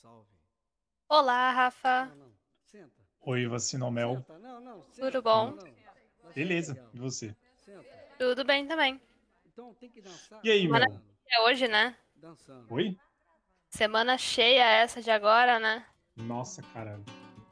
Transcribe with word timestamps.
Salve. 0.00 0.28
Olá, 1.08 1.50
Rafa. 1.50 2.06
Não, 2.06 2.16
não. 2.16 2.32
Senta. 2.64 3.02
Oi, 3.22 3.46
Vacinomel. 3.48 4.16
Senta. 4.16 4.38
Não, 4.38 4.60
não. 4.60 4.82
Senta. 4.84 5.10
Tudo 5.10 5.22
bom? 5.22 5.50
Não, 5.50 6.32
Beleza, 6.32 6.80
e 6.94 6.98
você? 6.98 7.34
Senta. 7.64 7.84
Tudo 8.16 8.44
bem 8.44 8.66
também. 8.68 9.00
Então 9.44 9.74
tem 9.74 9.90
que 9.90 10.00
dançar. 10.00 10.40
E 10.44 10.50
aí. 10.50 10.68
Mel? 10.68 10.82
É 11.30 11.40
hoje, 11.42 11.66
né? 11.66 11.96
Dançando. 12.14 12.72
Oi? 12.72 12.96
Semana 13.70 14.16
cheia 14.16 14.64
essa 14.64 15.02
de 15.02 15.10
agora, 15.10 15.58
né? 15.58 15.84
Nossa, 16.16 16.62
cara. 16.74 17.00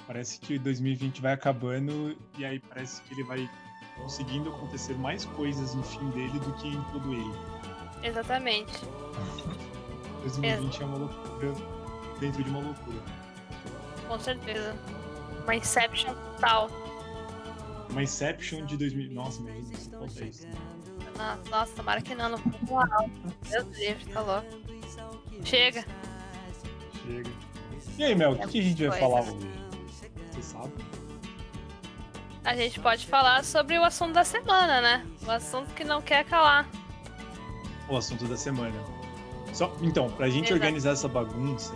Parece 0.07 0.39
que 0.39 0.57
2020 0.57 1.21
vai 1.21 1.33
acabando 1.33 2.17
e 2.39 2.45
aí 2.45 2.61
parece 2.61 3.03
que 3.03 3.13
ele 3.13 3.25
vai 3.25 3.51
conseguindo 3.97 4.55
acontecer 4.55 4.95
mais 4.95 5.25
coisas 5.25 5.75
no 5.75 5.83
fim 5.83 6.09
dele 6.11 6.39
do 6.39 6.55
que 6.55 6.69
em 6.69 6.83
todo 6.93 7.13
ele. 7.13 8.07
Exatamente. 8.07 8.73
2020 10.23 10.83
é 10.83 10.85
uma 10.85 10.99
loucura 10.99 11.76
dentro 12.21 12.43
de 12.43 12.51
uma 12.51 12.61
loucura. 12.61 12.99
Com 14.09 14.19
certeza. 14.19 14.75
Uma 15.43 15.55
Inception 15.55 16.15
total. 16.15 16.71
Uma 17.91 18.03
Inception 18.03 18.65
de 18.67 18.77
2000. 18.77 19.13
Nossa, 19.13 19.43
mas 19.43 19.87
falta 19.89 20.25
isso. 20.25 20.47
Nossa, 21.17 21.51
nossa, 21.51 21.73
tomara 21.75 22.03
que 22.03 22.15
não. 22.15 22.31
não 22.31 22.39
alto. 22.79 23.11
Deus 23.49 24.05
tá 24.13 24.21
louco. 24.21 24.47
Chega. 25.45 25.85
Chega. 27.05 27.31
E 27.99 28.05
aí, 28.05 28.15
Mel, 28.15 28.33
o 28.33 28.39
que, 28.39 28.49
que 28.49 28.59
a 28.59 28.63
gente 28.63 28.87
vai 28.87 28.99
Coisa. 29.01 29.17
falar 29.17 29.33
hoje? 29.33 29.51
Você 30.31 30.43
sabe? 30.43 30.73
A 32.45 32.55
gente 32.55 32.79
pode 32.81 33.07
falar 33.07 33.45
sobre 33.45 33.79
o 33.79 33.85
assunto 33.85 34.13
da 34.13 34.25
semana, 34.25 34.81
né? 34.81 35.07
O 35.27 35.31
assunto 35.31 35.73
que 35.75 35.83
não 35.83 36.03
quer 36.03 36.25
calar. 36.25 36.69
O 37.89 37.97
assunto 37.97 38.27
da 38.27 38.37
semana. 38.37 38.79
Só, 39.53 39.75
então, 39.81 40.11
pra 40.11 40.29
gente 40.29 40.45
Exato. 40.47 40.55
organizar 40.55 40.91
essa 40.91 41.09
bagunça 41.09 41.75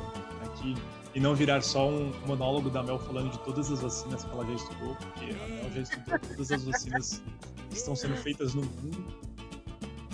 aqui 0.61 0.77
e 1.15 1.21
não 1.21 1.35
virar 1.35 1.61
só 1.63 1.89
um 1.89 2.13
monólogo 2.27 2.71
da 2.71 2.83
Mel 2.83 2.99
falando 2.99 3.31
de 3.31 3.39
todas 3.41 3.71
as 3.71 3.81
vacinas 3.81 4.25
que 4.25 4.31
ela 4.31 4.47
já 4.47 4.53
estudou, 4.53 4.95
porque 4.95 5.25
a 5.35 5.49
Mel 5.49 5.71
já 5.75 5.81
estudou 5.81 6.19
todas 6.19 6.53
as 6.53 6.65
vacinas 6.65 7.23
que 7.71 7.77
estão 7.77 7.97
sendo 7.97 8.17
feitas 8.17 8.55
no 8.55 8.63
mundo. 8.63 9.05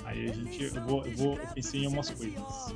Aí 0.04 0.30
a 0.30 0.32
gente, 0.32 0.62
eu, 0.62 0.82
vou, 0.84 1.04
eu, 1.04 1.16
vou, 1.16 1.36
eu 1.36 1.46
pensei 1.48 1.84
em 1.84 1.88
umas 1.88 2.08
coisas. 2.10 2.74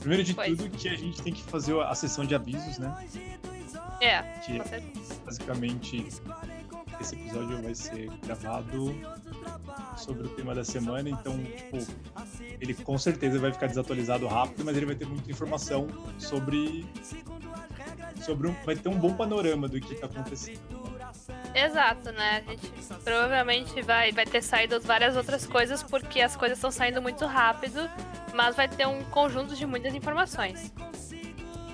Primeiro 0.00 0.24
de 0.24 0.34
Pois. 0.34 0.56
tudo, 0.56 0.70
que 0.70 0.88
a 0.88 0.96
gente 0.96 1.22
tem 1.22 1.32
que 1.32 1.42
fazer 1.44 1.78
a 1.80 1.94
sessão 1.94 2.24
de 2.24 2.34
avisos, 2.34 2.78
né? 2.78 3.06
É, 4.00 4.22
Que 4.40 4.60
basicamente 5.24 6.06
esse 7.02 7.14
episódio 7.14 7.62
vai 7.62 7.74
ser 7.74 8.10
gravado 8.24 8.94
sobre 9.96 10.26
o 10.26 10.30
tema 10.30 10.54
da 10.54 10.64
semana, 10.64 11.08
então, 11.08 11.38
tipo, 11.38 11.78
ele 12.60 12.74
com 12.74 12.96
certeza 12.98 13.38
vai 13.38 13.52
ficar 13.52 13.66
desatualizado 13.66 14.26
rápido, 14.26 14.64
mas 14.64 14.76
ele 14.76 14.86
vai 14.86 14.94
ter 14.94 15.06
muita 15.06 15.30
informação 15.30 15.88
sobre 16.18 16.86
sobre 18.22 18.48
um, 18.48 18.54
vai 18.64 18.74
ter 18.74 18.88
um 18.88 18.98
bom 18.98 19.14
panorama 19.14 19.68
do 19.68 19.80
que 19.80 19.94
tá 19.96 20.06
acontecendo. 20.06 20.60
Exato, 21.54 22.10
né? 22.12 22.42
A 22.46 22.50
gente 22.50 22.72
provavelmente 23.04 23.80
vai, 23.82 24.12
vai 24.12 24.24
ter 24.24 24.42
saído 24.42 24.80
várias 24.80 25.16
outras 25.16 25.46
coisas 25.46 25.82
porque 25.82 26.20
as 26.20 26.34
coisas 26.34 26.58
estão 26.58 26.70
saindo 26.70 27.00
muito 27.02 27.26
rápido, 27.26 27.88
mas 28.34 28.56
vai 28.56 28.68
ter 28.68 28.86
um 28.86 29.04
conjunto 29.04 29.54
de 29.54 29.66
muitas 29.66 29.94
informações. 29.94 30.72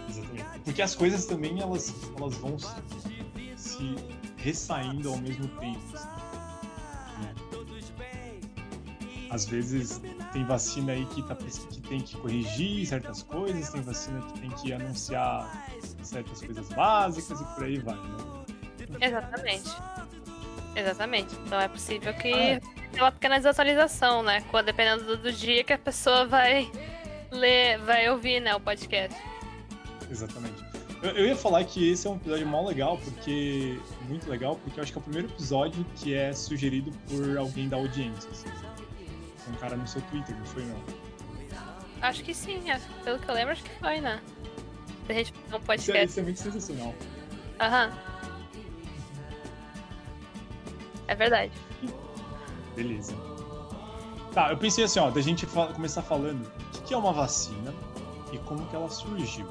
Exatamente. 0.09 0.45
Porque 0.65 0.83
as 0.83 0.95
coisas 0.95 1.25
também 1.25 1.61
elas 1.61 1.95
elas 2.17 2.35
vão 2.37 2.59
se, 2.59 2.75
se 3.57 3.97
ressaindo 4.43 5.11
ao 5.11 5.17
mesmo 5.19 5.47
tempo. 5.59 5.81
assim, 5.95 6.09
né? 7.23 7.35
Às 9.31 9.47
vezes 9.47 10.01
tem 10.33 10.45
vacina 10.45 10.93
aí 10.93 11.07
que, 11.07 11.23
tá, 11.23 11.37
que 11.37 11.81
tem 11.83 12.01
que 12.01 12.17
corrigir 12.17 12.85
certas 12.87 13.23
coisas, 13.23 13.71
tem 13.71 13.81
vacina 13.83 14.21
que 14.23 14.41
tem 14.41 14.51
que 14.51 14.73
anunciar 14.73 15.69
certas 16.03 16.41
coisas 16.43 16.69
básicas 16.71 17.41
e 17.41 17.45
por 17.55 17.65
aí 17.65 17.79
vai, 17.79 17.95
né? 17.95 18.45
Exatamente. 19.01 19.71
Exatamente. 20.75 21.35
Então 21.47 21.61
é 21.61 21.69
possível 21.69 22.13
que 22.15 22.33
Ah. 22.33 22.61
tenha 22.91 23.05
uma 23.05 23.13
pequena 23.13 23.37
desatualização, 23.37 24.23
né? 24.23 24.41
Quando, 24.51 24.67
dependendo 24.67 25.05
do, 25.05 25.17
do 25.17 25.33
dia 25.33 25.63
que 25.63 25.73
a 25.73 25.79
pessoa 25.79 26.27
vai 26.27 26.69
ler, 27.31 27.79
vai 27.79 28.11
ouvir, 28.11 28.41
né, 28.41 28.55
o 28.57 28.61
podcast. 28.61 29.17
Exatamente. 30.11 30.70
Eu, 31.03 31.11
eu 31.13 31.27
ia 31.27 31.37
falar 31.37 31.65
que 31.65 31.91
esse 31.91 32.07
é 32.07 32.11
um 32.11 32.17
episódio 32.17 32.47
mó 32.47 32.67
legal, 32.67 32.99
porque. 32.99 33.79
Muito 34.09 34.29
legal, 34.29 34.57
porque 34.57 34.79
eu 34.79 34.83
acho 34.83 34.93
que 34.93 34.99
é 34.99 35.01
o 35.01 35.05
primeiro 35.05 35.29
episódio 35.29 35.85
que 35.97 36.15
é 36.15 36.33
sugerido 36.33 36.91
por 37.09 37.39
alguém 37.39 37.69
da 37.69 37.77
audiência. 37.77 38.31
Assim. 38.31 38.49
Um 39.49 39.55
cara 39.55 39.77
no 39.77 39.87
seu 39.87 40.03
Twitter, 40.03 40.37
não 40.37 40.45
foi, 40.47 40.65
não? 40.65 40.81
Acho 42.03 42.23
que 42.23 42.33
sim, 42.33 42.71
é. 42.71 42.81
pelo 43.05 43.19
que 43.19 43.29
eu 43.29 43.35
lembro, 43.35 43.53
acho 43.53 43.63
que 43.63 43.79
foi, 43.79 44.01
né? 44.01 44.21
A 45.09 45.13
gente 45.13 45.33
fazer 45.33 45.57
um 45.57 45.75
Isso 45.75 45.93
é, 45.93 46.05
isso 46.05 46.21
é 46.21 46.23
muito 46.23 46.39
sensacional. 46.39 46.95
Aham. 47.59 47.91
É 51.09 51.15
verdade. 51.15 51.53
Beleza. 52.77 53.13
Tá, 54.33 54.51
eu 54.51 54.57
pensei 54.57 54.85
assim, 54.85 55.01
ó, 55.01 55.11
da 55.11 55.21
gente 55.21 55.45
começar 55.47 56.03
falando 56.03 56.47
o 56.47 56.71
que, 56.71 56.83
que 56.83 56.95
é 56.95 56.97
uma 56.97 57.13
vacina 57.13 57.75
e 58.33 58.39
como 58.39 58.65
que 58.69 58.77
ela 58.77 58.89
surgiu. 58.89 59.49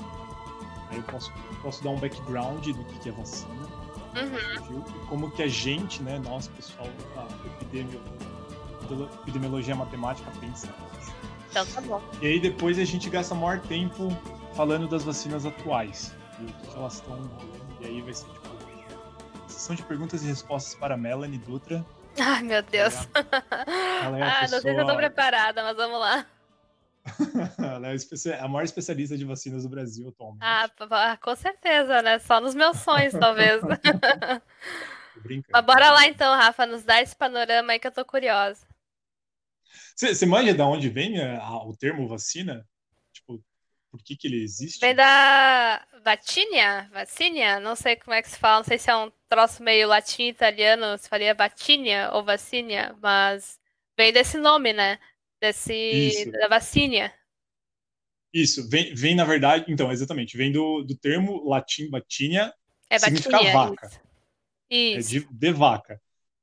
Aí 0.90 0.98
eu 0.98 1.04
posso, 1.04 1.32
posso 1.62 1.84
dar 1.84 1.92
um 1.92 2.00
background 2.00 2.66
do 2.68 2.84
que, 2.86 3.00
que 3.00 3.10
é 3.10 3.12
vacina, 3.12 3.68
Uhum. 4.16 4.84
e 4.96 5.06
como 5.08 5.30
que 5.32 5.44
a 5.44 5.48
gente, 5.48 6.02
né, 6.02 6.18
nós, 6.20 6.48
pessoal 6.48 6.88
da 7.16 7.26
epidemio- 7.46 8.02
epidemiologia 9.22 9.76
matemática, 9.76 10.32
pensa. 10.40 10.68
Então 11.50 11.66
tá 11.66 11.82
bom. 11.82 12.02
E 12.22 12.28
aí 12.28 12.40
depois 12.40 12.78
a 12.80 12.86
gente 12.86 13.10
gasta 13.10 13.34
maior 13.36 13.60
tempo 13.60 14.10
falando 14.54 14.88
das 14.88 15.04
vacinas 15.04 15.46
atuais 15.46 16.14
e 16.40 16.44
o 16.44 16.48
que, 16.48 16.76
elas 16.76 16.96
estão. 16.96 17.20
E 17.82 17.86
aí 17.86 18.02
vai 18.02 18.14
ser 18.14 18.26
tipo 18.28 18.50
sessão 19.48 19.76
de 19.76 19.84
perguntas 19.84 20.24
e 20.24 20.28
respostas 20.28 20.74
para 20.76 20.96
Melanie 20.98 21.38
Dutra. 21.40 21.86
Ai, 22.20 22.42
meu 22.44 22.62
Deus. 22.64 23.08
Ela 24.04 24.20
é 24.20 24.24
a 24.24 24.28
ah, 24.40 24.42
não 24.44 24.48
sei 24.48 24.60
se 24.62 24.68
eu 24.70 24.74
tô 24.74 24.80
pessoa- 24.82 24.96
preparada, 24.98 25.64
mas 25.64 25.76
vamos 25.78 26.00
lá. 26.00 26.26
Ela 27.76 27.88
é 27.88 27.92
a 27.92 27.96
espe- 27.96 28.34
a 28.34 28.48
maior 28.48 28.64
especialista 28.64 29.18
de 29.18 29.26
vacinas 29.26 29.64
do 29.64 29.70
Brasil 29.70 30.08
atualmente. 30.10 30.44
Ah, 30.44 30.68
p- 30.70 31.18
com 31.22 31.36
certeza, 31.36 32.02
né? 32.02 32.20
Só 32.20 32.40
nos 32.40 32.54
meus 32.56 32.78
sonhos, 32.80 33.14
talvez. 33.14 33.62
Mas 35.52 35.66
bora 35.66 35.92
lá 35.92 36.06
então, 36.08 36.34
Rafa, 36.36 36.66
nos 36.66 36.84
dá 36.84 37.02
esse 37.02 37.16
panorama 37.16 37.74
aí 37.74 37.80
que 37.80 37.88
eu 37.88 37.92
tô 37.92 38.06
curiosa. 38.06 38.66
Você 39.96 40.26
manja 40.26 40.54
de 40.54 40.62
onde 40.62 40.90
vem 40.90 41.22
a- 41.22 41.42
a- 41.42 41.68
o 41.68 41.76
termo 41.76 42.08
vacina? 42.08 42.66
Tipo, 43.12 43.44
por 43.92 44.02
que 44.04 44.16
que 44.16 44.28
ele 44.28 44.42
existe? 44.42 44.80
Vem 44.80 44.96
da 44.96 45.86
Vatínia? 46.04 46.90
Vacínia? 46.92 47.60
Não 47.60 47.76
sei 47.76 47.96
como 47.96 48.14
é 48.14 48.22
que 48.22 48.30
se 48.30 48.38
fala, 48.38 48.58
não 48.58 48.64
sei 48.64 48.78
se 48.78 48.90
é 48.90 48.96
um 48.96 49.12
troço 49.28 49.62
meio 49.62 49.88
latim 49.88 50.28
italiano, 50.28 50.98
se 50.98 51.10
faria 51.10 51.34
Vatínia 51.36 52.10
ou 52.14 52.24
Vacínia, 52.24 52.96
mas 53.02 53.60
vem 53.98 54.14
desse 54.14 54.38
nome, 54.38 54.72
né? 54.72 54.98
Desse 55.42 55.74
Isso. 55.74 56.32
da 56.32 56.48
vacínia. 56.48 57.14
Isso, 58.34 58.68
vem, 58.70 58.94
vem 58.94 59.16
na 59.16 59.26
verdade, 59.26 59.66
então, 59.68 59.92
exatamente, 59.92 60.38
vem 60.38 60.52
do, 60.52 60.84
do 60.84 60.96
termo 60.96 61.48
latim 61.50 61.90
vacínia, 61.90 62.54
É 62.90 63.00
Significa 63.00 63.32
Vatínia. 63.32 63.54
vaca. 63.54 63.90
Isso. 64.70 65.18
é 65.18 65.20
de, 65.22 65.28
de 65.32 65.52
vaca. 65.52 66.02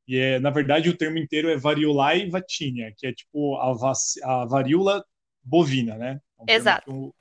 E 0.08 0.16
é, 0.18 0.38
na 0.38 0.50
verdade 0.50 0.88
o 0.88 0.96
termo 0.96 1.18
inteiro 1.18 1.48
é 1.48 1.56
variolae 1.56 2.28
vacínia, 2.30 2.92
que 2.96 3.06
é 3.06 3.12
tipo 3.12 3.56
a, 3.56 3.72
vac, 3.72 3.96
a 4.22 4.44
varíola 4.46 5.04
bovina, 5.42 5.96
né? 5.96 6.20
É 6.38 6.42
um 6.42 6.46
Exato. 6.48 7.14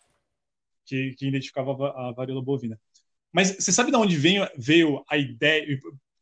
Que, 0.85 1.14
que, 1.16 1.28
identificava 1.28 1.72
a 1.72 1.75
va- 1.75 2.09
a 2.09 2.12
varíola 2.12 2.41
bovina. 2.44 2.80
Mas 3.34 3.52
você 3.58 3.72
sabe 3.72 3.91
de 3.91 3.97
onde 3.97 4.18
veio, 4.18 4.47
veio 4.58 5.03
a 5.09 5.18
ideia? 5.18 5.80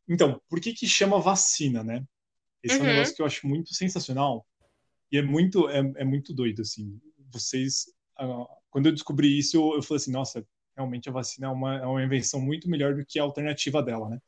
Então, 0.09 0.41
por 0.49 0.61
que 0.61 0.73
que 0.73 0.87
chama 0.87 1.19
vacina, 1.19 1.83
né? 1.83 2.03
Esse 2.63 2.77
é 2.77 2.79
um 2.79 2.81
Uhum. 2.83 2.93
negócio 2.93 3.15
que 3.15 3.21
eu 3.21 3.27
acho 3.27 3.47
muito 3.47 3.73
sensacional 3.75 4.45
e 5.13 5.17
é 5.19 5.21
muito, 5.21 5.69
é, 5.69 5.79
é 5.97 6.03
muito 6.05 6.33
doido, 6.33 6.61
assim. 6.63 6.99
Vocês, 7.31 7.85
ah, 8.17 8.45
quando 8.71 8.87
eu 8.87 8.91
descobri 8.93 9.37
isso, 9.37 9.57
eu, 9.57 9.75
eu 9.75 9.83
falei 9.83 9.97
assim, 10.01 10.11
nossa, 10.11 10.45
realmente 10.75 11.09
a 11.09 11.11
vacina 11.13 11.47
é 11.47 11.49
uma, 11.51 11.77
é 11.77 11.85
uma 11.85 12.03
invenção 12.03 12.41
muito 12.41 12.69
melhor 12.69 12.95
do 12.95 13.05
que 13.05 13.19
a 13.19 13.23
alternativa 13.23 13.81
dela, 13.83 14.09
né? 14.09 14.19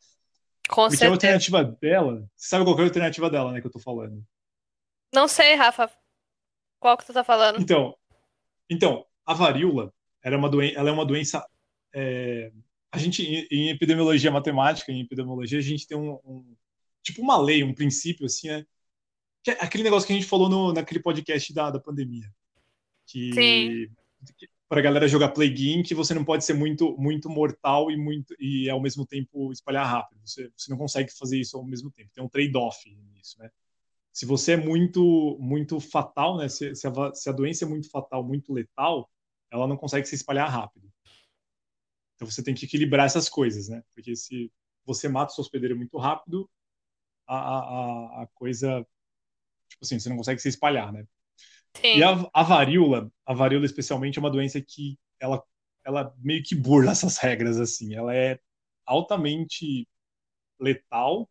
Com 0.69 0.89
Porque 0.89 0.95
a 0.95 0.97
certeza. 0.97 1.11
alternativa 1.11 1.63
dela, 1.63 2.29
você 2.35 2.47
sabe 2.49 2.65
qual 2.65 2.77
é 2.79 2.81
a 2.81 2.85
alternativa 2.85 3.29
dela, 3.29 3.51
né, 3.51 3.61
que 3.61 3.67
eu 3.67 3.71
tô 3.71 3.79
falando? 3.79 4.23
Não 5.13 5.27
sei, 5.27 5.55
Rafa. 5.55 5.89
Qual 6.79 6.97
que 6.97 7.05
tu 7.05 7.13
tá 7.13 7.23
falando? 7.23 7.59
Então, 7.59 7.95
então 8.69 9.05
a 9.25 9.33
varíola 9.33 9.93
era 10.23 10.37
uma 10.37 10.49
doen 10.49 10.71
ela 10.75 10.89
é 10.89 10.91
uma 10.91 11.05
doença. 11.05 11.45
é, 11.93 12.51
a 12.91 12.97
gente, 12.97 13.23
em, 13.23 13.47
em 13.51 13.69
epidemiologia 13.69 14.31
matemática, 14.31 14.91
em 14.91 15.01
epidemiologia, 15.01 15.59
a 15.59 15.61
gente 15.61 15.87
tem 15.87 15.97
um, 15.97 16.13
um- 16.23 16.55
tipo 17.03 17.21
uma 17.21 17.37
lei, 17.37 17.63
um 17.63 17.73
princípio, 17.73 18.25
assim, 18.25 18.47
né? 18.47 18.65
É 19.47 19.51
aquele 19.63 19.83
negócio 19.83 20.07
que 20.07 20.13
a 20.13 20.15
gente 20.15 20.27
falou 20.27 20.49
no, 20.49 20.73
naquele 20.73 21.01
podcast 21.01 21.53
da, 21.53 21.71
da 21.71 21.79
pandemia. 21.79 22.31
Que, 23.05 23.33
Sim. 23.33 23.95
que 24.37 24.49
para 24.67 24.79
a 24.79 24.83
galera 24.83 25.07
jogar 25.07 25.31
game, 25.33 25.83
que 25.83 25.93
você 25.93 26.13
não 26.13 26.25
pode 26.25 26.43
ser 26.43 26.53
muito, 26.53 26.97
muito 26.97 27.29
mortal 27.29 27.91
e 27.91 27.97
muito 27.97 28.35
e 28.39 28.69
ao 28.69 28.81
mesmo 28.81 29.05
tempo 29.05 29.51
espalhar 29.51 29.85
rápido. 29.85 30.19
Você, 30.25 30.51
você 30.55 30.71
não 30.71 30.77
consegue 30.77 31.11
fazer 31.15 31.39
isso 31.39 31.57
ao 31.57 31.63
mesmo 31.63 31.91
tempo. 31.91 32.09
Tem 32.13 32.23
um 32.23 32.29
trade-off 32.29 32.89
nisso, 33.13 33.37
né? 33.39 33.49
Se 34.11 34.25
você 34.25 34.53
é 34.53 34.57
muito, 34.57 35.37
muito 35.39 35.79
fatal, 35.79 36.37
né? 36.37 36.47
Se, 36.47 36.73
se, 36.73 36.87
a, 36.87 37.13
se 37.13 37.29
a 37.29 37.33
doença 37.33 37.65
é 37.65 37.67
muito 37.67 37.89
fatal, 37.89 38.23
muito 38.23 38.51
letal, 38.53 39.09
ela 39.51 39.67
não 39.67 39.77
consegue 39.77 40.07
se 40.07 40.15
espalhar 40.15 40.49
rápido. 40.49 40.89
Então 42.15 42.29
você 42.29 42.41
tem 42.41 42.55
que 42.55 42.65
equilibrar 42.65 43.05
essas 43.05 43.29
coisas, 43.29 43.67
né? 43.67 43.83
Porque 43.93 44.15
se 44.15 44.51
você 44.85 45.07
mata 45.07 45.31
o 45.31 45.35
seu 45.35 45.41
hospedeiro 45.41 45.75
muito 45.75 45.97
rápido, 45.97 46.49
a, 47.27 47.37
a, 47.37 48.23
a 48.23 48.27
coisa, 48.33 48.85
tipo 49.75 49.85
assim, 49.85 49.99
você 49.99 50.09
não 50.09 50.17
consegue 50.17 50.39
se 50.41 50.49
espalhar, 50.49 50.91
né? 50.91 51.05
Sim. 51.75 51.97
E 51.97 52.03
a, 52.03 52.11
a 52.33 52.43
varíola, 52.43 53.11
a 53.25 53.33
varíola 53.33 53.65
especialmente, 53.65 54.17
é 54.17 54.21
uma 54.21 54.31
doença 54.31 54.61
que 54.61 54.97
ela, 55.19 55.43
ela 55.85 56.13
meio 56.19 56.41
que 56.43 56.55
burla 56.55 56.91
essas 56.91 57.17
regras, 57.17 57.59
assim. 57.59 57.93
Ela 57.95 58.15
é 58.15 58.39
altamente 58.85 59.87
letal 60.59 61.29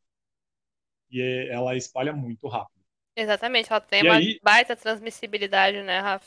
e 1.10 1.20
é, 1.20 1.48
ela 1.52 1.76
espalha 1.76 2.12
muito 2.12 2.46
rápido. 2.48 2.84
Exatamente, 3.16 3.70
ela 3.70 3.80
tem 3.80 4.02
E 4.02 4.06
uma 4.08 4.16
aí- 4.16 4.40
baita 4.42 4.74
transmissibilidade, 4.76 5.82
né, 5.82 6.00
Rafa? 6.00 6.26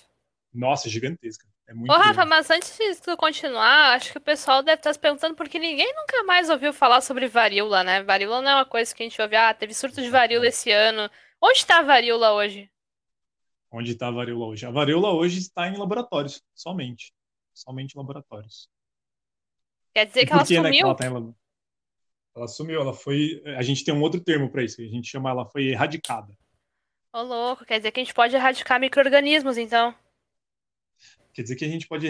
Nossa, 0.54 0.90
gigantesca. 0.90 1.46
É 1.68 1.74
muito 1.74 1.92
Ô, 1.92 1.98
Rafa, 1.98 2.14
grande. 2.14 2.30
mas 2.30 2.50
antes 2.50 2.78
de 2.78 3.02
tu 3.02 3.18
continuar, 3.18 3.94
acho 3.96 4.14
que 4.14 4.18
o 4.18 4.22
pessoal 4.22 4.64
deve 4.64 4.80
estar 4.80 4.94
se 4.94 5.00
perguntando 5.00 5.36
porque 5.36 5.60
ninguém 5.60 5.94
nunca 5.94 6.24
mais 6.24 6.50
ouviu 6.50 6.72
falar 6.72 7.02
sobre 7.02 7.28
varíola, 7.28 7.84
né? 7.84 8.02
Varíola 8.04 8.42
não 8.42 8.50
é 8.52 8.56
uma 8.56 8.66
coisa 8.66 8.96
que 8.96 9.04
a 9.04 9.06
gente 9.06 9.22
ouve, 9.22 9.36
ah, 9.36 9.54
teve 9.54 9.74
surto 9.74 10.02
de 10.02 10.10
varíola 10.10 10.48
esse 10.48 10.72
ano. 10.72 11.10
Onde 11.42 11.66
tá 11.66 11.80
a 11.80 11.84
varíola 11.84 12.34
hoje? 12.34 12.70
Onde 13.72 13.92
está 13.92 14.08
a 14.08 14.12
varíola 14.12 14.46
hoje? 14.48 14.66
A 14.66 14.72
varíola 14.72 15.12
hoje 15.12 15.40
está 15.40 15.68
em 15.68 15.78
laboratórios, 15.78 16.42
somente. 16.56 17.14
Somente 17.54 17.94
em 17.96 17.98
laboratórios. 17.98 18.70
Quer 19.94 20.06
dizer 20.06 20.22
E 20.22 20.26
que 20.26 20.34
ela 20.34 20.46
que, 20.46 20.54
né, 20.62 20.72
que 20.72 20.78
sumiu? 20.78 20.88
ela 20.88 20.96
tá 20.96 21.06
em 21.08 21.36
Ela 22.36 22.48
sumiu, 22.48 22.82
ela 22.82 22.94
foi. 22.94 23.42
A 23.58 23.62
gente 23.62 23.84
tem 23.84 23.94
um 23.94 24.02
outro 24.02 24.20
termo 24.24 24.50
para 24.52 24.64
isso, 24.64 24.78
que 24.78 24.84
a 24.86 24.90
gente 24.90 25.10
chama 25.10 25.30
ela 25.30 25.46
foi 25.46 25.66
erradicada. 25.70 26.36
Ô, 27.14 27.22
louco, 27.22 27.66
quer 27.66 27.80
dizer 27.80 27.92
que 27.92 28.00
a 28.00 28.04
gente 28.04 28.14
pode 28.14 28.36
erradicar 28.36 28.80
micro-organismos, 28.80 29.58
então. 29.58 29.94
Quer 31.34 31.42
dizer 31.44 31.56
que 31.56 31.66
a 31.66 31.70
gente 31.70 31.88
pode. 31.88 32.08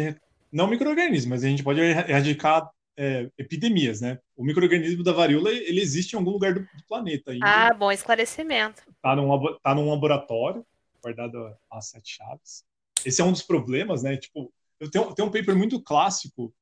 Não 0.52 0.68
microorganismos, 0.68 1.26
mas 1.30 1.44
a 1.44 1.48
gente 1.50 1.64
pode 1.64 1.82
erra- 1.82 2.10
erradicar 2.10 2.70
é, 2.98 3.30
epidemias, 3.38 4.02
né? 4.02 4.20
O 4.36 4.44
microorganismo 4.44 5.04
da 5.04 5.14
varíola, 5.14 5.52
ele 5.52 5.80
existe 5.80 6.14
em 6.14 6.18
algum 6.18 6.32
lugar 6.32 6.54
do, 6.54 6.62
do 6.62 6.84
planeta. 6.88 7.32
ainda. 7.32 7.46
Ah, 7.46 7.74
bom 7.74 7.92
esclarecimento. 7.92 8.82
tá 9.02 9.16
num, 9.16 9.58
tá 9.62 9.76
num 9.76 9.90
laboratório, 9.90 10.66
guardado 11.02 11.56
as 11.72 11.90
sete 11.90 12.16
chaves. 12.16 12.64
Esse 13.06 13.22
é 13.22 13.24
um 13.24 13.32
dos 13.32 13.44
problemas, 13.44 14.02
né? 14.04 14.18
Tipo, 14.18 14.52
eu 14.80 14.90
tenho, 14.90 15.14
tenho 15.14 15.28
um 15.28 15.32
paper 15.32 15.56
muito 15.56 15.82
clássico, 15.82 16.54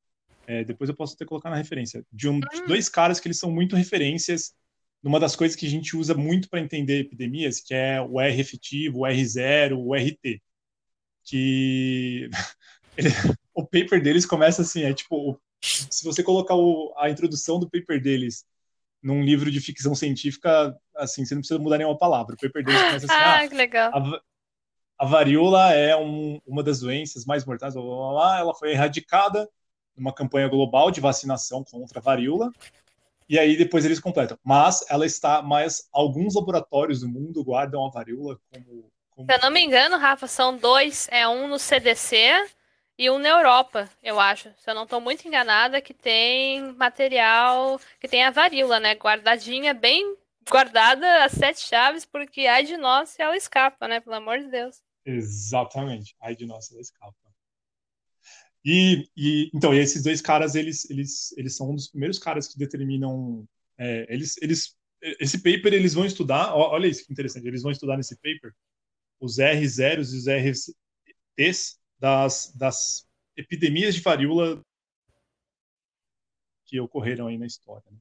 é, 0.46 0.62
depois 0.62 0.88
eu 0.90 0.94
posso 0.96 1.14
até 1.14 1.24
colocar 1.24 1.50
na 1.50 1.56
referência, 1.56 2.04
de, 2.12 2.28
um, 2.28 2.38
de 2.38 2.46
Hum. 2.60 2.66
dois 2.68 2.88
caras 2.88 3.18
que 3.18 3.26
eles 3.26 3.38
são 3.38 3.50
muito 3.50 3.74
referências 3.74 4.54
numa 5.02 5.18
das 5.18 5.34
coisas 5.34 5.56
que 5.56 5.66
a 5.66 5.70
gente 5.70 5.96
usa 5.96 6.14
muito 6.14 6.48
para 6.48 6.60
entender 6.60 7.00
epidemias, 7.00 7.60
que 7.60 7.72
é 7.74 8.00
o 8.00 8.20
R 8.20 8.40
efetivo, 8.40 9.00
o 9.00 9.06
R0, 9.06 9.76
o 9.78 9.94
RT. 9.94 10.40
Que 11.24 12.28
ele- 12.96 13.08
o 13.54 13.64
paper 13.64 14.02
deles 14.02 14.26
começa 14.26 14.62
assim, 14.62 14.82
é 14.82 14.92
tipo, 14.92 15.40
se 15.62 16.04
você 16.04 16.22
colocar 16.22 16.54
o- 16.54 16.92
a 16.96 17.10
introdução 17.10 17.58
do 17.58 17.68
paper 17.68 18.00
deles 18.02 18.44
num 19.02 19.22
livro 19.22 19.50
de 19.50 19.60
ficção 19.60 19.94
científica, 19.94 20.76
assim, 20.96 21.24
você 21.24 21.34
não 21.34 21.42
precisa 21.42 21.60
mudar 21.60 21.78
nenhuma 21.78 21.98
palavra. 21.98 22.34
O 22.34 22.38
paper 22.38 22.64
deles 22.64 22.82
começa 22.82 23.06
assim, 23.06 23.16
ah, 23.22 23.40
Ah, 23.44 23.48
que 23.48 23.54
legal. 23.54 23.92
a, 23.94 24.20
a 24.98 25.06
varíola 25.06 25.72
é 25.72 25.96
um- 25.96 26.40
uma 26.46 26.62
das 26.62 26.80
doenças 26.80 27.24
mais 27.24 27.44
mortais, 27.44 27.74
blá, 27.74 27.82
blá, 27.82 28.10
blá. 28.12 28.38
ela 28.38 28.54
foi 28.54 28.72
erradicada 28.72 29.48
numa 29.96 30.12
campanha 30.12 30.48
global 30.48 30.90
de 30.90 31.00
vacinação 31.00 31.64
contra 31.64 31.98
a 32.00 32.02
varíola, 32.02 32.52
e 33.28 33.38
aí 33.38 33.56
depois 33.56 33.84
eles 33.84 33.98
completam. 34.00 34.38
Mas 34.44 34.84
ela 34.88 35.04
está, 35.06 35.42
mas 35.42 35.88
alguns 35.92 36.34
laboratórios 36.34 37.00
do 37.00 37.08
mundo 37.08 37.42
guardam 37.42 37.84
a 37.84 37.90
varíola 37.90 38.38
como... 38.50 38.90
como 39.10 39.26
Se 39.26 39.36
eu 39.36 39.40
não 39.42 39.50
me 39.50 39.60
engano, 39.62 39.98
Rafa, 39.98 40.26
são 40.26 40.56
dois. 40.56 41.08
É 41.10 41.26
um 41.28 41.48
no 41.48 41.58
CDC 41.58 42.46
e 42.98 43.10
um 43.10 43.18
na 43.18 43.28
Europa, 43.28 43.90
eu 44.02 44.18
acho. 44.18 44.50
Se 44.58 44.70
eu 44.70 44.74
não 44.74 44.84
estou 44.84 45.00
muito 45.00 45.26
enganada, 45.28 45.82
que 45.82 45.92
tem 45.92 46.72
material, 46.72 47.78
que 48.00 48.08
tem 48.08 48.24
a 48.24 48.30
varíola, 48.30 48.80
né? 48.80 48.94
Guardadinha, 48.94 49.74
bem 49.74 50.16
guardada, 50.48 51.24
as 51.24 51.32
sete 51.32 51.60
chaves, 51.60 52.04
porque 52.04 52.46
ai 52.46 52.64
de 52.64 52.76
nós 52.76 53.10
se 53.10 53.20
ela 53.20 53.36
escapa, 53.36 53.86
né? 53.86 54.00
Pelo 54.00 54.16
amor 54.16 54.38
de 54.38 54.48
Deus. 54.48 54.80
Exatamente. 55.04 56.16
Ai 56.20 56.34
de 56.34 56.46
nossa, 56.46 56.72
ela 56.72 56.80
escapa. 56.80 57.14
E, 58.64 59.08
e 59.16 59.50
então, 59.54 59.74
e 59.74 59.78
esses 59.78 60.02
dois 60.02 60.20
caras, 60.20 60.54
eles, 60.54 60.88
eles, 60.90 61.32
eles 61.36 61.54
são 61.54 61.70
um 61.70 61.74
dos 61.74 61.88
primeiros 61.88 62.18
caras 62.18 62.48
que 62.48 62.58
determinam. 62.58 63.46
é, 63.78 64.06
eles, 64.08 64.36
eles, 64.40 64.74
esse 65.20 65.38
paper 65.38 65.72
eles 65.74 65.94
vão 65.94 66.04
estudar. 66.06 66.54
Olha 66.54 66.86
isso 66.86 67.04
que 67.04 67.12
interessante. 67.12 67.46
Eles 67.46 67.62
vão 67.62 67.70
estudar 67.70 67.96
nesse 67.96 68.16
paper 68.16 68.52
os 69.20 69.38
R0 69.38 69.98
e 69.98 70.00
os 70.00 70.26
RTs 70.26 71.78
das, 71.98 72.52
das 72.54 73.08
epidemias 73.36 73.94
de 73.94 74.00
varíola 74.00 74.62
que 76.64 76.80
ocorreram 76.80 77.28
aí 77.28 77.38
na 77.38 77.46
história. 77.46 77.84
né? 77.90 77.98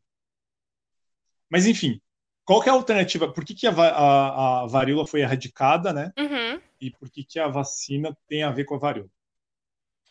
Mas 1.49 1.65
enfim, 1.65 2.01
qual 2.43 2.63
é 2.63 2.69
a 2.69 2.73
alternativa? 2.73 3.31
Por 3.31 3.45
que, 3.45 3.53
que 3.53 3.67
a, 3.67 3.71
a, 3.71 4.63
a 4.63 4.65
varíola 4.67 5.07
foi 5.07 5.21
erradicada, 5.21 5.93
né? 5.93 6.11
Uhum. 6.17 6.61
e 6.79 6.91
por 6.91 7.09
que, 7.09 7.23
que 7.23 7.39
a 7.39 7.47
vacina 7.47 8.15
tem 8.27 8.43
a 8.43 8.51
ver 8.51 8.65
com 8.65 8.75
a 8.75 8.79
varíola. 8.79 9.09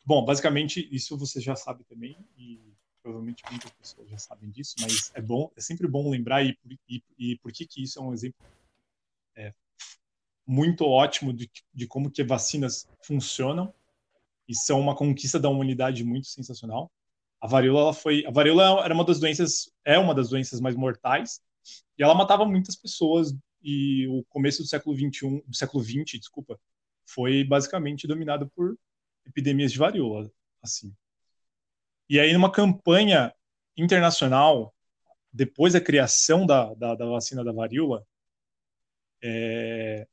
Bom, 0.05 0.25
basicamente, 0.25 0.87
isso 0.93 1.17
você 1.17 1.41
já 1.41 1.57
sabe 1.57 1.85
também, 1.85 2.17
e 2.37 2.61
provavelmente 3.03 3.43
muitas 3.51 3.71
pessoas 3.73 4.09
já 4.11 4.19
sabem 4.19 4.51
disso, 4.51 4.75
mas 4.81 5.11
é 5.15 5.21
bom, 5.21 5.51
é 5.57 5.61
sempre 5.61 5.87
bom 5.87 6.11
lembrar 6.11 6.43
e, 6.45 6.59
e, 6.89 7.03
e 7.19 7.39
por 7.39 7.53
que, 7.53 7.67
que 7.67 7.83
isso 7.83 7.99
é 7.99 8.03
um 8.03 8.13
exemplo 8.13 8.39
muito 10.46 10.85
ótimo 10.85 11.32
de, 11.32 11.50
de 11.73 11.87
como 11.87 12.11
que 12.11 12.23
vacinas 12.23 12.87
funcionam 13.02 13.73
e 14.49 14.55
são 14.55 14.81
uma 14.81 14.94
conquista 14.94 15.38
da 15.41 15.49
humanidade 15.49 16.05
muito 16.05 16.26
sensacional. 16.29 16.91
A 17.41 17.46
varíola, 17.46 17.93
foi, 17.93 18.25
a 18.26 18.31
varíola 18.31 18.85
era 18.85 18.94
uma 18.94 19.05
das 19.05 19.19
doenças, 19.19 19.70
é 19.85 19.99
uma 19.99 20.14
das 20.14 20.31
doenças 20.31 20.61
mais 20.61 20.76
mortais, 20.76 21.41
e 21.99 22.02
ela 22.02 22.14
matava 22.14 22.44
muitas 22.44 22.76
pessoas 22.76 23.35
e 23.62 24.06
o 24.08 24.23
começo 24.29 24.62
do 24.62 24.69
século 24.69 24.94
21, 24.94 25.41
do 25.46 25.56
século 25.56 25.82
20, 25.82 26.19
desculpa, 26.19 26.58
foi 27.06 27.44
basicamente 27.44 28.06
dominado 28.06 28.50
por 28.50 28.76
epidemias 29.26 29.73
de 29.73 29.79
varíola, 29.79 30.31
assim. 30.62 30.94
E 32.08 32.20
aí 32.20 32.32
numa 32.35 32.52
campanha 32.52 33.35
internacional, 33.76 34.75
depois 35.32 35.73
da 35.73 35.81
criação 35.81 36.44
da, 36.47 36.75
da, 36.75 36.94
da 36.94 37.06
vacina 37.06 37.43
da 37.43 37.52
varíola, 37.52 38.06
é, 39.23 40.06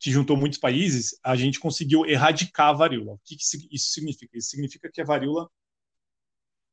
que 0.00 0.10
juntou 0.10 0.34
muitos 0.34 0.58
países, 0.58 1.14
a 1.22 1.36
gente 1.36 1.60
conseguiu 1.60 2.06
erradicar 2.06 2.68
a 2.68 2.72
varíola. 2.72 3.12
O 3.12 3.20
que, 3.22 3.36
que 3.36 3.44
isso 3.70 3.90
significa? 3.92 4.38
Isso 4.38 4.48
significa 4.48 4.90
que 4.90 5.00
a 5.02 5.04
varíola 5.04 5.48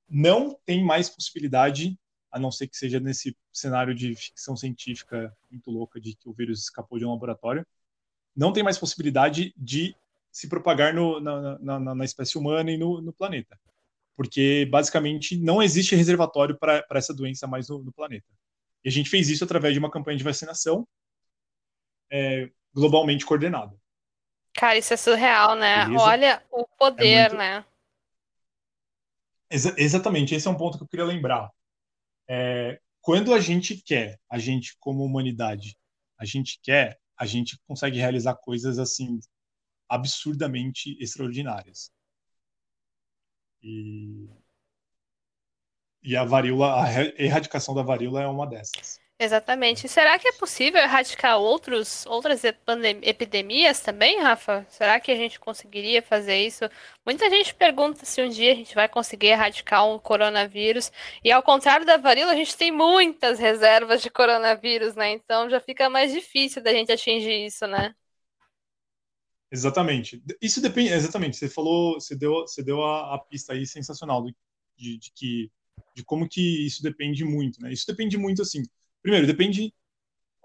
não 0.09 0.57
tem 0.65 0.81
mais 0.81 1.09
possibilidade 1.09 1.99
a 2.31 2.39
não 2.39 2.51
ser 2.51 2.67
que 2.67 2.77
seja 2.77 3.01
nesse 3.01 3.35
cenário 3.51 3.93
de 3.93 4.15
ficção 4.15 4.55
científica 4.55 5.35
muito 5.51 5.69
louca 5.69 5.99
de 5.99 6.15
que 6.15 6.29
o 6.29 6.33
vírus 6.33 6.61
escapou 6.63 6.97
de 6.97 7.05
um 7.05 7.11
laboratório, 7.11 7.67
não 8.33 8.53
tem 8.53 8.63
mais 8.63 8.77
possibilidade 8.77 9.53
de 9.57 9.93
se 10.31 10.47
propagar 10.47 10.93
no, 10.93 11.19
na, 11.19 11.59
na, 11.59 11.95
na, 11.95 12.05
espécie 12.05 12.37
humana 12.37 12.71
e 12.71 12.77
no, 12.77 13.01
no, 13.01 13.11
planeta. 13.11 13.59
Porque, 14.15 14.65
basicamente, 14.69 15.35
não 15.37 15.61
existe 15.61 15.95
reservatório 15.95 16.57
para 16.57 16.85
essa 16.91 17.13
doença 17.13 17.47
mais 17.47 17.67
no, 17.67 17.83
no, 17.83 17.91
planeta. 17.91 18.27
E 18.85 18.89
a 18.89 18.91
gente 18.91 19.09
fez 19.09 19.29
isso 19.29 19.43
através 19.43 19.73
de 19.73 19.79
uma 19.79 19.91
campanha 19.91 20.17
de 20.17 20.23
vacinação 20.23 20.87
é, 22.11 22.49
globalmente 22.77 23.25
coordenada. 23.25 23.75
Cara, 24.53 24.77
isso 24.77 24.93
é 24.93 24.97
surreal, 24.97 25.55
né? 25.55 25.85
Beleza? 25.85 26.03
Olha 26.03 26.43
o 26.51 26.67
poder, 26.77 27.07
É 27.07 27.21
muito... 27.29 27.37
né? 27.37 27.65
Exa 29.49 29.73
exatamente, 29.77 30.35
esse 30.35 30.47
é 30.47 30.51
um 30.51 30.57
ponto 30.57 30.77
que 30.77 30.83
eu 30.83 30.87
queria 30.87 31.05
lembrar. 31.05 31.49
É, 32.27 32.79
quando 33.01 33.33
a 33.33 33.39
gente 33.39 33.77
quer, 33.77 34.19
a 34.29 34.37
gente 34.37 34.75
como 34.79 35.03
humanidade, 35.03 35.77
a 36.19 36.25
gente 36.25 36.59
quer, 36.61 36.99
a 37.17 37.25
gente 37.25 37.57
consegue 37.65 37.97
realizar 37.97 38.35
coisas 38.35 38.77
assim 38.77 39.19
absurdamente 39.89 40.97
extraordinárias. 41.01 41.89
E, 43.63 44.29
e 46.03 46.15
a 46.15 46.25
varíola, 46.25 46.83
a 46.83 47.03
erradicação 47.17 47.73
da 47.73 47.81
varíola 47.81 48.21
é 48.21 48.27
uma 48.27 48.45
dessas. 48.45 48.99
Exatamente. 49.19 49.87
Será 49.87 50.19
que 50.19 50.27
é 50.27 50.31
possível 50.33 50.79
erradicar 50.79 51.39
outros, 51.39 52.05
outras 52.05 52.43
epidemias 52.43 53.79
também, 53.79 54.21
Rafa? 54.21 54.63
Será 54.69 54.99
que 54.99 55.11
a 55.11 55.15
gente 55.15 55.39
conseguiria 55.39 56.03
fazer 56.03 56.37
isso? 56.45 56.65
Muita 57.03 57.27
gente 57.27 57.55
pergunta 57.55 58.05
se 58.05 58.21
um 58.21 58.29
dia 58.29 58.51
a 58.51 58.55
gente 58.55 58.75
vai 58.75 58.87
conseguir 58.87 59.27
erradicar 59.27 59.87
um 59.87 59.97
coronavírus. 59.97 60.91
E 61.23 61.31
ao 61.31 61.41
contrário 61.41 61.83
da 61.83 61.97
varíola, 61.97 62.33
a 62.33 62.35
gente 62.35 62.55
tem 62.55 62.71
muitas 62.71 63.39
reservas 63.39 64.03
de 64.03 64.09
coronavírus, 64.11 64.93
né? 64.95 65.09
Então 65.13 65.49
já 65.49 65.59
fica 65.59 65.89
mais 65.89 66.11
difícil 66.13 66.61
da 66.61 66.71
gente 66.71 66.91
atingir 66.91 67.43
isso, 67.47 67.65
né? 67.65 67.95
Exatamente. 69.51 70.21
Isso 70.41 70.61
depende. 70.61 70.91
Exatamente. 70.91 71.37
Você 71.37 71.49
falou, 71.49 71.95
você 71.95 72.15
deu, 72.15 72.41
você 72.41 72.61
deu 72.63 72.83
a, 72.83 73.15
a 73.15 73.19
pista 73.19 73.53
aí 73.53 73.65
sensacional 73.65 74.23
de, 74.77 74.97
de 74.97 75.11
que 75.15 75.51
de 75.95 76.03
como 76.03 76.29
que 76.29 76.65
isso 76.65 76.83
depende 76.83 77.23
muito, 77.25 77.59
né? 77.59 77.73
Isso 77.73 77.85
depende 77.87 78.17
muito 78.17 78.43
assim. 78.43 78.61
Primeiro, 79.01 79.27
depende. 79.27 79.73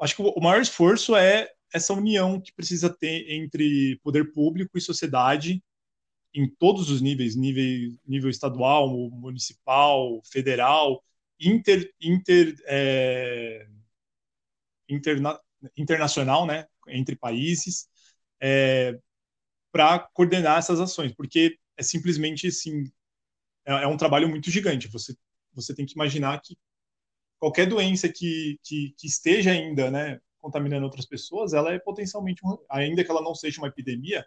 Acho 0.00 0.16
que 0.16 0.22
o 0.22 0.40
maior 0.40 0.60
esforço 0.60 1.14
é 1.16 1.50
essa 1.72 1.92
união 1.92 2.40
que 2.40 2.52
precisa 2.52 2.90
ter 2.90 3.30
entre 3.32 3.98
poder 4.02 4.32
público 4.32 4.76
e 4.76 4.80
sociedade 4.80 5.62
em 6.34 6.48
todos 6.48 6.90
os 6.90 7.00
níveis, 7.00 7.36
nível, 7.36 7.98
nível 8.06 8.30
estadual, 8.30 8.88
municipal, 9.10 10.22
federal, 10.24 11.04
inter, 11.38 11.92
inter, 12.00 12.54
é, 12.66 13.66
interna, 14.88 15.38
internacional, 15.76 16.46
né, 16.46 16.66
entre 16.88 17.16
países, 17.16 17.88
é, 18.40 18.98
para 19.70 19.98
coordenar 19.98 20.58
essas 20.58 20.80
ações, 20.80 21.12
porque 21.14 21.58
é 21.76 21.82
simplesmente 21.82 22.46
assim, 22.46 22.84
é, 23.64 23.72
é, 23.84 23.86
um 23.86 23.96
trabalho 23.96 24.28
muito 24.28 24.50
gigante. 24.50 24.88
Você, 24.88 25.16
você 25.52 25.74
tem 25.74 25.86
que 25.86 25.94
imaginar 25.94 26.40
que 26.40 26.56
qualquer 27.42 27.66
doença 27.66 28.08
que, 28.08 28.56
que, 28.62 28.94
que 28.96 29.04
esteja 29.08 29.50
ainda, 29.50 29.90
né, 29.90 30.20
contaminando 30.38 30.84
outras 30.84 31.04
pessoas, 31.04 31.52
ela 31.52 31.72
é 31.72 31.78
potencialmente, 31.80 32.40
ainda 32.70 33.02
que 33.02 33.10
ela 33.10 33.20
não 33.20 33.34
seja 33.34 33.60
uma 33.60 33.66
epidemia, 33.66 34.24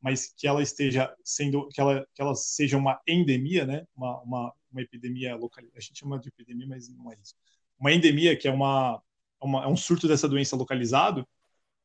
mas 0.00 0.32
que 0.34 0.46
ela 0.46 0.62
esteja 0.62 1.14
sendo, 1.22 1.68
que 1.68 1.78
ela, 1.78 2.06
que 2.14 2.22
ela 2.22 2.34
seja 2.34 2.78
uma 2.78 2.98
endemia, 3.06 3.66
né? 3.66 3.86
Uma, 3.94 4.18
uma, 4.22 4.54
uma 4.72 4.80
epidemia 4.80 5.36
local, 5.36 5.62
a 5.76 5.80
gente 5.80 5.98
chama 5.98 6.18
de 6.18 6.28
epidemia, 6.28 6.66
mas 6.66 6.88
não 6.88 7.12
é 7.12 7.18
isso. 7.22 7.34
Uma 7.78 7.92
endemia 7.92 8.34
que 8.34 8.48
é 8.48 8.50
uma, 8.50 8.98
uma 9.38 9.64
é 9.64 9.68
um 9.68 9.76
surto 9.76 10.08
dessa 10.08 10.26
doença 10.26 10.56
localizado. 10.56 11.28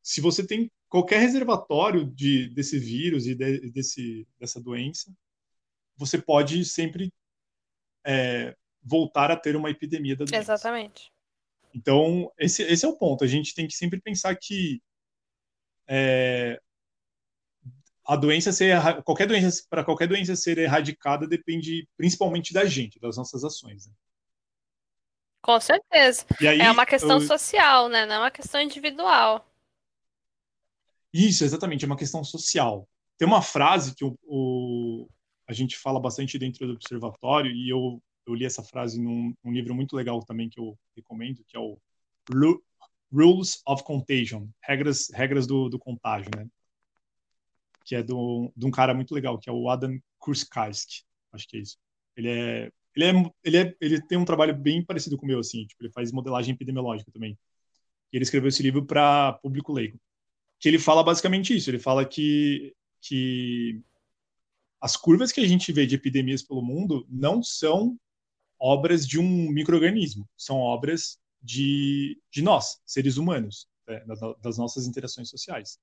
Se 0.02 0.22
você 0.22 0.48
tem 0.48 0.72
qualquer 0.88 1.20
reservatório 1.20 2.06
de 2.06 2.48
desse 2.54 2.80
vírus 2.80 3.28
e 3.28 3.36
de, 3.36 3.70
desse 3.72 4.26
dessa 4.40 4.62
doença, 4.62 5.14
você 5.98 6.18
pode 6.18 6.64
sempre 6.64 7.12
é, 8.06 8.56
voltar 8.82 9.32
a 9.32 9.36
ter 9.36 9.56
uma 9.56 9.70
epidemia 9.70 10.16
da 10.16 10.26
doença. 10.26 10.38
Exatamente. 10.38 11.12
Então 11.74 12.32
esse 12.38 12.64
esse 12.64 12.86
é 12.86 12.88
o 12.88 12.98
ponto. 12.98 13.24
A 13.24 13.28
gente 13.28 13.54
tem 13.54 13.68
que 13.68 13.76
sempre 13.76 14.00
pensar 14.02 14.36
que 14.36 14.82
é, 15.88 16.60
a 18.06 18.16
doença 18.16 18.52
ser 18.52 18.76
qualquer 19.04 19.28
doença 19.28 19.64
para 19.70 19.84
qualquer 19.84 20.08
doença 20.08 20.36
ser 20.36 20.58
erradicada 20.58 21.28
depende 21.28 21.88
principalmente 21.96 22.54
da 22.54 22.66
gente, 22.66 23.00
das 23.00 23.18
nossas 23.18 23.44
ações. 23.44 23.88
Né? 23.88 23.94
Com 25.42 25.60
certeza. 25.60 26.26
Aí, 26.42 26.60
é 26.60 26.72
uma 26.72 26.86
questão 26.86 27.18
eu... 27.18 27.22
social, 27.22 27.88
né? 27.88 28.06
Não 28.06 28.16
é 28.16 28.20
uma 28.20 28.32
questão 28.32 28.62
individual. 28.62 29.46
Isso, 31.14 31.44
exatamente, 31.44 31.86
é 31.86 31.88
uma 31.88 31.98
questão 31.98 32.24
social. 32.24 32.88
Tem 33.18 33.28
uma 33.28 33.42
frase 33.42 33.96
que 33.96 34.06
o, 34.06 34.18
o 34.24 35.08
a 35.48 35.54
gente 35.54 35.78
fala 35.78 36.00
bastante 36.00 36.38
dentro 36.38 36.68
do 36.68 36.74
observatório 36.74 37.52
e 37.52 37.70
eu, 37.70 38.02
eu 38.26 38.34
li 38.34 38.46
essa 38.46 38.64
frase 38.64 39.02
num, 39.02 39.34
num 39.44 39.52
livro 39.52 39.74
muito 39.74 39.96
legal 39.96 40.20
também 40.24 40.50
que 40.50 40.60
eu 40.60 40.78
recomendo, 40.96 41.44
que 41.48 41.58
é 41.58 41.60
o 41.60 41.80
Rules 43.12 43.62
of 43.66 43.84
Contagion, 43.84 44.48
regras 44.62 45.10
regras 45.14 45.48
do, 45.48 45.68
do 45.70 45.80
contágio, 45.80 46.30
né? 46.36 46.48
que 47.90 47.96
é 47.96 48.04
do, 48.04 48.54
de 48.56 48.68
um 48.68 48.70
cara 48.70 48.94
muito 48.94 49.16
legal, 49.16 49.40
que 49.40 49.50
é 49.50 49.52
o 49.52 49.68
Adam 49.68 50.00
Kurskarski, 50.20 51.04
acho 51.34 51.48
que 51.48 51.58
é 51.58 51.60
isso. 51.60 51.76
Ele 52.16 52.30
é, 52.30 52.72
ele 52.96 53.06
é, 53.06 53.32
ele 53.44 53.58
é, 53.58 53.76
ele 53.82 54.02
tem 54.02 54.16
um 54.16 54.26
trabalho 54.26 54.56
bem 54.56 54.86
parecido 54.86 55.18
com 55.18 55.26
o 55.26 55.28
meu, 55.28 55.40
assim, 55.40 55.66
tipo, 55.66 55.84
ele 55.84 55.92
faz 55.92 56.12
modelagem 56.12 56.54
epidemiológica 56.54 57.12
também. 57.12 57.36
E 58.14 58.18
ele 58.18 58.24
escreveu 58.24 58.50
esse 58.50 58.62
livro 58.62 58.86
para 58.86 59.34
público 59.42 59.74
leigo. 59.74 60.00
Que 60.60 60.70
ele 60.70 60.78
fala 60.78 61.04
basicamente 61.04 61.56
isso, 61.56 61.72
ele 61.72 61.80
fala 61.80 62.06
que, 62.06 62.76
que 63.02 63.82
as 64.80 64.96
curvas 64.96 65.32
que 65.32 65.42
a 65.42 65.48
gente 65.48 65.72
vê 65.72 65.88
de 65.88 65.96
epidemias 65.96 66.44
pelo 66.44 66.62
mundo 66.62 67.08
não 67.10 67.42
são 67.42 67.98
obras 68.60 69.08
de 69.08 69.20
um 69.20 69.50
microorganismo, 69.52 70.28
são 70.38 70.58
obras 70.58 71.18
de, 71.42 72.22
de 72.32 72.42
nós, 72.42 72.82
seres 72.86 73.18
humanos, 73.18 73.68
né, 73.88 74.04
das 74.42 74.58
nossas 74.58 74.86
interações 74.86 75.30
sociais. 75.30 75.80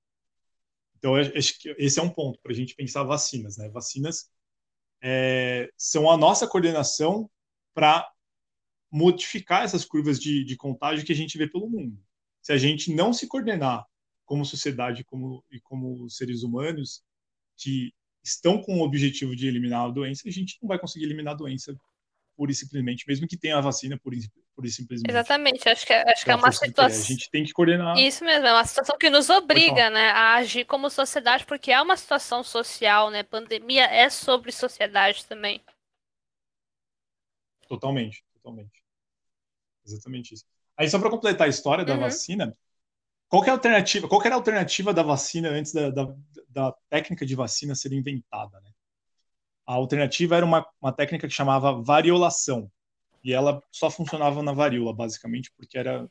Então, 0.97 1.15
acho 1.15 1.59
que 1.59 1.75
esse 1.77 1.99
é 1.99 2.03
um 2.03 2.09
ponto 2.09 2.39
para 2.41 2.51
a 2.51 2.55
gente 2.55 2.75
pensar 2.75 3.03
vacinas. 3.03 3.57
Né? 3.57 3.69
Vacinas 3.69 4.29
é, 5.01 5.69
são 5.77 6.09
a 6.09 6.17
nossa 6.17 6.47
coordenação 6.47 7.29
para 7.73 8.09
modificar 8.91 9.63
essas 9.63 9.85
curvas 9.85 10.19
de, 10.19 10.43
de 10.43 10.55
contágio 10.55 11.05
que 11.05 11.11
a 11.11 11.15
gente 11.15 11.37
vê 11.37 11.47
pelo 11.47 11.69
mundo. 11.69 11.99
Se 12.41 12.51
a 12.51 12.57
gente 12.57 12.93
não 12.93 13.13
se 13.13 13.27
coordenar 13.27 13.85
como 14.25 14.45
sociedade 14.45 15.03
como, 15.03 15.43
e 15.51 15.59
como 15.59 16.09
seres 16.09 16.43
humanos 16.43 17.03
que 17.55 17.93
estão 18.23 18.61
com 18.61 18.79
o 18.79 18.83
objetivo 18.83 19.35
de 19.35 19.47
eliminar 19.47 19.85
a 19.85 19.91
doença, 19.91 20.27
a 20.27 20.31
gente 20.31 20.57
não 20.61 20.67
vai 20.67 20.79
conseguir 20.79 21.05
eliminar 21.05 21.33
a 21.33 21.37
doença 21.37 21.75
pura 22.37 22.51
e 22.51 22.55
simplesmente, 22.55 23.03
mesmo 23.07 23.27
que 23.27 23.35
tenha 23.35 23.57
a 23.57 23.61
vacina 23.61 23.97
por, 23.97 24.13
por 24.55 24.65
e 24.65 24.69
simplesmente. 24.69 25.09
Exatamente, 25.09 25.67
acho 25.67 25.85
que, 25.85 25.91
é, 25.91 26.09
acho 26.11 26.23
que 26.23 26.31
é 26.31 26.35
uma 26.35 26.51
situação. 26.51 27.01
A 27.01 27.03
gente 27.03 27.29
tem 27.31 27.43
que 27.43 27.51
coordenar. 27.51 27.97
Isso 27.97 28.23
mesmo, 28.23 28.45
é 28.45 28.53
uma 28.53 28.63
situação 28.63 28.97
que 28.97 29.09
nos 29.09 29.29
obriga 29.31 29.89
né, 29.89 30.11
a 30.11 30.35
agir 30.35 30.63
como 30.65 30.89
sociedade, 30.89 31.45
porque 31.45 31.71
é 31.71 31.81
uma 31.81 31.97
situação 31.97 32.43
social, 32.43 33.09
né? 33.09 33.23
Pandemia 33.23 33.85
é 33.85 34.07
sobre 34.09 34.51
sociedade 34.51 35.25
também. 35.25 35.59
Totalmente, 37.67 38.23
totalmente. 38.35 38.83
Exatamente 39.85 40.35
isso. 40.35 40.45
Aí, 40.77 40.87
só 40.89 40.99
para 40.99 41.09
completar 41.09 41.47
a 41.47 41.49
história 41.49 41.83
da 41.83 41.95
Uhum. 41.95 42.01
vacina, 42.01 42.55
qual 43.27 43.43
é 43.43 43.49
a 43.49 43.53
alternativa? 43.53 44.07
Qual 44.07 44.21
que 44.21 44.27
era 44.27 44.35
a 44.35 44.37
alternativa 44.37 44.93
da 44.93 45.03
vacina 45.03 45.49
antes 45.49 45.73
da, 45.73 45.89
da, 45.89 46.15
da 46.49 46.71
técnica 46.89 47.25
de 47.25 47.35
vacina 47.35 47.75
ser 47.75 47.91
inventada? 47.91 48.59
Né? 48.61 48.71
A 49.67 49.73
alternativa 49.73 50.37
era 50.37 50.45
uma, 50.45 50.65
uma 50.81 50.93
técnica 50.93 51.27
que 51.27 51.33
chamava 51.33 51.81
variolação. 51.81 52.71
E 53.23 53.33
ela 53.33 53.61
só 53.71 53.91
funcionava 53.91 54.41
na 54.41 54.53
varíola, 54.53 54.93
basicamente, 54.93 55.51
porque 55.57 55.77
era, 55.77 56.09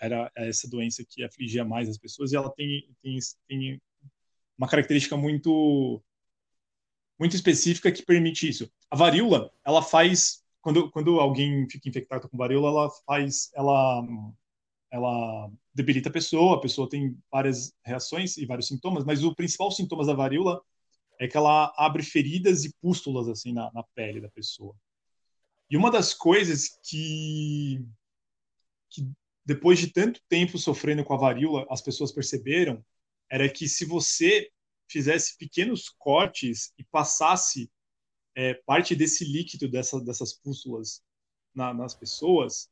era 0.00 0.32
essa 0.34 0.68
doença 0.68 1.04
que 1.06 1.22
afligia 1.22 1.64
mais 1.64 1.88
as 1.88 1.98
pessoas 1.98 2.32
e 2.32 2.36
ela 2.36 2.50
tem, 2.50 2.88
tem, 3.02 3.18
tem 3.46 3.82
uma 4.56 4.68
característica 4.68 5.16
muito 5.16 6.02
muito 7.18 7.34
específica 7.34 7.90
que 7.90 8.04
permite 8.04 8.48
isso. 8.48 8.70
A 8.90 8.96
varíola, 8.96 9.50
ela 9.64 9.82
faz 9.82 10.44
quando, 10.60 10.90
quando 10.90 11.20
alguém 11.20 11.68
fica 11.70 11.88
infectado 11.88 12.28
com 12.28 12.36
varíola, 12.36 12.68
ela 12.68 12.90
faz 13.06 13.50
ela 13.54 14.02
ela 14.90 15.50
debilita 15.74 16.08
a 16.08 16.12
pessoa, 16.12 16.56
a 16.56 16.60
pessoa 16.60 16.88
tem 16.88 17.18
várias 17.30 17.74
reações 17.84 18.36
e 18.36 18.46
vários 18.46 18.68
sintomas, 18.68 19.04
mas 19.04 19.22
o 19.22 19.34
principal 19.34 19.70
sintoma 19.70 20.04
da 20.06 20.14
varíola 20.14 20.62
é 21.18 21.26
que 21.26 21.36
ela 21.36 21.72
abre 21.76 22.02
feridas 22.02 22.64
e 22.64 22.74
pústulas 22.80 23.28
assim 23.28 23.52
na, 23.52 23.70
na 23.72 23.82
pele 23.94 24.20
da 24.20 24.28
pessoa. 24.28 24.74
E 25.70 25.76
uma 25.76 25.90
das 25.90 26.14
coisas 26.14 26.78
que, 26.84 27.84
que 28.90 29.10
depois 29.44 29.78
de 29.78 29.92
tanto 29.92 30.20
tempo 30.28 30.58
sofrendo 30.58 31.04
com 31.04 31.14
a 31.14 31.18
varíola, 31.18 31.66
as 31.70 31.80
pessoas 31.80 32.12
perceberam 32.12 32.84
era 33.30 33.48
que 33.48 33.68
se 33.68 33.84
você 33.84 34.50
fizesse 34.88 35.36
pequenos 35.36 35.88
cortes 35.88 36.72
e 36.78 36.84
passasse 36.84 37.70
é, 38.34 38.54
parte 38.54 38.94
desse 38.94 39.24
líquido 39.24 39.68
dessa, 39.68 40.00
dessas 40.00 40.32
pústulas 40.32 41.02
na, 41.54 41.74
nas 41.74 41.94
pessoas, 41.94 42.70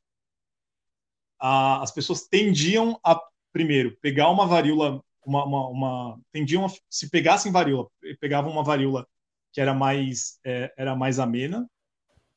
a, 1.41 1.83
as 1.83 1.91
pessoas 1.91 2.29
tendiam 2.29 3.01
a, 3.05 3.21
primeiro, 3.53 3.97
pegar 3.97 4.31
uma 4.31 4.47
varíola 4.47 5.03
uma, 5.27 5.45
uma, 5.45 5.69
uma 5.69 6.21
tendiam 6.33 6.67
a, 6.67 6.71
se 6.89 7.11
pegassem 7.11 7.53
varíola, 7.53 7.89
pegavam 8.21 8.51
uma 8.51 8.65
varíola 8.65 9.07
que 9.53 9.61
era 9.61 9.75
mais 9.75 10.39
é, 10.45 10.73
era 10.77 10.97
mais 10.97 11.19
amena 11.19 11.69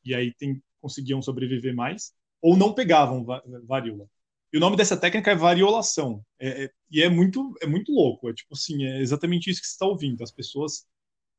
e 0.03 0.13
aí 0.13 0.34
tem, 0.36 0.62
conseguiam 0.79 1.22
sobreviver 1.22 1.75
mais, 1.75 2.13
ou 2.41 2.56
não 2.56 2.74
pegavam 2.74 3.25
varíola. 3.65 4.08
E 4.53 4.58
o 4.58 4.60
nome 4.60 4.77
dessa 4.77 4.96
técnica 4.96 5.32
é 5.32 5.36
variolação. 5.36 6.24
É, 6.39 6.65
é, 6.65 6.72
e 6.89 7.01
é 7.01 7.10
muito 7.10 7.53
é 7.62 7.67
muito 7.67 7.91
louco. 7.91 8.29
É 8.29 8.34
tipo 8.34 8.53
assim, 8.53 8.86
é 8.86 9.00
exatamente 9.00 9.50
isso 9.50 9.60
que 9.60 9.67
você 9.67 9.74
está 9.74 9.86
ouvindo. 9.86 10.24
As 10.24 10.32
pessoas 10.32 10.86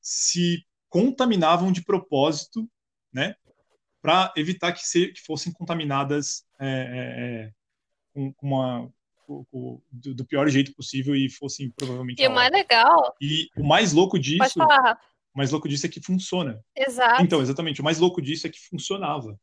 se 0.01 0.65
contaminavam 0.89 1.73
de 1.73 1.83
propósito, 1.83 2.69
né, 3.13 3.35
para 4.03 4.33
evitar 4.37 4.73
que, 4.73 4.87
se, 4.87 5.09
que 5.09 5.21
fossem 5.23 5.53
contaminadas 5.53 6.45
é, 6.61 7.53
é, 8.17 8.21
é 8.21 8.33
com, 8.37 8.93
com 9.29 9.81
do, 9.91 10.15
do, 10.15 10.25
pior 10.25 10.49
jeito 10.49 10.75
possível 10.75 11.15
e 11.15 11.29
fossem 11.29 11.71
provavelmente. 11.71 12.23
E 12.23 12.27
o 12.27 12.31
mais 12.31 12.51
legal. 12.51 13.15
E 13.21 13.49
o 13.57 13.65
mais 13.65 13.93
louco 13.93 14.19
disso. 14.19 14.39
Pode 14.39 14.55
falar. 14.55 14.99
O 15.35 15.39
mais 15.39 15.51
louco 15.51 15.69
disso 15.69 15.87
é 15.87 15.89
que 15.89 16.01
funciona. 16.01 16.65
Exato. 16.75 17.23
Então, 17.23 17.41
exatamente. 17.41 17.81
O 17.81 17.85
mais 17.85 17.99
louco 17.99 18.23
disso 18.23 18.47
é 18.47 18.51
que 18.51 18.59
funcionava. 18.59 19.39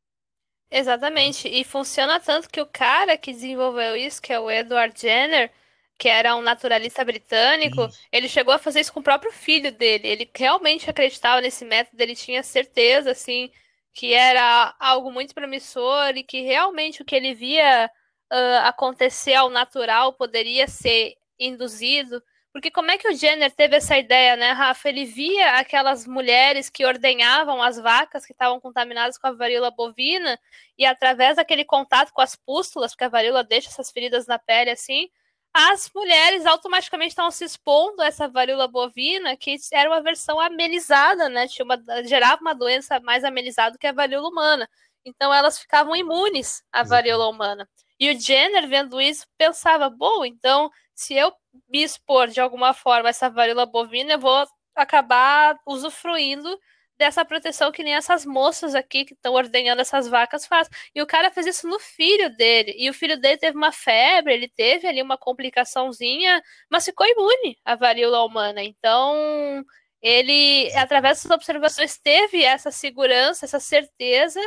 Exatamente. 0.69 1.47
E 1.47 1.63
funciona 1.63 2.19
tanto 2.19 2.49
que 2.49 2.59
o 2.59 2.65
cara 2.65 3.17
que 3.17 3.31
desenvolveu 3.31 3.95
isso, 3.95 4.21
que 4.21 4.33
é 4.33 4.39
o 4.39 4.49
Edward 4.49 4.99
Jenner, 4.99 5.51
que 5.97 6.09
era 6.09 6.35
um 6.35 6.41
naturalista 6.41 7.05
britânico, 7.05 7.85
isso. 7.85 7.99
ele 8.11 8.27
chegou 8.27 8.53
a 8.53 8.59
fazer 8.59 8.81
isso 8.81 8.91
com 8.91 8.99
o 8.99 9.03
próprio 9.03 9.31
filho 9.31 9.71
dele. 9.71 10.07
Ele 10.07 10.29
realmente 10.35 10.89
acreditava 10.89 11.41
nesse 11.41 11.63
método, 11.63 12.01
ele 12.01 12.15
tinha 12.15 12.43
certeza, 12.43 13.11
assim, 13.11 13.49
que 13.93 14.13
era 14.13 14.75
algo 14.79 15.11
muito 15.11 15.33
promissor 15.33 16.17
e 16.17 16.23
que 16.23 16.41
realmente 16.41 17.01
o 17.01 17.05
que 17.05 17.15
ele 17.15 17.33
via 17.33 17.89
uh, 18.31 18.65
acontecer 18.65 19.35
ao 19.35 19.49
natural 19.49 20.13
poderia 20.13 20.67
ser 20.67 21.15
induzido. 21.39 22.21
Porque 22.51 22.71
como 22.71 22.89
é 22.89 22.97
que 22.97 23.07
o 23.09 23.13
Jenner 23.13 23.51
teve 23.51 23.75
essa 23.75 23.97
ideia, 23.97 24.37
né, 24.37 24.51
Rafa? 24.53 24.87
Ele 24.87 25.03
via 25.03 25.57
aquelas 25.57 26.07
mulheres 26.07 26.69
que 26.69 26.85
ordenhavam 26.85 27.61
as 27.61 27.77
vacas 27.77 28.25
que 28.25 28.31
estavam 28.31 28.61
contaminadas 28.61 29.17
com 29.17 29.27
a 29.27 29.33
varíola 29.33 29.71
bovina 29.71 30.39
e 30.77 30.85
através 30.85 31.35
daquele 31.35 31.65
contato 31.65 32.13
com 32.13 32.21
as 32.21 32.35
pústulas, 32.35 32.91
porque 32.93 33.03
a 33.03 33.09
varíola 33.09 33.43
deixa 33.43 33.67
essas 33.67 33.91
feridas 33.91 34.25
na 34.25 34.39
pele 34.39 34.69
assim, 34.69 35.09
as 35.53 35.89
mulheres 35.95 36.45
automaticamente 36.45 37.11
estavam 37.11 37.31
se 37.31 37.45
expondo 37.45 38.01
a 38.01 38.07
essa 38.07 38.27
varíola 38.27 38.67
bovina, 38.67 39.37
que 39.37 39.55
era 39.71 39.89
uma 39.89 40.01
versão 40.01 40.39
amenizada, 40.39 41.29
né? 41.29 41.47
Tinha 41.47 41.63
uma, 41.65 41.77
gerava 42.03 42.41
uma 42.41 42.53
doença 42.53 42.99
mais 42.99 43.23
amenizada 43.23 43.77
que 43.77 43.87
a 43.87 43.93
varíola 43.93 44.27
humana. 44.27 44.69
Então 45.05 45.33
elas 45.33 45.57
ficavam 45.59 45.95
imunes 45.95 46.61
à 46.73 46.83
varíola 46.83 47.27
humana. 47.29 47.69
E 47.99 48.09
o 48.09 48.19
Jenner, 48.19 48.67
vendo 48.67 48.99
isso, 48.99 49.25
pensava: 49.37 49.89
bom, 49.89 50.25
então 50.25 50.69
se 50.93 51.13
eu 51.13 51.31
me 51.69 51.83
expor 51.83 52.27
de 52.27 52.39
alguma 52.39 52.73
forma 52.73 53.09
a 53.09 53.11
essa 53.11 53.29
varíola 53.29 53.65
bovina, 53.65 54.13
eu 54.13 54.19
vou 54.19 54.45
acabar 54.75 55.57
usufruindo 55.65 56.57
dessa 56.97 57.25
proteção 57.25 57.71
que 57.71 57.83
nem 57.83 57.95
essas 57.95 58.25
moças 58.25 58.73
aqui 58.73 59.05
que 59.05 59.13
estão 59.13 59.33
ordenhando 59.33 59.81
essas 59.81 60.07
vacas 60.07 60.45
fazem. 60.45 60.71
E 60.93 61.01
o 61.01 61.07
cara 61.07 61.31
fez 61.31 61.45
isso 61.45 61.67
no 61.67 61.79
filho 61.79 62.35
dele. 62.35 62.73
E 62.77 62.89
o 62.89 62.93
filho 62.93 63.19
dele 63.19 63.37
teve 63.37 63.57
uma 63.57 63.71
febre, 63.71 64.33
ele 64.33 64.47
teve 64.49 64.87
ali 64.87 65.01
uma 65.01 65.17
complicaçãozinha, 65.17 66.41
mas 66.69 66.85
ficou 66.85 67.05
imune 67.05 67.57
à 67.65 67.75
varíola 67.75 68.23
humana. 68.23 68.63
Então, 68.63 69.63
ele, 70.01 70.71
através 70.75 71.17
dessas 71.17 71.31
observações, 71.31 71.97
teve 71.97 72.43
essa 72.43 72.71
segurança, 72.71 73.45
essa 73.45 73.59
certeza 73.59 74.39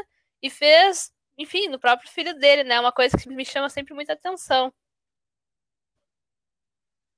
e 0.43 0.49
fez, 0.49 1.11
enfim, 1.38 1.68
no 1.68 1.78
próprio 1.78 2.11
filho 2.11 2.37
dele, 2.38 2.64
né? 2.64 2.80
Uma 2.80 2.92
coisa 2.92 3.16
que 3.16 3.28
me 3.28 3.45
chama 3.45 3.71
sempre 3.71 3.95
muita 3.95 4.12
atenção. 4.12 4.75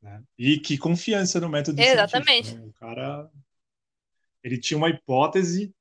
Né? 0.03 0.23
E 0.39 0.59
que 0.59 0.79
confiança 0.79 1.41
no 1.41 1.49
método 1.49 1.81
Exatamente. 1.81 2.55
Né? 2.55 2.67
O 2.67 2.73
cara 2.75 3.31
ele 4.43 4.59
tinha 4.59 4.79
uma 4.79 4.89
hipótese, 4.89 5.75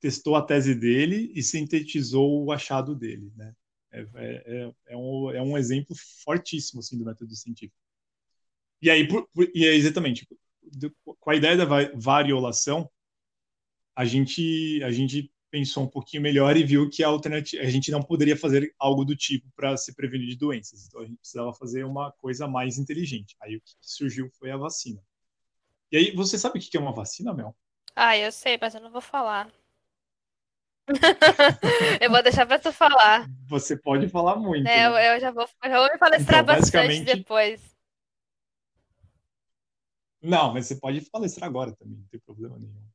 testou 0.00 0.36
a 0.36 0.42
tese 0.42 0.74
dele 0.74 1.32
e 1.34 1.42
sintetizou 1.42 2.44
o 2.44 2.52
achado 2.52 2.94
dele, 2.94 3.32
né? 3.36 3.54
É, 3.90 4.00
é, 4.00 4.42
é, 4.46 4.74
é 4.88 4.96
um, 4.96 5.30
é 5.30 5.42
um 5.42 5.56
exemplo 5.56 5.94
fortíssimo 6.24 6.80
assim, 6.80 6.98
do 6.98 7.04
método 7.04 7.34
científico. 7.34 7.78
E 8.82 8.90
aí, 8.90 9.06
por, 9.06 9.28
por, 9.32 9.48
e 9.54 9.66
aí 9.66 9.76
exatamente, 9.76 10.28
com 11.04 11.30
a 11.30 11.36
ideia 11.36 11.56
da 11.56 11.64
variolação, 11.94 12.90
a 13.96 14.04
gente, 14.04 14.82
a 14.82 14.90
gente 14.90 15.32
pensou 15.54 15.84
um 15.84 15.88
pouquinho 15.88 16.20
melhor 16.20 16.56
e 16.56 16.64
viu 16.64 16.90
que 16.90 17.04
a 17.04 17.06
alternativa, 17.06 17.62
a 17.62 17.70
gente 17.70 17.88
não 17.92 18.02
poderia 18.02 18.36
fazer 18.36 18.74
algo 18.76 19.04
do 19.04 19.14
tipo 19.14 19.48
para 19.54 19.76
se 19.76 19.94
prevenir 19.94 20.26
de 20.26 20.36
doenças. 20.36 20.84
Então 20.84 21.00
a 21.00 21.04
gente 21.04 21.18
precisava 21.18 21.52
fazer 21.52 21.84
uma 21.84 22.10
coisa 22.10 22.48
mais 22.48 22.76
inteligente. 22.76 23.36
Aí 23.40 23.54
o 23.54 23.60
que 23.60 23.72
surgiu 23.80 24.28
foi 24.36 24.50
a 24.50 24.56
vacina. 24.56 25.00
E 25.92 25.96
aí, 25.96 26.10
você 26.10 26.36
sabe 26.36 26.58
o 26.58 26.60
que 26.60 26.76
é 26.76 26.80
uma 26.80 26.92
vacina, 26.92 27.32
Mel? 27.32 27.54
Ah, 27.94 28.18
eu 28.18 28.32
sei, 28.32 28.58
mas 28.60 28.74
eu 28.74 28.80
não 28.80 28.90
vou 28.90 29.00
falar. 29.00 29.48
eu 32.02 32.10
vou 32.10 32.20
deixar 32.20 32.46
pra 32.46 32.58
tu 32.58 32.72
falar. 32.72 33.30
Você 33.46 33.76
pode 33.76 34.08
falar 34.08 34.34
muito. 34.34 34.66
É, 34.66 34.90
né? 34.90 35.16
eu, 35.16 35.20
já 35.20 35.30
vou, 35.30 35.48
eu 35.62 35.70
já 35.70 35.78
vou 35.78 35.88
me 35.88 35.98
palestrar 35.98 36.42
então, 36.42 36.56
bastante 36.56 37.04
depois. 37.04 37.60
Não, 40.20 40.52
mas 40.52 40.66
você 40.66 40.74
pode 40.74 41.00
palestrar 41.08 41.48
agora 41.48 41.70
também, 41.76 41.96
não 41.96 42.08
tem 42.08 42.18
problema 42.18 42.58
nenhum. 42.58 42.93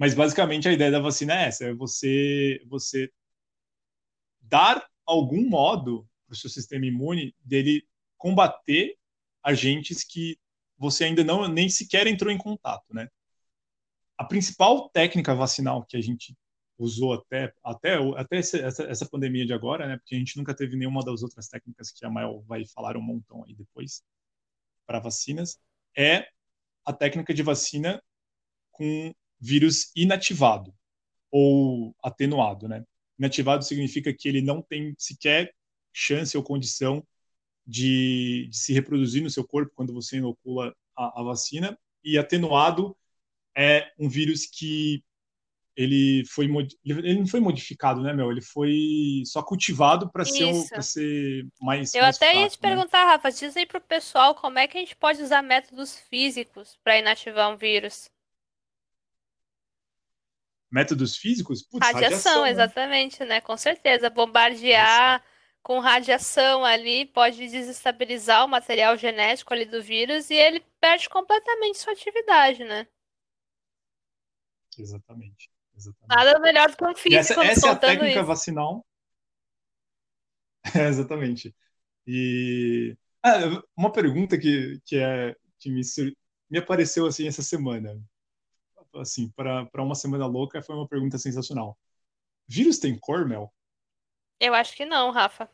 Mas 0.00 0.14
basicamente 0.14 0.66
a 0.66 0.72
ideia 0.72 0.90
da 0.90 0.98
vacina 0.98 1.34
é 1.34 1.48
essa: 1.48 1.66
é 1.66 1.74
você, 1.74 2.60
você 2.66 3.12
dar 4.40 4.88
algum 5.04 5.46
modo 5.46 6.08
para 6.26 6.32
o 6.32 6.36
seu 6.36 6.48
sistema 6.48 6.86
imune 6.86 7.34
dele 7.44 7.86
combater 8.16 8.96
agentes 9.42 10.02
que 10.02 10.38
você 10.78 11.04
ainda 11.04 11.22
não 11.22 11.46
nem 11.46 11.68
sequer 11.68 12.06
entrou 12.06 12.32
em 12.32 12.38
contato, 12.38 12.94
né? 12.94 13.08
a 14.20 14.24
principal 14.24 14.90
técnica 14.90 15.34
vacinal 15.34 15.82
que 15.86 15.96
a 15.96 16.00
gente 16.00 16.36
usou 16.78 17.14
até 17.14 17.54
até 17.64 17.94
até 18.18 18.36
essa, 18.36 18.84
essa 18.84 19.08
pandemia 19.08 19.46
de 19.46 19.54
agora, 19.54 19.88
né? 19.88 19.96
Porque 19.96 20.14
a 20.14 20.18
gente 20.18 20.36
nunca 20.36 20.54
teve 20.54 20.76
nenhuma 20.76 21.02
das 21.02 21.22
outras 21.22 21.48
técnicas 21.48 21.90
que 21.90 22.04
a 22.04 22.10
Mael 22.10 22.44
vai 22.46 22.66
falar 22.66 22.98
um 22.98 23.02
montão 23.02 23.42
aí 23.44 23.54
depois 23.54 24.02
para 24.86 24.98
vacinas, 24.98 25.58
é 25.96 26.28
a 26.84 26.92
técnica 26.92 27.32
de 27.32 27.42
vacina 27.42 28.02
com 28.72 29.14
vírus 29.40 29.90
inativado 29.96 30.74
ou 31.30 31.94
atenuado, 32.02 32.68
né? 32.68 32.84
Inativado 33.18 33.64
significa 33.64 34.12
que 34.12 34.28
ele 34.28 34.42
não 34.42 34.60
tem 34.60 34.94
sequer 34.98 35.54
chance 35.92 36.36
ou 36.36 36.42
condição 36.42 37.06
de, 37.66 38.48
de 38.50 38.56
se 38.56 38.72
reproduzir 38.72 39.22
no 39.22 39.30
seu 39.30 39.46
corpo 39.46 39.72
quando 39.74 39.92
você 39.92 40.16
inocula 40.16 40.74
a, 40.96 41.20
a 41.20 41.22
vacina, 41.22 41.78
e 42.02 42.18
atenuado 42.18 42.96
é 43.56 43.90
um 43.98 44.08
vírus 44.08 44.46
que 44.46 45.02
ele 45.76 46.24
foi 46.26 46.46
ele 46.84 47.18
não 47.18 47.26
foi 47.26 47.40
modificado, 47.40 48.02
né, 48.02 48.12
meu? 48.12 48.30
Ele 48.30 48.42
foi 48.42 49.22
só 49.24 49.42
cultivado 49.42 50.10
para 50.10 50.24
ser 50.24 50.68
para 50.68 50.82
ser 50.82 51.46
mais 51.60 51.94
Eu 51.94 52.02
mais 52.02 52.16
até 52.16 52.30
fraco, 52.30 52.42
ia 52.42 52.50
te 52.50 52.62
né? 52.62 52.68
perguntar, 52.68 53.04
Rafa, 53.04 53.30
diz 53.30 53.56
aí 53.56 53.66
pro 53.66 53.80
pessoal 53.80 54.34
como 54.34 54.58
é 54.58 54.66
que 54.66 54.76
a 54.76 54.80
gente 54.80 54.96
pode 54.96 55.22
usar 55.22 55.42
métodos 55.42 55.98
físicos 55.98 56.78
para 56.82 56.98
inativar 56.98 57.50
um 57.50 57.56
vírus. 57.56 58.10
Métodos 60.70 61.16
físicos? 61.16 61.62
Putz, 61.62 61.84
radiação, 61.84 62.02
radiação 62.02 62.42
né? 62.42 62.50
exatamente, 62.50 63.24
né? 63.24 63.40
Com 63.40 63.56
certeza, 63.56 64.08
bombardear 64.08 65.22
com 65.62 65.78
radiação 65.78 66.64
ali 66.64 67.06
pode 67.06 67.36
desestabilizar 67.36 68.44
o 68.44 68.48
material 68.48 68.96
genético 68.96 69.52
ali 69.52 69.64
do 69.64 69.82
vírus 69.82 70.30
e 70.30 70.34
ele 70.34 70.64
perde 70.80 71.08
completamente 71.08 71.78
sua 71.78 71.92
atividade, 71.92 72.64
né? 72.64 72.86
Exatamente. 74.78 75.50
exatamente. 75.76 76.08
Nada 76.08 76.38
melhor 76.38 76.70
do 76.70 76.76
que 76.76 76.84
um 76.84 76.94
físico 76.94 77.40
essa, 77.40 77.44
essa 77.44 77.68
é 77.68 77.70
a 77.70 77.76
técnica 77.76 78.20
isso. 78.20 78.26
vacinal. 78.26 78.86
É, 80.76 80.88
exatamente. 80.88 81.56
E 82.06 82.94
ah, 83.22 83.62
uma 83.74 83.90
pergunta 83.90 84.38
que, 84.38 84.78
que, 84.84 84.96
é, 84.96 85.34
que 85.58 85.70
me, 85.70 85.80
me 86.50 86.58
apareceu 86.58 87.06
assim 87.06 87.26
essa 87.26 87.42
semana, 87.42 87.98
assim, 88.96 89.30
para 89.30 89.82
uma 89.82 89.94
semana 89.94 90.26
louca, 90.26 90.62
foi 90.62 90.74
uma 90.74 90.88
pergunta 90.88 91.18
sensacional. 91.18 91.76
Vírus 92.46 92.78
tem 92.78 92.98
cor, 92.98 93.26
Mel? 93.26 93.52
Eu 94.40 94.54
acho 94.54 94.74
que 94.74 94.84
não, 94.84 95.10
Rafa. 95.10 95.48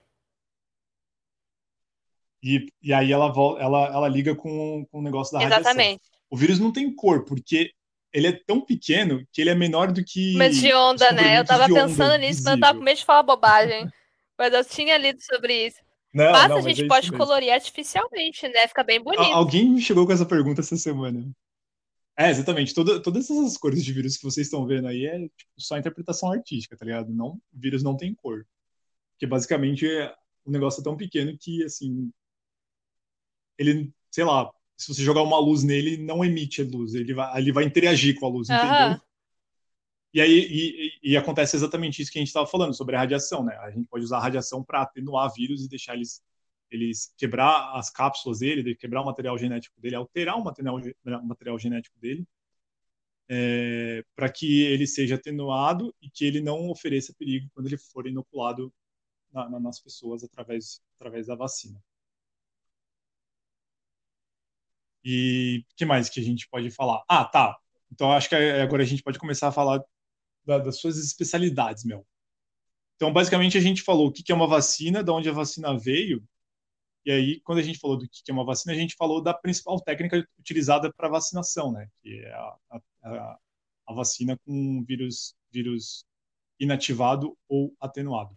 E, 2.42 2.72
e 2.82 2.92
aí 2.92 3.12
ela, 3.12 3.32
ela, 3.58 3.86
ela 3.86 4.08
liga 4.08 4.34
com, 4.34 4.86
com 4.90 5.00
o 5.00 5.02
negócio 5.02 5.36
da 5.36 5.44
Exatamente. 5.44 5.76
radiação. 5.76 6.10
O 6.30 6.36
vírus 6.36 6.58
não 6.58 6.72
tem 6.72 6.94
cor, 6.94 7.24
porque 7.24 7.72
ele 8.12 8.28
é 8.28 8.32
tão 8.32 8.60
pequeno 8.60 9.26
que 9.32 9.40
ele 9.40 9.50
é 9.50 9.54
menor 9.54 9.92
do 9.92 10.04
que. 10.04 10.34
Mas 10.36 10.56
de 10.56 10.72
onda, 10.72 11.12
né? 11.12 11.38
Eu 11.38 11.44
tava 11.44 11.66
pensando 11.66 12.16
nisso, 12.18 12.42
mas 12.44 12.54
eu 12.54 12.60
tava 12.60 12.78
com 12.78 12.84
medo 12.84 12.98
de 12.98 13.04
falar 13.04 13.22
bobagem. 13.22 13.90
mas 14.38 14.52
eu 14.52 14.64
tinha 14.64 14.96
lido 14.96 15.20
sobre 15.22 15.66
isso. 15.66 15.80
Não, 16.14 16.48
não, 16.48 16.56
a 16.56 16.60
gente 16.62 16.84
é 16.84 16.86
pode 16.86 17.12
colorir 17.12 17.52
artificialmente, 17.52 18.48
né? 18.48 18.66
Fica 18.68 18.82
bem 18.82 19.00
bonito. 19.00 19.22
Alguém 19.34 19.68
me 19.68 19.82
chegou 19.82 20.06
com 20.06 20.12
essa 20.12 20.24
pergunta 20.24 20.62
essa 20.62 20.76
semana. 20.76 21.28
É, 22.18 22.30
exatamente. 22.30 22.74
Toda, 22.74 23.00
todas 23.00 23.30
essas 23.30 23.58
cores 23.58 23.84
de 23.84 23.92
vírus 23.92 24.16
que 24.16 24.24
vocês 24.24 24.46
estão 24.46 24.66
vendo 24.66 24.88
aí 24.88 25.04
é 25.06 25.18
tipo, 25.18 25.50
só 25.58 25.76
interpretação 25.76 26.32
artística, 26.32 26.76
tá 26.76 26.84
ligado? 26.84 27.12
Não, 27.12 27.40
vírus 27.52 27.82
não 27.82 27.96
tem 27.96 28.14
cor. 28.14 28.46
Porque 29.12 29.26
basicamente 29.26 29.86
o 30.44 30.50
negócio 30.50 30.80
é 30.80 30.84
tão 30.84 30.96
pequeno 30.96 31.36
que, 31.38 31.62
assim. 31.64 32.10
Ele, 33.58 33.92
sei 34.10 34.24
lá, 34.24 34.50
se 34.76 34.94
você 34.94 35.02
jogar 35.02 35.22
uma 35.22 35.38
luz 35.38 35.62
nele, 35.62 35.96
não 35.96 36.24
emite 36.24 36.62
a 36.62 36.64
luz, 36.64 36.94
ele 36.94 37.14
vai, 37.14 37.40
ele 37.40 37.52
vai 37.52 37.64
interagir 37.64 38.18
com 38.18 38.26
a 38.26 38.28
luz, 38.28 38.48
entendeu? 38.50 39.00
E 40.12 40.20
aí 40.20 40.92
e, 41.02 41.12
e, 41.12 41.16
acontece 41.16 41.56
exatamente 41.56 42.00
isso 42.00 42.10
que 42.10 42.18
a 42.18 42.20
gente 42.20 42.28
estava 42.28 42.46
falando 42.46 42.74
sobre 42.74 42.96
a 42.96 43.00
radiação, 43.00 43.44
né? 43.44 43.54
A 43.58 43.70
gente 43.70 43.86
pode 43.86 44.04
usar 44.04 44.18
a 44.18 44.22
radiação 44.22 44.62
para 44.64 44.82
atenuar 44.82 45.32
vírus 45.34 45.64
e 45.64 45.68
deixar 45.68 45.94
eles, 45.94 46.22
eles 46.70 47.12
quebrar 47.16 47.76
as 47.76 47.90
cápsulas 47.90 48.40
dele, 48.40 48.74
quebrar 48.74 49.02
o 49.02 49.04
material 49.04 49.38
genético 49.38 49.80
dele, 49.80 49.96
alterar 49.96 50.36
o 50.36 50.44
material, 50.44 50.76
o 50.76 51.26
material 51.26 51.58
genético 51.58 51.98
dele, 51.98 52.26
é, 53.28 54.04
para 54.14 54.30
que 54.30 54.62
ele 54.62 54.86
seja 54.86 55.16
atenuado 55.16 55.94
e 56.00 56.10
que 56.10 56.24
ele 56.24 56.40
não 56.40 56.70
ofereça 56.70 57.14
perigo 57.18 57.48
quando 57.54 57.66
ele 57.66 57.78
for 57.78 58.06
inoculado 58.06 58.72
na, 59.32 59.48
na, 59.48 59.60
nas 59.60 59.80
pessoas 59.80 60.24
através, 60.24 60.80
através 60.96 61.26
da 61.26 61.34
vacina. 61.34 61.82
E 65.04 65.64
que 65.76 65.84
mais 65.84 66.08
que 66.08 66.20
a 66.20 66.22
gente 66.22 66.48
pode 66.48 66.70
falar? 66.70 67.04
Ah, 67.08 67.24
tá. 67.24 67.56
Então 67.92 68.12
acho 68.12 68.28
que 68.28 68.34
agora 68.34 68.82
a 68.82 68.86
gente 68.86 69.02
pode 69.02 69.18
começar 69.18 69.48
a 69.48 69.52
falar 69.52 69.80
da, 70.44 70.58
das 70.58 70.78
suas 70.80 70.98
especialidades, 70.98 71.84
meu. 71.84 72.06
Então, 72.96 73.12
basicamente, 73.12 73.58
a 73.58 73.60
gente 73.60 73.82
falou 73.82 74.08
o 74.08 74.12
que 74.12 74.32
é 74.32 74.34
uma 74.34 74.46
vacina, 74.46 75.04
de 75.04 75.10
onde 75.10 75.28
a 75.28 75.32
vacina 75.32 75.78
veio. 75.78 76.24
E 77.06 77.12
aí, 77.12 77.40
quando 77.42 77.60
a 77.60 77.62
gente 77.62 77.78
falou 77.78 77.96
do 77.96 78.08
que 78.08 78.28
é 78.28 78.32
uma 78.32 78.44
vacina, 78.44 78.72
a 78.72 78.76
gente 78.76 78.96
falou 78.96 79.22
da 79.22 79.32
principal 79.32 79.80
técnica 79.80 80.26
utilizada 80.40 80.92
para 80.92 81.08
vacinação, 81.08 81.70
né? 81.70 81.86
Que 82.02 82.18
é 82.18 82.32
a, 82.32 82.56
a, 83.04 83.38
a 83.86 83.94
vacina 83.94 84.36
com 84.44 84.84
vírus, 84.84 85.32
vírus 85.52 86.04
inativado 86.58 87.38
ou 87.48 87.72
atenuado. 87.80 88.36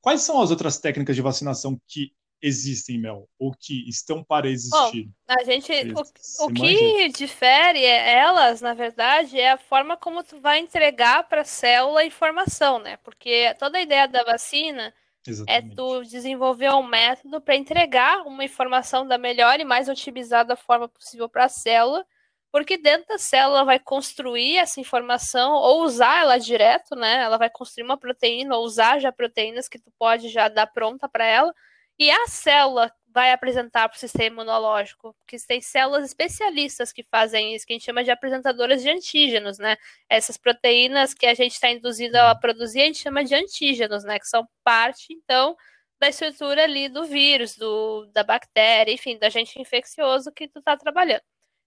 Quais 0.00 0.22
são 0.22 0.40
as 0.40 0.50
outras 0.50 0.78
técnicas 0.78 1.14
de 1.14 1.20
vacinação 1.20 1.78
que 1.86 2.10
existem, 2.40 2.98
Mel, 2.98 3.28
ou 3.38 3.52
que 3.52 3.86
estão 3.86 4.24
para 4.24 4.48
existir? 4.48 5.04
Bom, 5.04 5.34
a 5.38 5.44
gente, 5.44 5.70
o, 5.92 6.46
o 6.46 6.54
que 6.54 7.10
difere 7.10 7.84
é 7.84 8.20
elas, 8.20 8.62
na 8.62 8.72
verdade, 8.72 9.38
é 9.38 9.52
a 9.52 9.58
forma 9.58 9.98
como 9.98 10.24
tu 10.24 10.40
vai 10.40 10.60
entregar 10.60 11.28
para 11.28 11.42
a 11.42 11.44
célula 11.44 12.00
a 12.00 12.06
informação, 12.06 12.78
né? 12.78 12.96
Porque 12.98 13.54
toda 13.58 13.76
a 13.76 13.82
ideia 13.82 14.08
da 14.08 14.24
vacina 14.24 14.94
É 15.26 15.30
Exatamente. 15.30 15.76
tu 15.76 16.02
desenvolver 16.04 16.70
um 16.70 16.82
método 16.82 17.40
para 17.40 17.56
entregar 17.56 18.22
uma 18.26 18.44
informação 18.44 19.06
da 19.06 19.18
melhor 19.18 19.60
e 19.60 19.64
mais 19.64 19.88
otimizada 19.88 20.56
forma 20.56 20.88
possível 20.88 21.28
para 21.28 21.44
a 21.44 21.48
célula, 21.48 22.04
porque 22.50 22.78
dentro 22.78 23.08
da 23.08 23.18
célula 23.18 23.64
vai 23.64 23.78
construir 23.78 24.56
essa 24.56 24.80
informação 24.80 25.52
ou 25.52 25.82
usar 25.82 26.20
ela 26.22 26.38
direto, 26.38 26.96
né? 26.96 27.22
Ela 27.22 27.36
vai 27.36 27.50
construir 27.50 27.84
uma 27.84 27.98
proteína 27.98 28.56
ou 28.56 28.64
usar 28.64 28.98
já 29.00 29.12
proteínas 29.12 29.68
que 29.68 29.78
tu 29.78 29.92
pode 29.98 30.28
já 30.28 30.48
dar 30.48 30.66
pronta 30.66 31.08
para 31.08 31.26
ela, 31.26 31.54
e 31.98 32.10
a 32.10 32.26
célula 32.28 32.90
vai 33.12 33.32
apresentar 33.32 33.88
para 33.88 33.96
o 33.96 33.98
sistema 33.98 34.26
imunológico, 34.26 35.14
porque 35.14 35.36
tem 35.46 35.60
células 35.60 36.04
especialistas 36.04 36.92
que 36.92 37.02
fazem 37.02 37.54
isso, 37.54 37.66
que 37.66 37.72
a 37.72 37.76
gente 37.76 37.84
chama 37.84 38.04
de 38.04 38.10
apresentadoras 38.10 38.82
de 38.82 38.90
antígenos, 38.90 39.58
né? 39.58 39.76
Essas 40.08 40.36
proteínas 40.36 41.14
que 41.14 41.26
a 41.26 41.34
gente 41.34 41.52
está 41.52 41.70
induzindo 41.70 42.16
a 42.16 42.34
produzir, 42.34 42.82
a 42.82 42.86
gente 42.86 42.98
chama 42.98 43.24
de 43.24 43.34
antígenos, 43.34 44.04
né? 44.04 44.18
Que 44.18 44.26
são 44.28 44.46
parte, 44.62 45.12
então, 45.12 45.56
da 45.98 46.08
estrutura 46.08 46.64
ali 46.64 46.88
do 46.88 47.04
vírus, 47.04 47.56
do, 47.56 48.06
da 48.12 48.22
bactéria, 48.22 48.92
enfim, 48.92 49.18
do 49.18 49.24
agente 49.24 49.60
infeccioso 49.60 50.32
que 50.32 50.46
tu 50.46 50.58
está 50.58 50.76
trabalhando. 50.76 51.22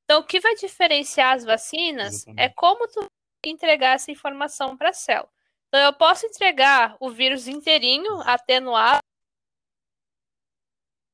Então, 0.06 0.22
o 0.22 0.26
que 0.26 0.40
vai 0.40 0.56
diferenciar 0.56 1.36
as 1.36 1.44
vacinas 1.44 2.14
Exatamente. 2.16 2.42
é 2.42 2.50
como 2.50 2.88
tu 2.88 3.06
entregar 3.46 3.96
essa 3.96 4.12
informação 4.12 4.78
para 4.78 4.90
a 4.90 4.94
célula. 4.94 5.30
Então, 5.68 5.82
eu 5.82 5.94
posso 5.94 6.26
entregar 6.26 6.96
o 7.00 7.10
vírus 7.10 7.48
inteirinho, 7.48 8.20
atenuado, 8.22 9.02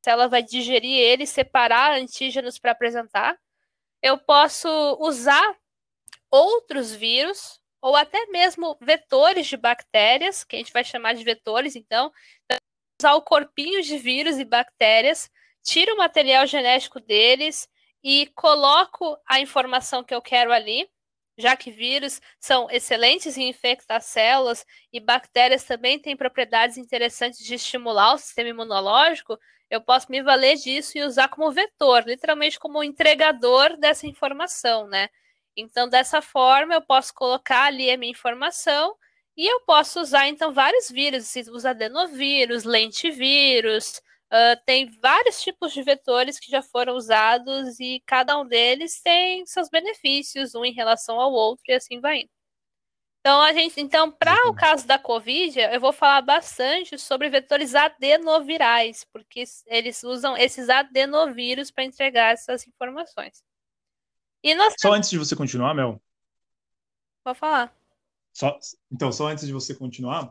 célula 0.07 0.29
vai 0.29 0.41
digerir 0.41 0.97
ele, 0.97 1.27
separar 1.27 1.97
antígenos 1.99 2.57
para 2.57 2.71
apresentar. 2.71 3.37
Eu 4.01 4.17
posso 4.17 4.69
usar 5.01 5.53
outros 6.31 6.93
vírus, 6.93 7.59
ou 7.81 7.93
até 7.93 8.25
mesmo 8.27 8.77
vetores 8.79 9.47
de 9.47 9.57
bactérias, 9.57 10.45
que 10.45 10.55
a 10.55 10.59
gente 10.59 10.71
vai 10.71 10.85
chamar 10.85 11.13
de 11.13 11.25
vetores, 11.25 11.75
então, 11.75 12.09
usar 12.97 13.15
o 13.15 13.21
corpinho 13.21 13.81
de 13.83 13.97
vírus 13.97 14.37
e 14.37 14.45
bactérias, 14.45 15.29
tiro 15.61 15.93
o 15.95 15.97
material 15.97 16.47
genético 16.47 17.01
deles 17.01 17.67
e 18.01 18.27
coloco 18.27 19.17
a 19.27 19.41
informação 19.41 20.05
que 20.05 20.15
eu 20.15 20.21
quero 20.21 20.53
ali, 20.53 20.89
já 21.37 21.57
que 21.57 21.69
vírus 21.69 22.21
são 22.39 22.71
excelentes 22.71 23.37
em 23.37 23.49
infectar 23.49 24.01
células 24.01 24.65
e 24.91 25.01
bactérias 25.01 25.65
também 25.65 25.99
têm 25.99 26.15
propriedades 26.15 26.77
interessantes 26.77 27.43
de 27.45 27.55
estimular 27.55 28.13
o 28.13 28.17
sistema 28.17 28.49
imunológico, 28.49 29.37
eu 29.69 29.81
posso 29.81 30.07
me 30.11 30.21
valer 30.21 30.55
disso 30.57 30.97
e 30.97 31.03
usar 31.03 31.27
como 31.29 31.51
vetor, 31.51 32.03
literalmente 32.05 32.59
como 32.59 32.83
entregador 32.83 33.77
dessa 33.77 34.07
informação, 34.07 34.87
né? 34.87 35.09
Então, 35.55 35.89
dessa 35.89 36.21
forma, 36.21 36.75
eu 36.75 36.81
posso 36.81 37.13
colocar 37.13 37.65
ali 37.65 37.89
a 37.91 37.97
minha 37.97 38.11
informação 38.11 38.95
e 39.35 39.45
eu 39.51 39.61
posso 39.61 39.99
usar, 39.99 40.27
então, 40.27 40.53
vários 40.53 40.89
vírus. 40.89 41.33
Usa 41.51 41.71
adenovírus, 41.71 42.63
lentivírus, 42.63 44.01
uh, 44.31 44.59
tem 44.65 44.89
vários 45.01 45.41
tipos 45.41 45.73
de 45.73 45.83
vetores 45.83 46.39
que 46.39 46.51
já 46.51 46.61
foram 46.61 46.95
usados 46.95 47.79
e 47.79 48.01
cada 48.05 48.39
um 48.39 48.45
deles 48.47 49.01
tem 49.01 49.45
seus 49.45 49.69
benefícios, 49.69 50.55
um 50.55 50.63
em 50.65 50.73
relação 50.73 51.19
ao 51.19 51.31
outro, 51.33 51.63
e 51.67 51.73
assim 51.73 51.99
vai 51.99 52.21
indo. 52.21 52.36
Então, 53.27 53.41
a 53.41 53.51
gente, 53.51 53.81
então, 53.81 54.09
para 54.09 54.47
o 54.47 54.55
caso 54.55 54.87
da 54.87 54.97
Covid, 54.97 55.59
eu 55.59 55.81
vou 55.81 55.91
falar 55.91 56.21
bastante 56.21 56.97
sobre 56.97 57.29
vetores 57.29 57.75
adenovirais, 57.75 59.05
porque 59.11 59.43
eles 59.65 60.01
usam 60.01 60.37
esses 60.37 60.69
adenovírus 60.69 61.69
para 61.69 61.83
entregar 61.83 62.31
essas 62.31 62.65
informações. 62.65 63.43
E 64.41 64.55
nós... 64.55 64.75
Só 64.79 64.93
antes 64.93 65.09
de 65.09 65.17
você 65.17 65.35
continuar, 65.35 65.73
Mel. 65.73 66.01
Vou 67.25 67.35
falar. 67.35 67.75
Só, 68.31 68.57
então, 68.89 69.11
só 69.11 69.27
antes 69.27 69.45
de 69.45 69.51
você 69.51 69.75
continuar, 69.75 70.29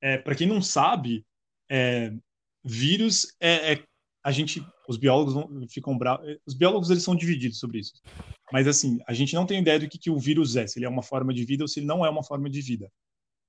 é, 0.00 0.18
para 0.18 0.34
quem 0.34 0.48
não 0.48 0.60
sabe, 0.60 1.24
é, 1.68 2.12
vírus 2.64 3.36
é, 3.38 3.74
é, 3.74 3.84
a 4.24 4.30
gente, 4.30 4.64
os 4.86 4.96
biólogos 4.96 5.72
ficam 5.72 5.98
bravos. 5.98 6.36
Os 6.46 6.54
biólogos 6.54 6.90
eles 6.90 7.02
são 7.02 7.16
divididos 7.16 7.58
sobre 7.58 7.80
isso. 7.80 7.94
Mas 8.52 8.68
assim, 8.68 9.00
a 9.06 9.12
gente 9.12 9.34
não 9.34 9.44
tem 9.44 9.60
ideia 9.60 9.80
do 9.80 9.88
que, 9.88 9.98
que 9.98 10.10
o 10.10 10.18
vírus 10.18 10.54
é, 10.56 10.66
se 10.66 10.78
ele 10.78 10.86
é 10.86 10.88
uma 10.88 11.02
forma 11.02 11.34
de 11.34 11.44
vida 11.44 11.64
ou 11.64 11.68
se 11.68 11.80
ele 11.80 11.86
não 11.86 12.06
é 12.06 12.10
uma 12.10 12.22
forma 12.22 12.48
de 12.48 12.60
vida. 12.60 12.90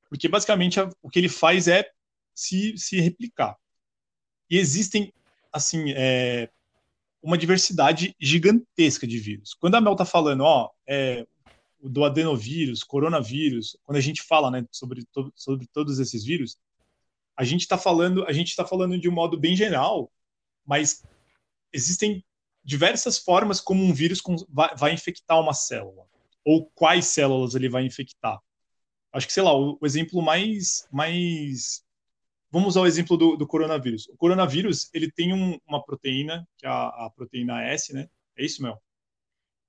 Porque 0.10 0.28
basicamente 0.28 0.80
o 1.02 1.10
que 1.10 1.20
ele 1.20 1.30
faz 1.30 1.68
é 1.68 1.88
se, 2.34 2.76
se 2.78 3.00
replicar. 3.00 3.56
E 4.50 4.58
existem, 4.58 5.14
assim, 5.52 5.92
é, 5.92 6.50
uma 7.22 7.38
diversidade 7.38 8.16
gigantesca 8.20 9.06
de 9.06 9.20
vírus. 9.20 9.54
Quando 9.54 9.76
a 9.76 9.82
Mel 9.82 9.94
está 9.94 10.06
falando, 10.06 10.42
ó, 10.42 10.72
é, 10.88 11.26
do 11.82 12.04
adenovírus, 12.04 12.84
coronavírus, 12.84 13.78
quando 13.84 13.98
a 13.98 14.02
gente 14.02 14.24
fala, 14.24 14.50
né, 14.50 14.66
sobre, 14.72 15.06
to 15.06 15.32
sobre 15.36 15.68
todos 15.68 16.00
esses 16.00 16.24
vírus, 16.24 16.58
a 17.36 17.44
gente 17.44 17.62
está 17.62 17.78
falando, 17.78 18.26
a 18.26 18.32
gente 18.32 18.50
está 18.50 18.66
falando 18.66 19.00
de 19.00 19.10
um 19.10 19.12
modo 19.12 19.40
bem 19.40 19.56
geral, 19.56 20.12
mas 20.66 21.04
existem 21.72 22.24
diversas 22.64 23.18
formas 23.18 23.60
como 23.60 23.84
um 23.84 23.94
vírus 23.94 24.22
vai, 24.50 24.94
infectar 24.94 25.40
uma 25.40 25.54
célula 25.54 26.06
ou 26.46 26.70
quais 26.76 27.08
células 27.08 27.56
ele 27.56 27.70
vai 27.70 27.86
infectar. 27.86 28.40
Acho 29.12 29.28
que 29.28 29.34
sei 29.34 29.44
lá, 29.44 29.56
o, 29.56 29.78
exemplo 29.84 30.22
mais 30.22 30.88
mais 30.92 31.84
Vamos 32.54 32.68
usar 32.68 32.82
o 32.82 32.86
exemplo 32.86 33.18
do, 33.18 33.36
do 33.36 33.48
coronavírus. 33.48 34.08
O 34.10 34.16
coronavírus 34.16 34.88
ele 34.94 35.12
tem 35.12 35.34
um, 35.34 35.60
uma 35.66 35.84
proteína, 35.84 36.48
que 36.56 36.68
é 36.68 36.70
a, 36.70 36.86
a, 36.86 37.10
proteína 37.10 37.64
S, 37.64 37.92
né? 37.92 38.08
É 38.38 38.46
isso, 38.46 38.62
Mel? 38.62 38.80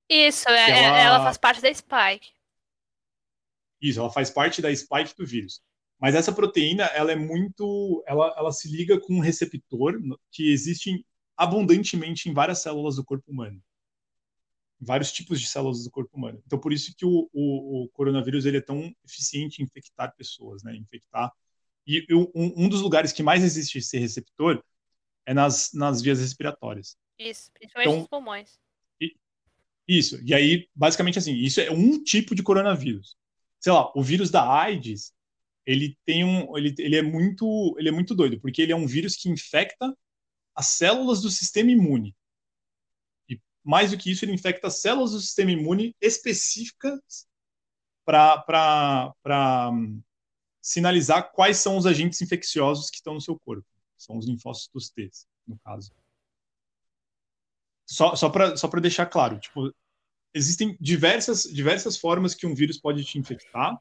Isso, 0.07 0.47
é, 0.51 0.85
ela... 0.85 1.01
ela 1.01 1.25
faz 1.25 1.39
parte 1.39 1.63
da 1.63 1.73
spike. 1.73 2.29
Isso, 3.81 4.01
ela 4.01 4.11
faz 4.11 4.29
parte 4.29 4.61
da 4.61 4.75
spike 4.75 5.17
do 5.17 5.25
vírus. 5.25 5.63
Mas 6.05 6.15
essa 6.15 6.35
proteína, 6.35 6.85
ela 6.89 7.13
é 7.13 7.17
muito, 7.17 8.05
ela, 8.07 8.35
ela 8.37 8.53
se 8.53 8.69
liga 8.69 9.01
com 9.01 9.15
um 9.15 9.21
receptor 9.21 9.99
que 10.31 10.53
existe 10.53 11.03
abundantemente 11.35 12.29
em 12.29 12.35
várias 12.35 12.59
células 12.59 12.97
do 12.97 13.05
corpo 13.07 13.33
humano, 13.33 13.59
vários 14.79 15.11
tipos 15.11 15.41
de 15.41 15.47
células 15.47 15.83
do 15.83 15.91
corpo 15.91 16.15
humano. 16.15 16.43
Então, 16.45 16.59
por 16.59 16.75
isso 16.75 16.95
que 16.95 17.07
o, 17.07 17.31
o, 17.33 17.85
o 17.85 17.89
coronavírus 17.89 18.45
ele 18.45 18.59
é 18.59 18.61
tão 18.61 18.95
eficiente 19.03 19.63
em 19.63 19.65
infectar 19.65 20.15
pessoas, 20.15 20.63
né? 20.63 20.77
Infectar 20.77 21.33
e 21.87 22.05
um, 22.15 22.31
um, 22.35 22.69
dos 22.69 22.83
lugares 22.83 23.11
que 23.11 23.23
mais 23.23 23.43
existe 23.43 23.79
esse 23.79 23.97
receptor 23.97 24.63
é 25.25 25.33
nas, 25.33 25.73
nas 25.73 26.03
vias 26.03 26.21
respiratórias. 26.21 26.99
Isso, 27.19 27.51
principalmente 27.55 27.89
então, 27.89 28.01
nos 28.01 28.09
pulmões. 28.09 28.59
E, 29.01 29.17
isso. 29.89 30.23
E 30.23 30.35
aí, 30.35 30.69
basicamente 30.75 31.19
assim, 31.19 31.33
isso 31.33 31.63
é 31.63 31.71
um 31.71 32.05
tipo 32.05 32.35
de 32.35 32.43
coronavírus. 32.43 33.17
Sei 33.59 33.73
lá, 33.73 33.91
o 33.97 34.03
vírus 34.03 34.31
da 34.31 34.47
AIDS, 34.47 35.15
ele 35.67 35.97
tem 36.05 36.25
um, 36.25 36.57
ele, 36.57 36.75
ele 36.79 36.97
é 36.97 37.03
muito, 37.03 37.75
ele 37.79 37.89
é 37.89 37.93
muito 37.93 38.15
doido, 38.15 38.41
porque 38.41 38.63
ele 38.63 38.73
é 38.73 38.77
um 38.77 38.87
vírus 38.87 39.17
que 39.17 39.29
infecta 39.29 39.97
as 40.55 40.69
células 40.69 41.23
do 41.23 41.31
sistema 41.31 41.71
imune. 41.71 42.15
E 43.29 43.41
mais 43.63 43.91
do 43.91 43.99
que 43.99 44.11
isso, 44.11 44.25
ele 44.25 44.33
infecta 44.33 44.69
as 44.69 44.81
células 44.81 45.13
do 45.13 45.21
sistema 45.21 45.51
imune 45.51 45.97
específicas 46.01 47.27
para 48.05 49.73
sinalizar 50.61 51.33
quais 51.33 51.59
são 51.59 51.77
os 51.77 51.87
agentes 51.87 52.21
infecciosos 52.21 52.91
que 52.91 52.97
estão 52.97 53.15
no 53.15 53.21
seu 53.21 53.39
corpo. 53.39 53.67
São 53.97 54.19
os 54.19 54.27
linfócitos 54.27 54.91
T, 54.91 55.11
no 55.47 55.59
caso. 55.59 55.93
Só, 57.87 58.15
só 58.17 58.31
para 58.31 58.57
só 58.57 58.69
deixar 58.69 59.07
claro, 59.07 59.39
tipo, 59.39 59.75
existem 60.33 60.77
diversas, 60.81 61.45
diversas 61.45 61.97
formas 61.97 62.35
que 62.35 62.47
um 62.47 62.55
vírus 62.55 62.79
pode 62.79 63.05
te 63.05 63.19
infectar 63.19 63.79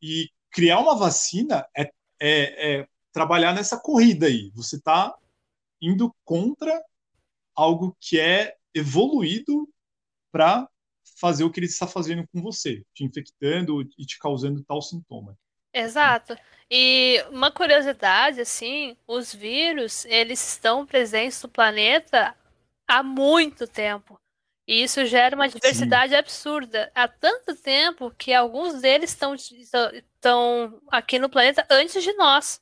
e 0.00 0.28
criar 0.52 0.78
uma 0.78 0.94
vacina 0.94 1.66
é, 1.76 1.90
é, 2.20 2.80
é 2.80 2.88
trabalhar 3.12 3.54
nessa 3.54 3.78
corrida 3.78 4.26
aí. 4.26 4.50
Você 4.54 4.76
está 4.76 5.16
indo 5.80 6.14
contra 6.24 6.80
algo 7.54 7.96
que 8.00 8.20
é 8.20 8.56
evoluído 8.74 9.68
para 10.30 10.68
fazer 11.18 11.44
o 11.44 11.50
que 11.50 11.60
ele 11.60 11.66
está 11.66 11.86
fazendo 11.86 12.26
com 12.28 12.40
você, 12.40 12.84
te 12.94 13.04
infectando 13.04 13.82
e 13.98 14.06
te 14.06 14.18
causando 14.18 14.64
tal 14.64 14.80
sintoma. 14.80 15.36
Exato. 15.72 16.36
E 16.70 17.22
uma 17.30 17.50
curiosidade, 17.50 18.40
assim, 18.40 18.96
os 19.06 19.34
vírus, 19.34 20.04
eles 20.06 20.46
estão 20.52 20.86
presentes 20.86 21.42
no 21.42 21.48
planeta 21.48 22.34
há 22.86 23.02
muito 23.02 23.66
tempo. 23.66 24.18
E 24.66 24.82
isso 24.82 25.04
gera 25.06 25.34
uma 25.34 25.48
diversidade 25.48 26.12
Sim. 26.12 26.18
absurda. 26.18 26.90
Há 26.94 27.08
tanto 27.08 27.54
tempo 27.56 28.12
que 28.16 28.32
alguns 28.32 28.80
deles 28.80 29.10
estão, 29.10 30.80
aqui 30.88 31.18
no 31.18 31.28
planeta 31.28 31.66
antes 31.68 32.02
de 32.02 32.12
nós. 32.14 32.60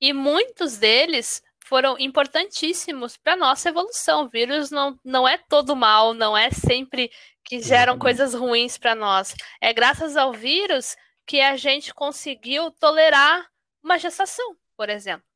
E 0.00 0.12
muitos 0.12 0.78
deles 0.78 1.42
foram 1.64 1.96
importantíssimos 1.98 3.16
para 3.16 3.36
nossa 3.36 3.68
evolução. 3.68 4.24
O 4.24 4.28
vírus 4.28 4.70
não, 4.70 4.98
não 5.04 5.28
é 5.28 5.38
todo 5.38 5.76
mal, 5.76 6.14
não 6.14 6.36
é 6.36 6.50
sempre 6.50 7.10
que 7.44 7.60
geram 7.60 7.98
coisas 7.98 8.34
ruins 8.34 8.76
para 8.76 8.94
nós. 8.94 9.34
É 9.60 9.72
graças 9.72 10.16
ao 10.16 10.32
vírus 10.32 10.96
que 11.26 11.40
a 11.40 11.56
gente 11.56 11.92
conseguiu 11.94 12.70
tolerar 12.72 13.46
uma 13.82 13.98
gestação, 13.98 14.56
por 14.76 14.88
exemplo. 14.88 15.26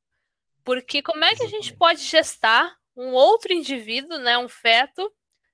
Porque 0.65 1.03
como 1.03 1.25
é 1.25 1.35
que 1.35 1.43
a 1.43 1.49
gente 1.49 1.75
pode 1.75 2.03
gestar 2.03 2.75
um 2.97 3.13
outro 3.13 3.53
indivíduo, 3.53 4.19
né, 4.19 4.39
um 4.39 4.49
feto, 4.49 5.13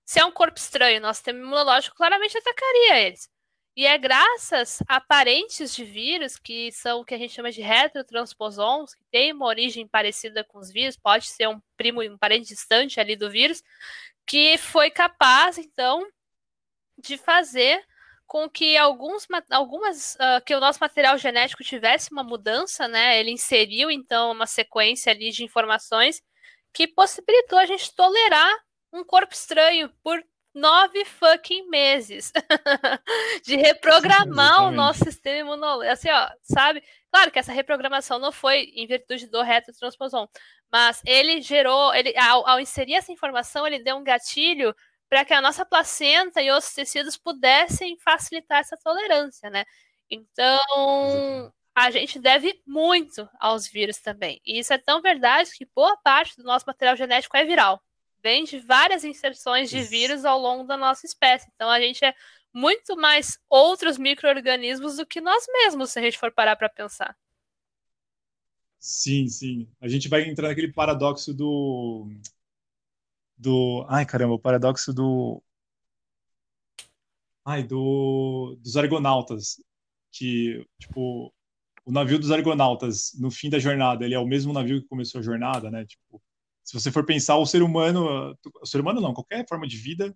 se 0.08 0.18
é 0.18 0.24
um 0.24 0.32
corpo 0.32 0.58
estranho? 0.58 1.02
Nosso 1.02 1.18
sistema 1.18 1.38
imunológico 1.38 1.94
claramente 1.94 2.38
atacaria 2.38 2.98
eles. 2.98 3.28
E 3.76 3.84
é 3.84 3.98
graças 3.98 4.78
a 4.88 4.98
parentes 4.98 5.76
de 5.76 5.84
vírus, 5.84 6.38
que 6.38 6.72
são 6.72 7.00
o 7.00 7.04
que 7.04 7.14
a 7.14 7.18
gente 7.18 7.34
chama 7.34 7.52
de 7.52 7.60
retrotransposons, 7.60 8.94
que 8.94 9.04
tem 9.12 9.34
uma 9.34 9.44
origem 9.44 9.86
parecida 9.86 10.42
com 10.42 10.60
os 10.60 10.72
vírus, 10.72 10.96
pode 10.96 11.26
ser 11.26 11.46
um 11.46 11.60
primo, 11.76 12.02
um 12.02 12.16
parente 12.16 12.48
distante 12.48 12.98
ali 12.98 13.16
do 13.16 13.30
vírus, 13.30 13.62
que 14.26 14.56
foi 14.56 14.90
capaz, 14.90 15.58
então, 15.58 16.02
de 16.96 17.18
fazer 17.18 17.84
com 18.26 18.48
que 18.48 18.78
alguns, 18.78 19.26
algumas, 19.50 20.14
uh, 20.14 20.42
que 20.42 20.54
o 20.54 20.60
nosso 20.60 20.78
material 20.80 21.18
genético 21.18 21.62
tivesse 21.62 22.10
uma 22.12 22.24
mudança, 22.24 22.88
né? 22.88 23.20
Ele 23.20 23.32
inseriu 23.32 23.90
então 23.90 24.32
uma 24.32 24.46
sequência 24.46 25.12
ali 25.12 25.30
de 25.30 25.44
informações 25.44 26.22
que 26.72 26.88
possibilitou 26.88 27.58
a 27.58 27.66
gente 27.66 27.94
tolerar 27.94 28.67
um 28.92 29.04
corpo 29.04 29.32
estranho 29.32 29.90
por 30.02 30.22
nove 30.54 31.04
fucking 31.04 31.68
meses 31.68 32.32
de 33.44 33.56
reprogramar 33.56 34.64
o 34.64 34.70
nosso 34.70 35.04
sistema 35.04 35.38
imunológico. 35.38 35.92
Assim, 35.92 36.10
ó, 36.10 36.28
sabe? 36.42 36.82
Claro 37.10 37.30
que 37.30 37.38
essa 37.38 37.52
reprogramação 37.52 38.18
não 38.18 38.32
foi 38.32 38.72
em 38.74 38.86
virtude 38.86 39.26
do 39.28 39.42
retrotransposon, 39.42 40.28
mas 40.70 41.00
ele 41.06 41.40
gerou, 41.40 41.94
ele 41.94 42.16
ao, 42.18 42.46
ao 42.46 42.60
inserir 42.60 42.94
essa 42.94 43.12
informação, 43.12 43.66
ele 43.66 43.82
deu 43.82 43.96
um 43.96 44.04
gatilho 44.04 44.74
para 45.08 45.24
que 45.24 45.32
a 45.32 45.40
nossa 45.40 45.64
placenta 45.64 46.42
e 46.42 46.50
os 46.50 46.72
tecidos 46.74 47.16
pudessem 47.16 47.96
facilitar 47.98 48.60
essa 48.60 48.76
tolerância, 48.76 49.48
né? 49.48 49.64
Então, 50.10 51.52
a 51.74 51.90
gente 51.90 52.18
deve 52.18 52.60
muito 52.66 53.28
aos 53.40 53.66
vírus 53.68 53.98
também. 53.98 54.40
E 54.44 54.58
isso 54.58 54.72
é 54.72 54.78
tão 54.78 55.00
verdade 55.00 55.50
que 55.56 55.66
boa 55.74 55.96
parte 55.98 56.36
do 56.36 56.42
nosso 56.42 56.66
material 56.66 56.96
genético 56.96 57.36
é 57.36 57.44
viral. 57.44 57.80
Vem 58.22 58.44
de 58.44 58.58
várias 58.58 59.04
inserções 59.04 59.70
de 59.70 59.80
vírus 59.82 60.24
ao 60.24 60.38
longo 60.38 60.64
da 60.64 60.76
nossa 60.76 61.06
espécie. 61.06 61.50
Então, 61.54 61.70
a 61.70 61.80
gente 61.80 62.04
é 62.04 62.14
muito 62.52 62.96
mais 62.96 63.38
outros 63.48 63.98
micro-organismos 63.98 64.96
do 64.96 65.06
que 65.06 65.20
nós 65.20 65.44
mesmos, 65.52 65.90
se 65.90 65.98
a 65.98 66.02
gente 66.02 66.18
for 66.18 66.32
parar 66.32 66.56
para 66.56 66.68
pensar. 66.68 67.16
Sim, 68.78 69.28
sim. 69.28 69.68
A 69.80 69.88
gente 69.88 70.08
vai 70.08 70.22
entrar 70.28 70.48
naquele 70.48 70.72
paradoxo 70.72 71.34
do 71.34 72.08
do. 73.38 73.86
Ai, 73.88 74.04
caramba, 74.04 74.34
o 74.34 74.38
paradoxo 74.38 74.92
do. 74.92 75.42
Ai, 77.44 77.62
do. 77.62 78.56
Dos 78.60 78.76
argonautas. 78.76 79.62
Que, 80.10 80.66
tipo, 80.78 81.32
o 81.84 81.92
navio 81.92 82.18
dos 82.18 82.30
argonautas, 82.30 83.12
no 83.18 83.30
fim 83.30 83.48
da 83.50 83.58
jornada, 83.58 84.04
ele 84.04 84.14
é 84.14 84.18
o 84.18 84.26
mesmo 84.26 84.52
navio 84.52 84.82
que 84.82 84.88
começou 84.88 85.20
a 85.20 85.22
jornada, 85.22 85.70
né? 85.70 85.86
Tipo, 85.86 86.20
se 86.68 86.74
você 86.74 86.92
for 86.92 87.06
pensar, 87.06 87.38
o 87.38 87.46
ser 87.46 87.62
humano. 87.62 88.36
O 88.60 88.66
ser 88.66 88.78
humano 88.78 89.00
não, 89.00 89.14
qualquer 89.14 89.46
forma 89.48 89.66
de 89.66 89.78
vida 89.78 90.14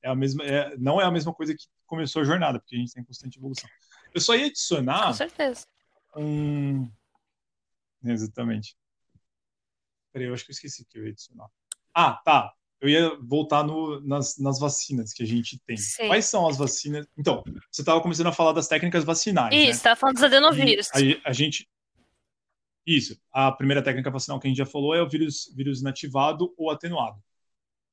é 0.00 0.08
a 0.08 0.14
mesma, 0.14 0.44
é, 0.44 0.76
não 0.76 1.00
é 1.00 1.04
a 1.04 1.10
mesma 1.10 1.34
coisa 1.34 1.52
que 1.52 1.64
começou 1.86 2.22
a 2.22 2.24
jornada, 2.24 2.60
porque 2.60 2.76
a 2.76 2.78
gente 2.78 2.92
tem 2.92 3.02
constante 3.02 3.36
evolução. 3.36 3.68
Eu 4.14 4.20
só 4.20 4.36
ia 4.36 4.46
adicionar. 4.46 5.08
Com 5.08 5.12
certeza. 5.14 5.66
Um... 6.16 6.88
Exatamente. 8.04 8.76
Peraí, 10.12 10.28
eu 10.28 10.34
acho 10.34 10.44
que 10.44 10.52
eu 10.52 10.54
esqueci 10.54 10.84
que 10.84 10.98
eu 11.00 11.04
ia 11.04 11.10
adicionar. 11.10 11.48
Ah, 11.92 12.12
tá 12.24 12.54
eu 12.80 12.88
ia 12.88 13.16
voltar 13.20 13.64
no, 13.64 14.00
nas, 14.00 14.38
nas, 14.38 14.58
vacinas 14.58 15.12
que 15.12 15.22
a 15.22 15.26
gente 15.26 15.58
tem. 15.66 15.76
Sim. 15.76 16.06
Quais 16.06 16.26
são 16.26 16.46
as 16.46 16.56
vacinas? 16.56 17.06
Então, 17.16 17.42
você 17.70 17.82
estava 17.82 18.00
começando 18.00 18.28
a 18.28 18.32
falar 18.32 18.52
das 18.52 18.68
técnicas 18.68 19.04
vacinais. 19.04 19.52
Isso, 19.52 19.70
estava 19.70 19.94
né? 19.94 20.00
falando 20.00 20.14
dos 20.14 20.24
adenovírus. 20.24 20.88
A, 20.92 21.28
a, 21.28 21.32
gente. 21.32 21.68
Isso. 22.88 23.20
A 23.30 23.52
primeira 23.52 23.82
técnica 23.82 24.10
vacinal 24.10 24.40
que 24.40 24.46
a 24.46 24.50
gente 24.50 24.56
já 24.56 24.64
falou 24.64 24.94
é 24.94 25.02
o 25.02 25.08
vírus, 25.08 25.52
vírus 25.54 25.82
inativado 25.82 26.54
ou 26.56 26.70
atenuado. 26.70 27.22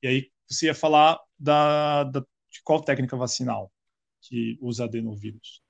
E 0.02 0.08
aí 0.08 0.30
você 0.48 0.66
ia 0.66 0.74
falar 0.74 1.20
da, 1.38 2.04
da 2.04 2.20
de 2.20 2.62
qual 2.64 2.80
técnica 2.80 3.14
vacinal 3.14 3.70
que 4.22 4.56
usa 4.58 4.84
adenovírus? 4.84 5.62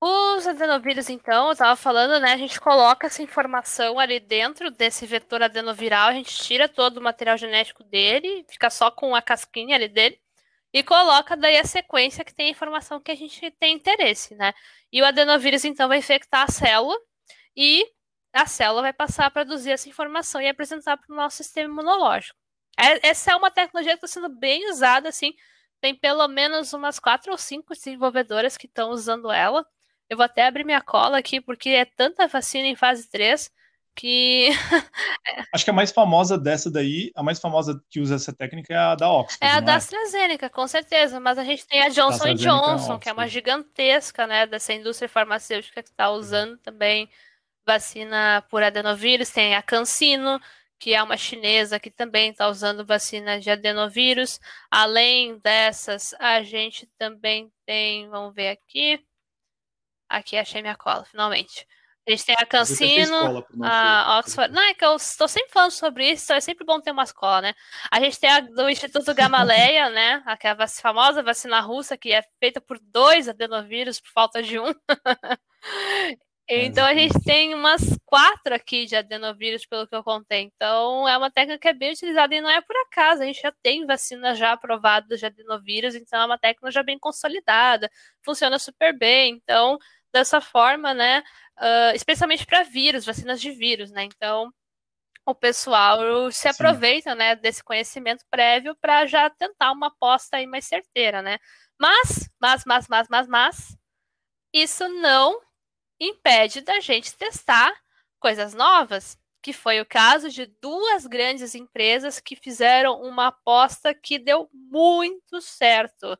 Os 0.00 0.44
adenovírus, 0.44 1.08
então, 1.08 1.46
eu 1.46 1.52
estava 1.52 1.76
falando, 1.76 2.20
né? 2.20 2.32
A 2.32 2.36
gente 2.36 2.60
coloca 2.60 3.06
essa 3.06 3.22
informação 3.22 4.00
ali 4.00 4.18
dentro 4.18 4.72
desse 4.72 5.06
vetor 5.06 5.40
adenoviral, 5.44 6.08
a 6.08 6.14
gente 6.14 6.36
tira 6.36 6.68
todo 6.68 6.96
o 6.96 7.02
material 7.02 7.36
genético 7.36 7.84
dele, 7.84 8.44
fica 8.48 8.70
só 8.70 8.90
com 8.90 9.14
a 9.14 9.22
casquinha 9.22 9.76
ali 9.76 9.86
dele, 9.86 10.18
e 10.72 10.82
coloca 10.82 11.36
daí 11.36 11.58
a 11.58 11.64
sequência 11.64 12.24
que 12.24 12.34
tem 12.34 12.48
a 12.48 12.50
informação 12.50 12.98
que 12.98 13.10
a 13.12 13.14
gente 13.14 13.52
tem 13.52 13.76
interesse, 13.76 14.34
né? 14.34 14.52
E 14.90 15.00
o 15.00 15.04
adenovírus, 15.04 15.64
então, 15.64 15.86
vai 15.86 15.98
infectar 15.98 16.44
a 16.48 16.50
célula 16.50 16.98
e 17.56 17.86
a 18.32 18.46
célula 18.46 18.82
vai 18.82 18.92
passar 18.92 19.26
a 19.26 19.30
produzir 19.30 19.70
essa 19.70 19.88
informação 19.88 20.40
e 20.40 20.48
apresentar 20.48 20.96
para 20.96 21.12
o 21.12 21.16
nosso 21.16 21.38
sistema 21.38 21.72
imunológico. 21.72 22.36
É, 22.78 23.08
essa 23.08 23.32
é 23.32 23.36
uma 23.36 23.50
tecnologia 23.50 23.92
que 23.96 24.04
está 24.04 24.20
sendo 24.20 24.28
bem 24.28 24.70
usada, 24.70 25.08
assim, 25.08 25.34
tem 25.80 25.94
pelo 25.94 26.26
menos 26.28 26.72
umas 26.72 26.98
quatro 26.98 27.32
ou 27.32 27.38
cinco 27.38 27.74
desenvolvedoras 27.74 28.56
que 28.56 28.66
estão 28.66 28.90
usando 28.90 29.30
ela. 29.30 29.66
Eu 30.08 30.16
vou 30.16 30.24
até 30.24 30.46
abrir 30.46 30.64
minha 30.64 30.80
cola 30.80 31.18
aqui, 31.18 31.40
porque 31.40 31.70
é 31.70 31.84
tanta 31.84 32.26
vacina 32.26 32.66
em 32.66 32.76
fase 32.76 33.08
3 33.10 33.50
que. 33.94 34.48
Acho 35.52 35.64
que 35.64 35.70
a 35.70 35.74
mais 35.74 35.90
famosa 35.90 36.38
dessa 36.38 36.70
daí, 36.70 37.10
a 37.14 37.22
mais 37.22 37.38
famosa 37.38 37.82
que 37.90 38.00
usa 38.00 38.16
essa 38.16 38.32
técnica 38.32 38.72
é 38.72 38.76
a 38.76 38.94
da 38.94 39.10
Oxford. 39.10 39.44
É 39.44 39.50
a 39.50 39.60
da 39.60 39.72
é? 39.72 39.76
AstraZeneca, 39.76 40.48
com 40.48 40.66
certeza, 40.66 41.20
mas 41.20 41.38
a 41.38 41.44
gente 41.44 41.66
tem 41.66 41.82
a 41.82 41.88
Johnson 41.88 42.34
Johnson, 42.34 42.98
que 42.98 43.08
é 43.08 43.12
uma 43.12 43.28
gigantesca, 43.28 44.26
né, 44.26 44.46
dessa 44.46 44.72
indústria 44.72 45.08
farmacêutica 45.08 45.82
que 45.82 45.90
está 45.90 46.10
usando 46.10 46.56
também 46.58 47.08
vacina 47.72 48.44
por 48.50 48.62
adenovírus, 48.62 49.30
tem 49.30 49.54
a 49.54 49.62
CanSino, 49.62 50.40
que 50.78 50.94
é 50.94 51.02
uma 51.02 51.16
chinesa 51.16 51.78
que 51.78 51.90
também 51.90 52.30
está 52.30 52.48
usando 52.48 52.84
vacina 52.86 53.38
de 53.38 53.50
adenovírus. 53.50 54.40
Além 54.70 55.38
dessas, 55.38 56.14
a 56.18 56.42
gente 56.42 56.86
também 56.98 57.52
tem, 57.66 58.08
vamos 58.08 58.34
ver 58.34 58.48
aqui, 58.50 59.04
Aqui 60.10 60.36
achei 60.36 60.60
minha 60.60 60.74
cola, 60.74 61.04
finalmente. 61.04 61.64
A 62.04 62.10
gente 62.10 62.26
tem 62.26 62.34
a 62.36 62.44
Cancino, 62.44 63.44
a 63.62 64.18
Oxford. 64.18 64.52
Não, 64.52 64.62
é 64.62 64.74
que 64.74 64.84
eu 64.84 64.96
estou 64.96 65.28
sempre 65.28 65.52
falando 65.52 65.70
sobre 65.70 66.10
isso, 66.10 66.24
então 66.24 66.36
é 66.36 66.40
sempre 66.40 66.66
bom 66.66 66.80
ter 66.80 66.90
uma 66.90 67.04
escola, 67.04 67.40
né? 67.40 67.54
A 67.92 68.00
gente 68.00 68.18
tem 68.18 68.28
a 68.28 68.40
do 68.40 68.68
Instituto 68.68 69.14
Gamaleya, 69.14 69.88
né? 69.90 70.20
Aquela 70.26 70.66
famosa 70.66 71.22
vacina 71.22 71.60
russa, 71.60 71.96
que 71.96 72.12
é 72.12 72.24
feita 72.40 72.60
por 72.60 72.80
dois 72.80 73.28
adenovírus 73.28 74.00
por 74.00 74.10
falta 74.10 74.42
de 74.42 74.58
um. 74.58 74.74
então 76.50 76.84
a 76.86 76.94
gente 76.94 77.14
tem 77.24 77.54
umas 77.54 77.80
quatro 78.04 78.54
aqui 78.54 78.86
de 78.86 78.96
adenovírus, 78.96 79.66
pelo 79.66 79.86
que 79.86 79.94
eu 79.94 80.02
contei. 80.02 80.42
Então 80.42 81.08
é 81.08 81.16
uma 81.16 81.30
técnica 81.30 81.60
que 81.60 81.68
é 81.68 81.72
bem 81.72 81.92
utilizada 81.92 82.34
e 82.34 82.40
não 82.40 82.50
é 82.50 82.60
por 82.60 82.76
acaso. 82.76 83.22
A 83.22 83.26
gente 83.26 83.40
já 83.40 83.52
tem 83.62 83.86
vacinas 83.86 84.38
já 84.38 84.52
aprovadas 84.52 85.20
de 85.20 85.26
adenovírus, 85.26 85.94
então 85.94 86.20
é 86.20 86.26
uma 86.26 86.38
técnica 86.38 86.70
já 86.70 86.82
bem 86.82 86.98
consolidada, 86.98 87.90
funciona 88.24 88.58
super 88.58 88.96
bem. 88.96 89.34
Então 89.34 89.78
dessa 90.12 90.40
forma, 90.40 90.92
né? 90.94 91.22
Uh, 91.58 91.94
especialmente 91.94 92.46
para 92.46 92.62
vírus, 92.62 93.04
vacinas 93.04 93.40
de 93.40 93.50
vírus, 93.50 93.90
né? 93.90 94.04
Então, 94.04 94.52
o 95.26 95.34
pessoal 95.34 96.30
se 96.32 96.48
aproveita, 96.48 97.14
né, 97.14 97.36
desse 97.36 97.62
conhecimento 97.62 98.24
prévio 98.30 98.74
para 98.80 99.06
já 99.06 99.28
tentar 99.30 99.72
uma 99.72 99.88
aposta 99.88 100.38
aí 100.38 100.46
mais 100.46 100.66
certeira, 100.66 101.22
né? 101.22 101.38
Mas, 101.78 102.28
mas, 102.40 102.64
mas, 102.66 102.88
mas, 102.88 103.08
mas, 103.08 103.28
mas, 103.28 103.76
isso 104.52 104.88
não 104.88 105.40
impede 106.00 106.62
da 106.62 106.80
gente 106.80 107.14
testar 107.16 107.72
coisas 108.18 108.54
novas, 108.54 109.18
que 109.42 109.52
foi 109.52 109.80
o 109.80 109.86
caso 109.86 110.30
de 110.30 110.46
duas 110.60 111.06
grandes 111.06 111.54
empresas 111.54 112.20
que 112.20 112.36
fizeram 112.36 113.00
uma 113.02 113.28
aposta 113.28 113.94
que 113.94 114.18
deu 114.18 114.48
muito 114.52 115.40
certo, 115.40 116.18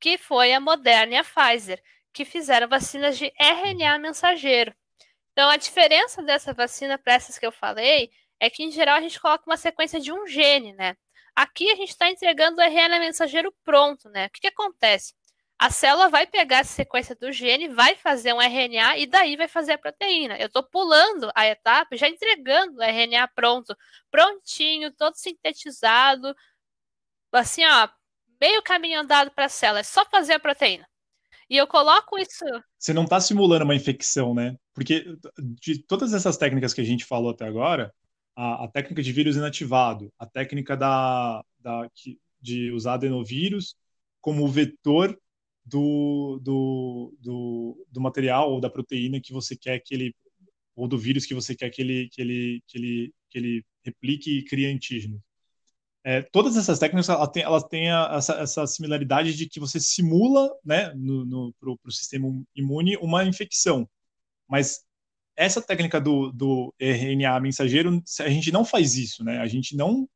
que 0.00 0.18
foi 0.18 0.52
a 0.52 0.60
Moderna 0.60 1.14
e 1.14 1.16
a 1.16 1.24
Pfizer 1.24 1.82
que 2.12 2.24
fizeram 2.24 2.68
vacinas 2.68 3.16
de 3.16 3.32
RNA 3.38 3.98
mensageiro. 3.98 4.74
Então, 5.32 5.48
a 5.48 5.56
diferença 5.56 6.22
dessa 6.22 6.52
vacina 6.52 6.98
para 6.98 7.14
essas 7.14 7.38
que 7.38 7.46
eu 7.46 7.52
falei 7.52 8.10
é 8.38 8.50
que, 8.50 8.62
em 8.62 8.70
geral, 8.70 8.98
a 8.98 9.00
gente 9.00 9.18
coloca 9.20 9.44
uma 9.46 9.56
sequência 9.56 9.98
de 9.98 10.12
um 10.12 10.26
gene, 10.26 10.74
né? 10.74 10.96
Aqui 11.34 11.70
a 11.70 11.76
gente 11.76 11.90
está 11.90 12.10
entregando 12.10 12.60
o 12.60 12.64
RNA 12.64 12.98
mensageiro 12.98 13.54
pronto, 13.64 14.10
né? 14.10 14.26
O 14.26 14.30
que, 14.30 14.42
que 14.42 14.48
acontece? 14.48 15.14
A 15.62 15.70
célula 15.70 16.08
vai 16.08 16.26
pegar 16.26 16.58
essa 16.58 16.72
sequência 16.72 17.14
do 17.14 17.30
gene, 17.30 17.68
vai 17.68 17.94
fazer 17.94 18.32
um 18.32 18.42
RNA 18.42 18.98
e 18.98 19.06
daí 19.06 19.36
vai 19.36 19.46
fazer 19.46 19.74
a 19.74 19.78
proteína. 19.78 20.36
Eu 20.36 20.48
estou 20.48 20.60
pulando 20.60 21.30
a 21.36 21.46
etapa, 21.46 21.96
já 21.96 22.08
entregando 22.08 22.78
o 22.78 22.82
RNA 22.82 23.28
pronto, 23.28 23.72
prontinho, 24.10 24.90
todo 24.90 25.14
sintetizado, 25.14 26.34
assim, 27.30 27.64
ó, 27.64 27.88
meio 28.40 28.60
caminho 28.60 28.98
andado 28.98 29.30
para 29.30 29.44
a 29.44 29.48
célula. 29.48 29.78
É 29.78 29.84
só 29.84 30.04
fazer 30.04 30.32
a 30.32 30.40
proteína. 30.40 30.84
E 31.48 31.56
eu 31.56 31.68
coloco 31.68 32.18
isso. 32.18 32.44
Você 32.76 32.92
não 32.92 33.04
está 33.04 33.20
simulando 33.20 33.62
uma 33.62 33.76
infecção, 33.76 34.34
né? 34.34 34.56
Porque 34.74 35.06
de 35.60 35.78
todas 35.84 36.12
essas 36.12 36.36
técnicas 36.36 36.74
que 36.74 36.80
a 36.80 36.84
gente 36.84 37.04
falou 37.04 37.30
até 37.30 37.46
agora, 37.46 37.94
a, 38.34 38.64
a 38.64 38.68
técnica 38.68 39.00
de 39.00 39.12
vírus 39.12 39.36
inativado, 39.36 40.12
a 40.18 40.26
técnica 40.26 40.76
da, 40.76 41.40
da, 41.60 41.88
de 42.40 42.72
usar 42.72 42.94
adenovírus 42.94 43.76
como 44.20 44.48
vetor 44.48 45.16
do, 45.64 46.40
do, 46.42 47.16
do, 47.20 47.86
do, 47.90 48.00
material 48.00 48.52
ou 48.52 48.60
da 48.60 48.70
proteína 48.70 49.20
que 49.20 49.32
você 49.32 49.56
quer 49.56 49.80
que 49.80 49.94
ele 49.94 50.14
ou 50.76 50.88
do 50.88 50.98
vírus 50.98 51.26
que 51.26 51.34
você 51.34 51.54
quer 51.54 51.70
que 51.70 51.82
ele 51.82 52.08
que 52.10 52.20
ele 52.22 52.62
que 52.66 52.78
ele, 52.78 53.14
que 53.30 53.38
ele 53.38 53.64
replique 53.84 54.38
e 54.38 54.44
crie 54.44 54.66
antígenos. 54.66 55.20
é, 56.04 56.22
todas 56.22 56.56
essas 56.56 56.78
técnicas 56.78 57.08
elas 57.08 57.28
têm, 57.30 57.42
elas 57.42 57.64
têm 57.64 57.90
essa, 57.90 58.34
essa, 58.40 58.66
similaridade 58.66 59.34
de 59.36 59.48
que 59.48 59.60
você 59.60 59.80
simula 59.80 60.50
né, 60.64 60.92
no, 60.94 61.24
no, 61.24 61.54
para 61.60 61.70
o 61.70 61.92
sistema 61.92 62.28
imune 62.56 62.96
uma 62.98 63.24
infecção. 63.24 63.88
Mas 64.48 64.84
essa 65.36 65.62
técnica 65.62 66.00
do, 66.00 66.32
do 66.32 66.74
RNA 66.78 67.40
mensageiro, 67.40 68.02
a 68.20 68.28
gente 68.30 68.52
não 68.52 68.64
faz 68.64 68.96
isso, 68.96 69.24
né? 69.24 69.38
A 69.38 69.46
gente 69.46 69.76
não 69.76 70.08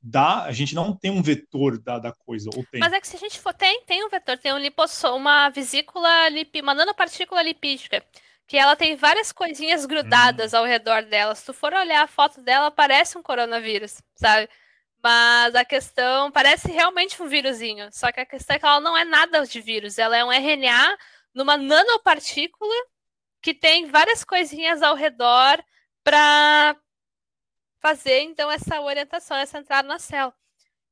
dá, 0.00 0.44
a 0.44 0.52
gente 0.52 0.74
não 0.74 0.96
tem 0.96 1.10
um 1.10 1.22
vetor 1.22 1.78
da, 1.78 1.98
da 1.98 2.12
coisa, 2.12 2.48
ou 2.54 2.64
tem. 2.70 2.80
Mas 2.80 2.92
é 2.92 3.00
que 3.00 3.08
se 3.08 3.16
a 3.16 3.18
gente 3.18 3.38
for, 3.38 3.52
tem, 3.52 3.82
tem 3.84 4.04
um 4.04 4.08
vetor, 4.08 4.38
tem 4.38 4.52
um 4.52 4.58
lipossom, 4.58 5.16
uma 5.16 5.48
vesícula, 5.50 6.28
lip, 6.28 6.60
uma 6.60 6.74
nanopartícula 6.74 7.42
lipídica, 7.42 8.02
que 8.46 8.56
ela 8.56 8.76
tem 8.76 8.96
várias 8.96 9.32
coisinhas 9.32 9.84
grudadas 9.84 10.52
hum. 10.52 10.58
ao 10.58 10.64
redor 10.64 11.02
dela. 11.02 11.34
Se 11.34 11.44
tu 11.44 11.52
for 11.52 11.72
olhar 11.72 12.02
a 12.02 12.08
foto 12.08 12.40
dela, 12.40 12.70
parece 12.70 13.18
um 13.18 13.22
coronavírus, 13.22 14.00
sabe? 14.14 14.48
Mas 15.02 15.54
a 15.54 15.64
questão 15.64 16.30
parece 16.30 16.70
realmente 16.70 17.22
um 17.22 17.28
vírusinho. 17.28 17.88
Só 17.92 18.10
que 18.10 18.20
a 18.20 18.26
questão 18.26 18.56
é 18.56 18.58
que 18.58 18.66
ela 18.66 18.80
não 18.80 18.96
é 18.96 19.04
nada 19.04 19.46
de 19.46 19.60
vírus. 19.60 19.98
Ela 19.98 20.16
é 20.16 20.24
um 20.24 20.32
RNA 20.32 20.96
numa 21.34 21.56
nanopartícula 21.56 22.74
que 23.40 23.54
tem 23.54 23.86
várias 23.86 24.24
coisinhas 24.24 24.82
ao 24.82 24.96
redor 24.96 25.62
para 26.02 26.76
fazer 27.80 28.20
então 28.20 28.50
essa 28.50 28.80
orientação, 28.80 29.36
essa 29.36 29.58
entrada 29.58 29.86
na 29.86 29.98
célula. 29.98 30.34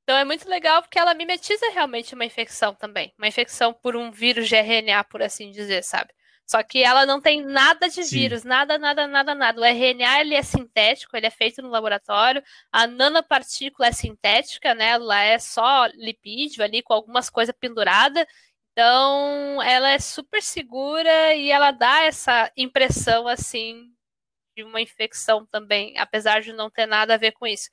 Então 0.03 0.17
é 0.17 0.25
muito 0.25 0.49
legal 0.49 0.83
porque 0.83 0.99
ela 0.99 1.15
mimetiza 1.15 1.71
realmente 1.71 2.15
uma 2.15 2.25
infecção 2.25 2.75
também, 2.75 3.13
uma 3.19 3.27
infecção 3.27 3.73
por 3.73 3.97
um 3.97 4.11
vírus 4.11 4.49
de 4.49 4.55
RNA, 4.55 5.05
por 5.05 5.21
assim 5.21 5.51
dizer, 5.51 5.83
sabe? 5.83 6.13
Só 6.47 6.63
que 6.63 6.81
ela 6.81 7.05
não 7.05 7.21
tem 7.21 7.45
nada 7.45 7.89
de 7.89 8.05
Sim. 8.05 8.19
vírus, 8.19 8.45
nada, 8.45 8.79
nada, 8.79 9.07
nada, 9.09 9.35
nada. 9.35 9.61
O 9.61 9.65
RNA 9.65 10.21
ele 10.21 10.37
é 10.37 10.43
sintético, 10.43 11.17
ele 11.17 11.27
é 11.27 11.31
feito 11.31 11.61
no 11.61 11.69
laboratório. 11.69 12.41
A 12.71 12.87
nanopartícula 12.87 13.89
é 13.89 13.93
sintética, 13.93 14.73
né? 14.73 14.91
Ela 14.91 15.21
é 15.23 15.41
só 15.41 15.87
lipídio 15.87 16.63
ali 16.63 16.83
com 16.83 16.95
algumas 16.95 17.29
coisas 17.29 17.55
penduradas. 17.59 18.25
Então, 18.73 19.61
ela 19.63 19.91
é 19.91 19.99
super 19.99 20.41
segura 20.41 21.35
e 21.35 21.51
ela 21.51 21.73
dá 21.73 22.05
essa 22.05 22.53
impressão 22.57 23.27
assim 23.27 23.96
de 24.57 24.65
uma 24.65 24.81
infecção 24.81 25.47
também, 25.47 25.97
apesar 25.99 26.41
de 26.41 26.53
não 26.53 26.71
ter 26.71 26.87
nada 26.87 27.15
a 27.15 27.19
ver 27.19 27.33
com 27.33 27.47
isso. 27.47 27.69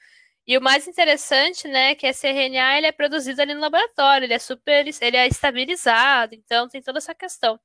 E 0.46 0.58
o 0.58 0.62
mais 0.62 0.88
interessante, 0.88 1.67
né, 1.67 1.91
é 1.91 1.96
que 1.96 2.06
esse 2.06 2.28
RNA 2.28 2.78
ele 2.78 2.88
é 2.88 2.91
produzido 2.91 3.41
ali 3.41 3.54
no 3.54 3.62
laboratório, 3.62 4.26
ele 4.26 4.34
é 4.34 4.39
super, 4.39 4.86
ele 5.02 5.17
é 5.17 5.28
estabilizado, 5.28 6.36
então 6.36 6.67
tem 6.67 6.82
toda 6.82 6.98
essa 6.98 7.15
questão. 7.15 7.58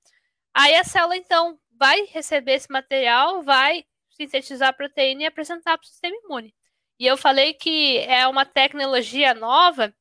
Aí 0.55 0.77
a 0.77 0.85
célula, 0.85 1.17
então, 1.17 1.59
vai 1.77 2.03
receber 2.07 2.55
esse 2.55 2.71
material, 2.71 3.43
vai 3.43 3.85
sintetizar 4.11 4.69
a 4.71 4.73
proteína 4.73 5.25
e 5.25 5.27
apresentar 5.27 5.77
para 5.77 5.85
o 5.85 5.89
sistema 5.89 6.17
imune. 6.25 6.55
E 6.99 7.07
eu 7.07 7.17
falei 7.17 7.55
que 7.55 7.99
é 7.99 8.27
uma 8.29 8.45
tecnologia 8.45 9.35
nova, 9.35 9.95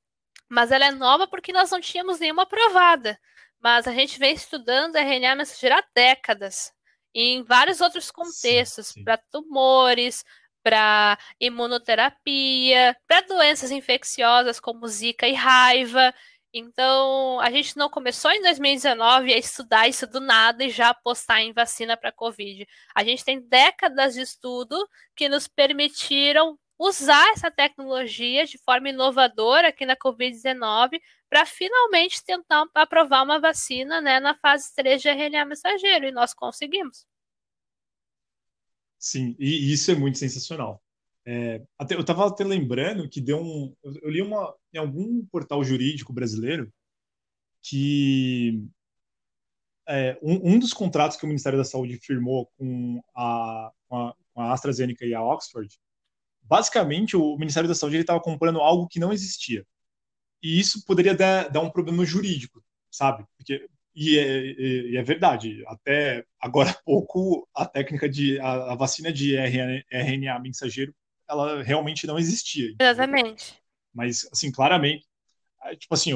mas 0.49 0.71
ela 0.71 0.85
é 0.85 0.91
nova 0.91 1.27
porque 1.27 1.53
nós 1.53 1.71
não 1.71 1.81
tínhamos 1.81 2.19
nenhuma 2.19 2.45
provada. 2.45 3.19
Mas 3.59 3.87
a 3.87 3.91
gente 3.91 4.19
vem 4.19 4.33
estudando 4.33 4.95
RNA 4.95 5.35
mensageiro 5.35 5.75
há 5.75 5.83
décadas, 5.93 6.71
em 7.19 7.43
vários 7.43 7.81
outros 7.81 8.11
contextos, 8.11 8.93
para 9.03 9.17
tumores, 9.17 10.23
para 10.61 11.17
imunoterapia, 11.39 12.95
para 13.07 13.21
doenças 13.21 13.71
infecciosas 13.71 14.59
como 14.59 14.87
zika 14.87 15.27
e 15.27 15.33
raiva. 15.33 16.13
Então, 16.53 17.39
a 17.39 17.49
gente 17.49 17.75
não 17.75 17.89
começou 17.89 18.29
em 18.31 18.41
2019 18.43 19.33
a 19.33 19.37
estudar 19.37 19.87
isso 19.87 20.05
do 20.05 20.19
nada 20.19 20.63
e 20.63 20.69
já 20.69 20.89
apostar 20.89 21.39
em 21.39 21.53
vacina 21.53 21.97
para 21.97 22.11
Covid. 22.11 22.67
A 22.93 23.03
gente 23.03 23.25
tem 23.25 23.41
décadas 23.41 24.13
de 24.13 24.21
estudo 24.21 24.77
que 25.15 25.27
nos 25.27 25.47
permitiram 25.47 26.57
usar 26.77 27.31
essa 27.31 27.49
tecnologia 27.49 28.45
de 28.45 28.57
forma 28.57 28.89
inovadora 28.89 29.69
aqui 29.69 29.85
na 29.85 29.95
Covid-19 29.95 30.99
para 31.29 31.45
finalmente 31.45 32.23
tentar 32.23 32.65
aprovar 32.73 33.23
uma 33.23 33.39
vacina 33.39 33.99
né, 33.99 34.19
na 34.19 34.35
fase 34.35 34.73
3 34.75 35.01
de 35.01 35.09
RNA 35.09 35.45
mensageiro, 35.45 36.05
e 36.05 36.11
nós 36.11 36.33
conseguimos. 36.33 37.05
Sim, 38.97 39.35
e 39.37 39.71
isso 39.71 39.91
é 39.91 39.95
muito 39.95 40.17
sensacional. 40.17 40.81
É, 41.25 41.61
até, 41.77 41.95
eu 41.95 42.01
estava 42.01 42.25
até 42.25 42.43
lembrando 42.43 43.09
que 43.09 43.19
deu 43.19 43.39
um. 43.39 43.75
Eu 43.83 44.09
li 44.09 44.21
uma, 44.21 44.55
em 44.73 44.77
algum 44.77 45.25
portal 45.25 45.61
jurídico 45.61 46.13
brasileiro 46.13 46.71
que 47.61 48.63
é, 49.87 50.17
um, 50.21 50.53
um, 50.53 50.59
dos 50.59 50.73
contratos 50.73 51.17
que 51.17 51.25
o 51.25 51.27
Ministério 51.27 51.57
da 51.57 51.65
Saúde 51.65 51.99
firmou 52.01 52.49
com 52.57 53.01
a, 53.13 53.71
com 53.87 53.97
a, 53.97 54.15
com 54.33 54.41
a 54.41 54.53
AstraZeneca 54.53 55.05
e 55.05 55.13
a 55.13 55.21
Oxford, 55.21 55.77
basicamente 56.47 57.15
o 57.15 57.37
Ministério 57.37 57.67
da 57.67 57.75
Saúde 57.75 57.97
estava 57.97 58.19
comprando 58.19 58.59
algo 58.59 58.87
que 58.87 58.99
não 58.99 59.13
existia. 59.13 59.65
E 60.41 60.59
isso 60.59 60.85
poderia 60.85 61.15
dar, 61.15 61.49
dar 61.49 61.61
um 61.61 61.69
problema 61.69 62.05
jurídico, 62.05 62.63
sabe? 62.91 63.25
Porque, 63.37 63.67
e, 63.95 64.17
é, 64.17 64.91
e 64.91 64.97
é 64.97 65.03
verdade, 65.03 65.63
até 65.67 66.23
agora 66.39 66.69
há 66.69 66.81
pouco 66.85 67.47
a 67.53 67.65
técnica 67.65 68.07
de 68.07 68.39
a, 68.39 68.73
a 68.73 68.75
vacina 68.75 69.11
de 69.11 69.35
RNA, 69.35 69.83
RNA 69.91 70.39
mensageiro 70.39 70.93
ela 71.29 71.61
realmente 71.61 72.07
não 72.07 72.17
existia. 72.17 72.73
Exatamente. 72.79 73.61
Mas, 73.93 74.27
assim, 74.31 74.51
claramente, 74.51 75.05
tipo 75.77 75.93
assim, 75.93 76.11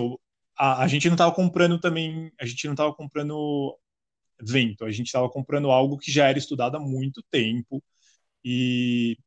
a, 0.57 0.83
a 0.83 0.87
gente 0.87 1.07
não 1.07 1.15
estava 1.15 1.33
comprando 1.33 1.79
também, 1.79 2.31
a 2.39 2.45
gente 2.45 2.65
não 2.65 2.73
estava 2.73 2.93
comprando 2.93 3.77
vento, 4.41 4.85
a 4.85 4.91
gente 4.91 5.07
estava 5.07 5.29
comprando 5.29 5.69
algo 5.69 5.97
que 5.97 6.11
já 6.11 6.27
era 6.27 6.37
estudado 6.37 6.77
há 6.77 6.79
muito 6.79 7.23
tempo 7.29 7.83
e 8.43 9.17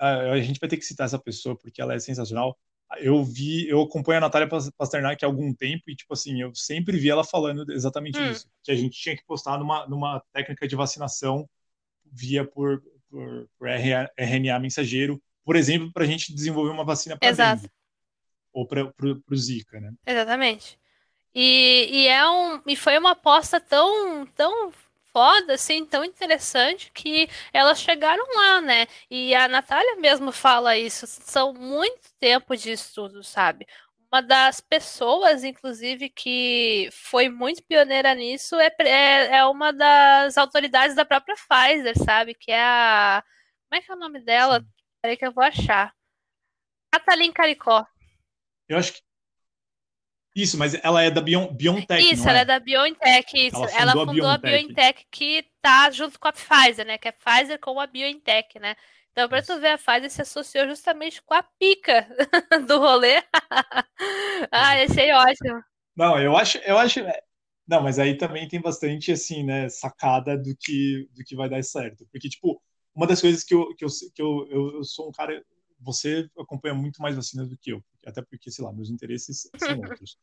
a, 0.00 0.40
gente 0.40 0.58
vai 0.58 0.68
ter 0.68 0.76
que 0.76 0.84
citar 0.84 1.06
essa 1.06 1.18
pessoa 1.18 1.56
porque 1.56 1.80
ela 1.80 1.94
é 1.94 1.98
sensacional. 1.98 2.58
Eu 2.98 3.22
vi, 3.22 3.68
eu 3.68 3.80
acompanho 3.82 4.18
a 4.18 4.22
Natália 4.22 4.48
Pasternak 4.76 5.24
há 5.24 5.28
algum 5.28 5.54
tempo 5.54 5.84
e, 5.88 5.94
tipo 5.94 6.12
assim, 6.12 6.40
eu 6.40 6.52
sempre 6.54 6.96
vi 6.96 7.08
ela 7.08 7.22
falando 7.22 7.70
exatamente 7.70 8.18
hum. 8.18 8.30
isso, 8.30 8.48
que 8.64 8.72
a 8.72 8.74
gente 8.74 8.98
tinha 8.98 9.16
que 9.16 9.24
postar 9.24 9.58
numa, 9.58 9.86
numa 9.86 10.20
técnica 10.32 10.66
de 10.66 10.74
vacinação 10.74 11.48
via 12.04 12.44
por, 12.44 12.82
por, 13.08 13.48
por 13.56 13.68
RNA 13.68 14.58
mensageiro, 14.58 15.22
por 15.44 15.54
exemplo, 15.54 15.92
para 15.92 16.04
a 16.04 16.06
gente 16.06 16.34
desenvolver 16.34 16.72
uma 16.72 16.84
vacina 16.84 17.16
para 17.16 17.30
dengue 17.30 17.70
ou 18.52 18.66
para 18.66 18.92
o 19.30 19.36
Zika, 19.36 19.80
né? 19.80 19.92
Exatamente. 20.04 20.78
E, 21.34 21.88
e, 21.90 22.08
é 22.08 22.28
um, 22.28 22.60
e 22.66 22.74
foi 22.74 22.98
uma 22.98 23.12
aposta 23.12 23.60
tão, 23.60 24.26
tão 24.26 24.72
foda, 25.12 25.54
assim, 25.54 25.84
tão 25.84 26.04
interessante 26.04 26.90
que 26.92 27.28
elas 27.52 27.80
chegaram 27.80 28.24
lá, 28.34 28.60
né? 28.60 28.86
E 29.10 29.34
a 29.34 29.48
Natália 29.48 29.96
mesmo 29.96 30.32
fala 30.32 30.76
isso, 30.76 31.06
são 31.06 31.52
muito 31.52 32.12
tempo 32.18 32.56
de 32.56 32.72
estudo, 32.72 33.22
sabe? 33.22 33.66
Uma 34.12 34.20
das 34.22 34.60
pessoas, 34.60 35.44
inclusive, 35.44 36.10
que 36.10 36.88
foi 36.92 37.28
muito 37.28 37.62
pioneira 37.62 38.12
nisso 38.14 38.56
é, 38.56 38.68
é, 38.80 39.36
é, 39.36 39.44
uma 39.46 39.72
das 39.72 40.36
autoridades 40.36 40.96
da 40.96 41.04
própria 41.04 41.36
Pfizer, 41.36 41.96
sabe? 41.96 42.34
Que 42.34 42.50
é 42.50 42.60
a. 42.60 43.22
Como 43.68 43.80
é 43.80 43.84
que 43.84 43.92
é 43.92 43.94
o 43.94 43.98
nome 43.98 44.20
dela? 44.20 44.64
Peraí 45.00 45.16
que 45.16 45.24
eu 45.24 45.32
vou 45.32 45.44
achar. 45.44 45.94
Catalin 46.92 47.32
Caricó. 47.32 47.86
Eu 48.68 48.78
acho 48.78 48.94
que. 48.94 49.09
Isso, 50.34 50.56
mas 50.56 50.74
ela 50.82 51.02
é 51.02 51.10
da 51.10 51.20
Bion, 51.20 51.48
BioNTech. 51.52 52.12
Isso, 52.12 52.28
ela 52.28 52.38
é? 52.38 52.42
é? 52.42 52.44
da 52.44 52.60
BioNTech. 52.60 53.46
Isso. 53.46 53.56
Ela 53.56 53.68
fundou, 53.68 53.80
ela 53.80 53.92
fundou 54.06 54.28
a, 54.28 54.38
BioNTech. 54.38 54.56
a 54.56 54.60
BioNTech, 54.60 55.06
que 55.10 55.44
tá 55.60 55.90
junto 55.90 56.18
com 56.18 56.28
a 56.28 56.32
Pfizer, 56.32 56.86
né? 56.86 56.98
Que 56.98 57.08
é 57.08 57.12
Pfizer 57.12 57.58
com 57.58 57.80
a 57.80 57.86
BioNTech, 57.86 58.58
né? 58.58 58.76
Então, 59.12 59.28
para 59.28 59.42
tu 59.42 59.58
ver, 59.58 59.72
a 59.72 59.78
fase 59.78 60.08
se 60.08 60.22
associou 60.22 60.68
justamente 60.68 61.20
com 61.22 61.34
a 61.34 61.42
pica 61.42 62.06
do 62.66 62.78
rolê. 62.78 63.16
ah, 64.52 64.82
achei 64.84 65.12
ótimo. 65.12 65.62
Não, 65.96 66.18
eu 66.18 66.36
acho, 66.36 66.58
eu 66.58 66.78
acho. 66.78 67.00
É, 67.00 67.20
não, 67.66 67.82
mas 67.82 67.98
aí 67.98 68.16
também 68.16 68.48
tem 68.48 68.60
bastante, 68.60 69.12
assim, 69.12 69.42
né, 69.42 69.68
sacada 69.68 70.38
do 70.38 70.56
que, 70.56 71.08
do 71.12 71.24
que 71.24 71.36
vai 71.36 71.48
dar 71.48 71.62
certo. 71.62 72.06
Porque, 72.10 72.28
tipo, 72.28 72.62
uma 72.94 73.06
das 73.06 73.20
coisas 73.20 73.44
que 73.44 73.54
eu, 73.54 73.74
que 73.74 73.84
eu, 73.84 73.88
que 74.14 74.22
eu, 74.22 74.48
eu, 74.50 74.84
sou 74.84 75.08
um 75.08 75.12
cara. 75.12 75.44
Você 75.80 76.28
acompanha 76.38 76.74
muito 76.74 77.00
mais 77.00 77.16
vacinas 77.16 77.48
do 77.48 77.56
que 77.56 77.72
eu. 77.72 77.82
Até 78.06 78.22
porque, 78.22 78.50
sei 78.50 78.64
lá, 78.64 78.72
meus 78.72 78.90
interesses 78.90 79.48
são 79.56 79.78
outros. 79.80 80.16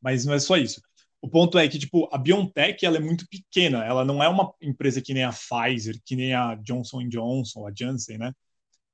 Mas 0.00 0.24
não 0.24 0.34
é 0.34 0.38
só 0.38 0.56
isso. 0.56 0.80
O 1.22 1.28
ponto 1.28 1.58
é 1.58 1.68
que, 1.68 1.78
tipo, 1.78 2.08
a 2.12 2.16
BioNTech, 2.16 2.84
ela 2.84 2.96
é 2.96 3.00
muito 3.00 3.26
pequena. 3.28 3.84
Ela 3.84 4.04
não 4.04 4.22
é 4.22 4.28
uma 4.28 4.54
empresa 4.60 5.02
que 5.02 5.12
nem 5.12 5.24
a 5.24 5.32
Pfizer, 5.32 6.00
que 6.04 6.16
nem 6.16 6.34
a 6.34 6.54
Johnson 6.56 7.06
Johnson, 7.08 7.66
a 7.66 7.72
Janssen, 7.74 8.16
né? 8.16 8.32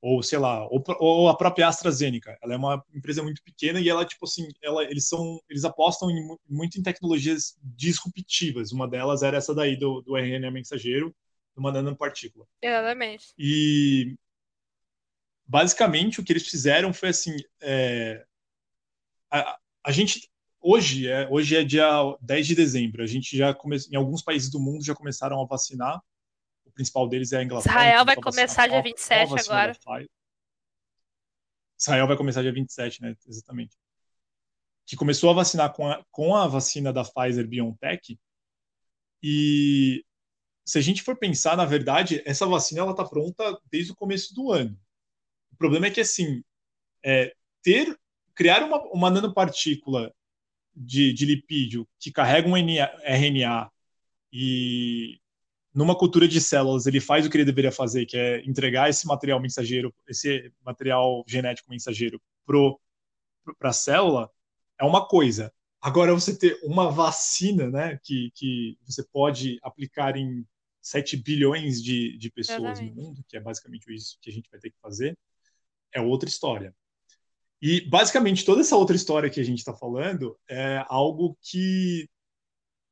Ou, 0.00 0.22
sei 0.22 0.38
lá, 0.38 0.66
ou, 0.68 0.82
ou, 0.98 1.28
a 1.28 1.36
própria 1.36 1.68
AstraZeneca. 1.68 2.36
Ela 2.42 2.54
é 2.54 2.56
uma 2.56 2.84
empresa 2.94 3.22
muito 3.22 3.42
pequena 3.42 3.80
e 3.80 3.88
ela, 3.88 4.04
tipo 4.04 4.24
assim, 4.24 4.48
ela, 4.62 4.84
eles 4.84 5.08
são, 5.08 5.40
eles 5.48 5.64
apostam 5.64 6.10
em, 6.10 6.36
muito 6.48 6.78
em 6.78 6.82
tecnologias 6.82 7.56
disruptivas. 7.62 8.72
Uma 8.72 8.88
delas 8.88 9.22
era 9.22 9.36
essa 9.36 9.54
daí 9.54 9.76
do, 9.76 10.02
do 10.02 10.16
RNA 10.16 10.50
mensageiro, 10.50 11.14
do 11.56 11.62
nanopartícula. 11.62 12.46
Exatamente. 12.60 13.32
E, 13.38 14.16
basicamente, 15.46 16.20
o 16.20 16.24
que 16.24 16.32
eles 16.32 16.48
fizeram 16.48 16.92
foi 16.92 17.10
assim, 17.10 17.36
é, 17.60 18.24
a, 19.30 19.58
a 19.84 19.92
gente 19.92 20.28
hoje 20.60 21.08
é, 21.08 21.28
hoje 21.30 21.56
é 21.56 21.62
dia 21.62 21.88
10 22.20 22.46
de 22.46 22.54
dezembro. 22.54 23.02
A 23.02 23.06
gente 23.06 23.36
já 23.36 23.54
começou, 23.54 23.92
em 23.92 23.96
alguns 23.96 24.22
países 24.22 24.50
do 24.50 24.58
mundo 24.58 24.84
já 24.84 24.94
começaram 24.94 25.40
a 25.40 25.46
vacinar. 25.46 26.02
O 26.64 26.70
principal 26.72 27.08
deles 27.08 27.32
é 27.32 27.38
a 27.38 27.42
Inglaterra. 27.42 27.74
Israel 27.74 28.04
vai 28.04 28.16
começar 28.16 28.66
dia 28.66 28.82
27 28.82 29.40
agora. 29.40 29.78
Israel 31.78 32.06
vai 32.06 32.16
começar 32.16 32.42
dia 32.42 32.52
27, 32.52 33.02
né? 33.02 33.14
Exatamente. 33.26 33.76
Que 34.86 34.96
começou 34.96 35.30
a 35.30 35.34
vacinar 35.34 35.72
com 35.72 35.88
a, 35.88 36.04
com 36.10 36.34
a 36.34 36.46
vacina 36.46 36.92
da 36.92 37.04
Pfizer 37.04 37.46
BioNTech. 37.46 38.18
E 39.22 40.04
se 40.64 40.78
a 40.78 40.80
gente 40.80 41.02
for 41.02 41.16
pensar, 41.16 41.56
na 41.56 41.64
verdade, 41.64 42.22
essa 42.26 42.46
vacina 42.46 42.80
ela 42.80 42.90
está 42.90 43.04
pronta 43.04 43.58
desde 43.70 43.92
o 43.92 43.96
começo 43.96 44.34
do 44.34 44.52
ano. 44.52 44.78
O 45.56 45.58
problema 45.58 45.86
é 45.86 45.90
que, 45.90 46.02
assim, 46.02 46.44
é, 47.02 47.34
ter, 47.62 47.98
criar 48.34 48.62
uma, 48.62 48.78
uma 48.92 49.10
nanopartícula 49.10 50.12
de, 50.74 51.14
de 51.14 51.24
lipídio 51.24 51.88
que 51.98 52.12
carrega 52.12 52.46
um 52.46 52.54
RNA 52.54 53.72
e 54.30 55.18
numa 55.72 55.96
cultura 55.96 56.28
de 56.28 56.42
células 56.42 56.86
ele 56.86 57.00
faz 57.00 57.24
o 57.24 57.30
que 57.30 57.38
ele 57.38 57.46
deveria 57.46 57.72
fazer, 57.72 58.04
que 58.04 58.18
é 58.18 58.44
entregar 58.44 58.90
esse 58.90 59.06
material 59.06 59.40
mensageiro, 59.40 59.94
esse 60.06 60.52
material 60.62 61.24
genético 61.26 61.70
mensageiro 61.70 62.20
para 63.58 63.70
a 63.70 63.72
célula, 63.72 64.30
é 64.78 64.84
uma 64.84 65.08
coisa. 65.08 65.50
Agora, 65.80 66.12
você 66.12 66.36
ter 66.36 66.60
uma 66.62 66.90
vacina 66.90 67.70
né, 67.70 67.98
que, 68.02 68.30
que 68.34 68.78
você 68.86 69.02
pode 69.10 69.58
aplicar 69.62 70.18
em 70.18 70.46
7 70.82 71.16
bilhões 71.16 71.82
de, 71.82 72.18
de 72.18 72.30
pessoas 72.30 72.60
Exatamente. 72.60 72.94
no 72.94 73.02
mundo, 73.02 73.24
que 73.26 73.38
é 73.38 73.40
basicamente 73.40 73.90
isso 73.94 74.18
que 74.20 74.28
a 74.28 74.32
gente 74.32 74.50
vai 74.50 74.60
ter 74.60 74.70
que 74.70 74.78
fazer, 74.82 75.16
é 75.96 76.00
outra 76.00 76.28
história. 76.28 76.74
E, 77.60 77.80
basicamente, 77.88 78.44
toda 78.44 78.60
essa 78.60 78.76
outra 78.76 78.94
história 78.94 79.30
que 79.30 79.40
a 79.40 79.44
gente 79.44 79.58
está 79.58 79.74
falando 79.74 80.38
é 80.48 80.84
algo 80.88 81.36
que 81.40 82.08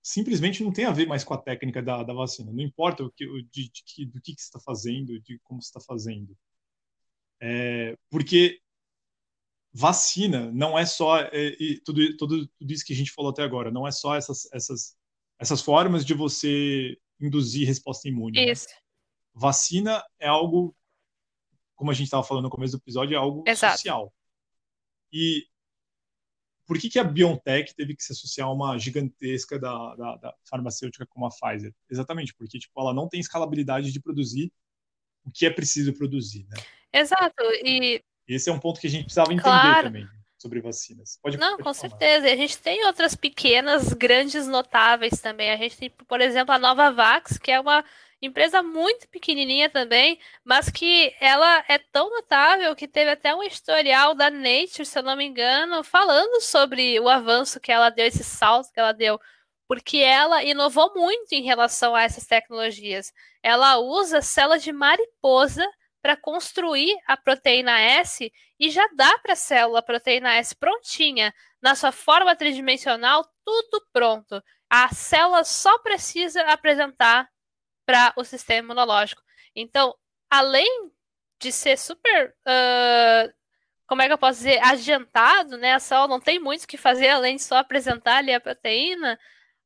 simplesmente 0.03 0.63
não 0.63 0.73
tem 0.73 0.87
a 0.87 0.91
ver 0.91 1.07
mais 1.07 1.23
com 1.23 1.35
a 1.35 1.39
técnica 1.39 1.83
da, 1.83 2.03
da 2.03 2.15
vacina. 2.15 2.53
Não 2.53 2.63
importa 2.63 3.05
o 3.05 3.11
que, 3.11 3.27
de, 3.51 3.71
de, 3.71 4.07
do 4.07 4.21
que, 4.21 4.35
que 4.35 4.41
você 4.41 4.47
está 4.47 4.61
fazendo, 4.61 5.21
de 5.21 5.39
como 5.45 5.63
você 5.63 5.69
está 5.69 5.81
fazendo. 5.81 6.37
É, 7.41 7.97
porque 8.11 8.61
vacina 9.73 10.51
não 10.53 10.79
é 10.79 10.87
só 10.87 11.19
é, 11.21 11.57
tudo, 11.85 12.17
tudo, 12.17 12.47
tudo 12.47 12.73
isso 12.73 12.85
que 12.85 12.93
a 12.93 12.97
gente 12.97 13.13
falou 13.13 13.33
até 13.33 13.43
agora, 13.43 13.71
não 13.71 13.87
é 13.87 13.91
só 13.91 14.15
essas, 14.15 14.49
essas, 14.53 14.97
essas 15.39 15.61
formas 15.61 16.05
de 16.05 16.15
você 16.15 16.97
induzir 17.21 17.67
resposta 17.67 18.09
imune. 18.09 18.39
Né? 18.39 18.53
Isso. 18.53 18.69
Né? 18.69 18.75
Vacina 19.35 20.03
é 20.21 20.29
algo, 20.29 20.75
como 21.75 21.91
a 21.91 21.95
gente 21.95 22.07
estava 22.07 22.23
falando 22.23 22.45
no 22.45 22.51
começo 22.51 22.77
do 22.77 22.81
episódio, 22.81 23.15
é 23.15 23.19
algo 23.19 23.45
Exato. 23.47 23.77
social. 23.77 24.13
E 25.13 25.47
por 26.67 26.79
que, 26.79 26.89
que 26.89 26.99
a 26.99 27.05
BioNTech 27.05 27.75
teve 27.75 27.95
que 27.95 28.03
se 28.03 28.13
associar 28.13 28.49
a 28.49 28.53
uma 28.53 28.79
gigantesca 28.79 29.59
da, 29.59 29.95
da, 29.97 30.17
da, 30.17 30.35
farmacêutica 30.49 31.07
como 31.07 31.27
a 31.27 31.31
Pfizer? 31.31 31.75
Exatamente, 31.91 32.35
porque 32.35 32.59
tipo, 32.59 32.81
ela 32.81 32.95
não 32.95 33.09
tem 33.09 33.21
escalabilidade 33.21 33.93
de 33.93 34.01
produzir 34.01 34.53
o 35.25 35.31
que 35.31 35.47
é 35.47 35.51
preciso 35.51 35.93
produzir. 35.93 36.47
Né? 36.49 36.57
Exato. 36.93 37.43
E 37.65 38.03
esse 38.27 38.49
é 38.49 38.53
um 38.53 38.59
ponto 38.59 38.81
que 38.81 38.87
a 38.87 38.91
gente 38.91 39.05
precisava 39.05 39.33
entender 39.33 39.43
claro. 39.43 39.87
também 39.89 40.07
sobre 40.39 40.61
vacinas. 40.61 41.19
Pode, 41.23 41.39
Não, 41.39 41.57
pode 41.57 41.63
com 41.63 41.75
falar. 41.75 41.89
certeza. 41.91 42.27
A 42.27 42.37
gente 42.37 42.59
tem 42.59 42.85
outras 42.87 43.15
pequenas, 43.15 43.93
grandes, 43.95 44.47
notáveis 44.47 45.21
também. 45.21 45.51
A 45.51 45.57
gente 45.57 45.77
tem, 45.77 45.91
por 45.91 46.21
exemplo, 46.21 46.55
a 46.55 46.59
Nova 46.59 46.91
Vax, 46.91 47.39
que 47.39 47.51
é 47.51 47.59
uma 47.59 47.85
empresa 48.25 48.63
muito 48.63 49.09
pequenininha 49.09 49.69
também, 49.71 50.19
mas 50.45 50.71
que 50.71 51.15
ela 51.21 51.65
é 51.69 51.79
tão 51.79 52.11
notável 52.11 52.75
que 52.77 52.89
teve 52.89 53.11
até 53.11 53.35
um 53.35 53.43
historial 53.43 54.15
da 54.15 54.31
Nature, 54.31 54.85
se 54.85 54.99
eu 54.99 55.03
não 55.03 55.17
me 55.17 55.25
engano, 55.25 55.83
falando 55.85 56.41
sobre 56.41 56.99
o 57.01 57.09
avanço 57.09 57.61
que 57.61 57.73
ela 57.73 57.91
deu, 57.91 58.07
esse 58.07 58.25
salto 58.25 58.73
que 58.73 58.81
ela 58.81 58.93
deu, 58.93 59.21
porque 59.69 59.99
ela 59.99 60.43
inovou 60.45 60.93
muito 60.95 61.33
em 61.33 61.43
relação 61.43 61.95
a 61.95 62.03
essas 62.03 62.27
tecnologias. 62.27 63.13
Ela 63.43 63.79
usa 63.79 64.23
células 64.23 64.63
de 64.63 64.73
mariposa 64.73 65.67
para 66.03 66.17
construir 66.17 66.95
a 67.07 67.17
proteína 67.17 67.81
S 67.81 68.31
e 68.61 68.71
já 68.71 68.87
dá 68.95 69.19
para 69.19 69.33
a 69.33 69.37
célula 69.37 69.83
proteína 69.83 70.35
S 70.35 70.55
prontinha, 70.55 71.35
na 71.63 71.75
sua 71.75 71.93
forma 71.93 72.37
tridimensional, 72.37 73.25
tudo 73.45 73.87
pronto. 73.93 74.43
A 74.69 74.89
célula 74.95 75.45
só 75.45 75.79
precisa 75.79 76.43
apresentar 76.43 77.29
para 77.87 78.13
o 78.17 78.25
sistema 78.25 78.61
imunológico. 78.67 79.23
Então, 79.55 79.95
além 80.31 80.91
de 81.41 81.53
ser 81.53 81.79
super, 81.79 82.35
uh, 82.47 83.33
como 83.87 84.03
é 84.03 84.07
que 84.07 84.13
eu 84.13 84.19
posso 84.19 84.39
dizer, 84.39 84.59
adiantado, 84.65 85.57
né? 85.57 85.75
A 85.75 85.79
célula 85.79 86.09
não 86.09 86.21
tem 86.21 86.39
muito 86.39 86.65
o 86.65 86.67
que 86.67 86.77
fazer 86.77 87.09
além 87.09 87.37
de 87.37 87.43
só 87.43 87.57
apresentar 87.57 88.19
ali 88.19 88.33
a 88.33 88.41
proteína. 88.41 89.19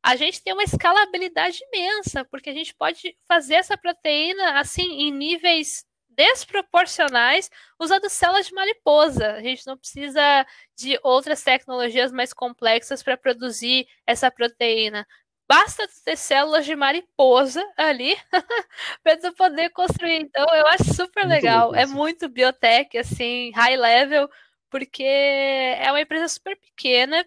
A 0.02 0.16
gente 0.16 0.42
tem 0.42 0.52
uma 0.52 0.62
escalabilidade 0.62 1.60
imensa, 1.72 2.24
porque 2.24 2.50
a 2.50 2.54
gente 2.54 2.74
pode 2.74 3.16
fazer 3.26 3.54
essa 3.54 3.76
proteína 3.76 4.58
assim 4.60 5.02
em 5.02 5.12
níveis 5.12 5.84
desproporcionais 6.08 7.48
usando 7.78 8.08
células 8.08 8.48
de 8.48 8.54
mariposa. 8.54 9.34
A 9.34 9.42
gente 9.42 9.64
não 9.66 9.76
precisa 9.76 10.44
de 10.76 10.98
outras 11.02 11.42
tecnologias 11.42 12.10
mais 12.10 12.32
complexas 12.32 13.02
para 13.02 13.16
produzir 13.16 13.86
essa 14.04 14.30
proteína. 14.30 15.06
Basta 15.48 15.88
ter 16.04 16.16
células 16.16 16.66
de 16.66 16.76
mariposa 16.76 17.64
ali 17.74 18.14
para 19.02 19.16
tu 19.16 19.32
poder 19.34 19.70
construir. 19.70 20.20
Então, 20.20 20.46
eu 20.54 20.66
acho 20.66 20.92
super 20.94 21.24
muito 21.24 21.34
legal. 21.34 21.74
É 21.74 21.86
muito 21.86 22.28
biotech, 22.28 22.98
assim, 22.98 23.50
high 23.52 23.76
level, 23.76 24.28
porque 24.70 25.02
é 25.02 25.90
uma 25.90 26.02
empresa 26.02 26.28
super 26.28 26.54
pequena. 26.58 27.26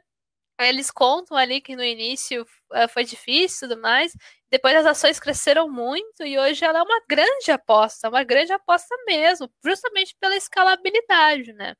Eles 0.59 0.91
contam 0.91 1.35
ali 1.35 1.59
que 1.59 1.75
no 1.75 1.83
início 1.83 2.43
uh, 2.43 2.87
foi 2.89 3.03
difícil 3.03 3.65
e 3.65 3.69
tudo 3.69 3.81
mais. 3.81 4.15
Depois 4.51 4.75
as 4.75 4.85
ações 4.85 5.19
cresceram 5.19 5.67
muito 5.67 6.23
e 6.23 6.37
hoje 6.37 6.63
ela 6.63 6.77
é 6.77 6.83
uma 6.83 7.01
grande 7.09 7.51
aposta, 7.51 8.07
uma 8.07 8.23
grande 8.23 8.53
aposta 8.53 8.95
mesmo, 9.07 9.49
justamente 9.65 10.15
pela 10.19 10.35
escalabilidade, 10.35 11.53
né? 11.53 11.73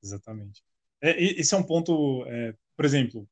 Exatamente. 0.00 0.62
É, 1.00 1.20
esse 1.20 1.52
é 1.52 1.58
um 1.58 1.64
ponto, 1.64 2.24
é, 2.28 2.54
por 2.76 2.84
exemplo, 2.84 3.28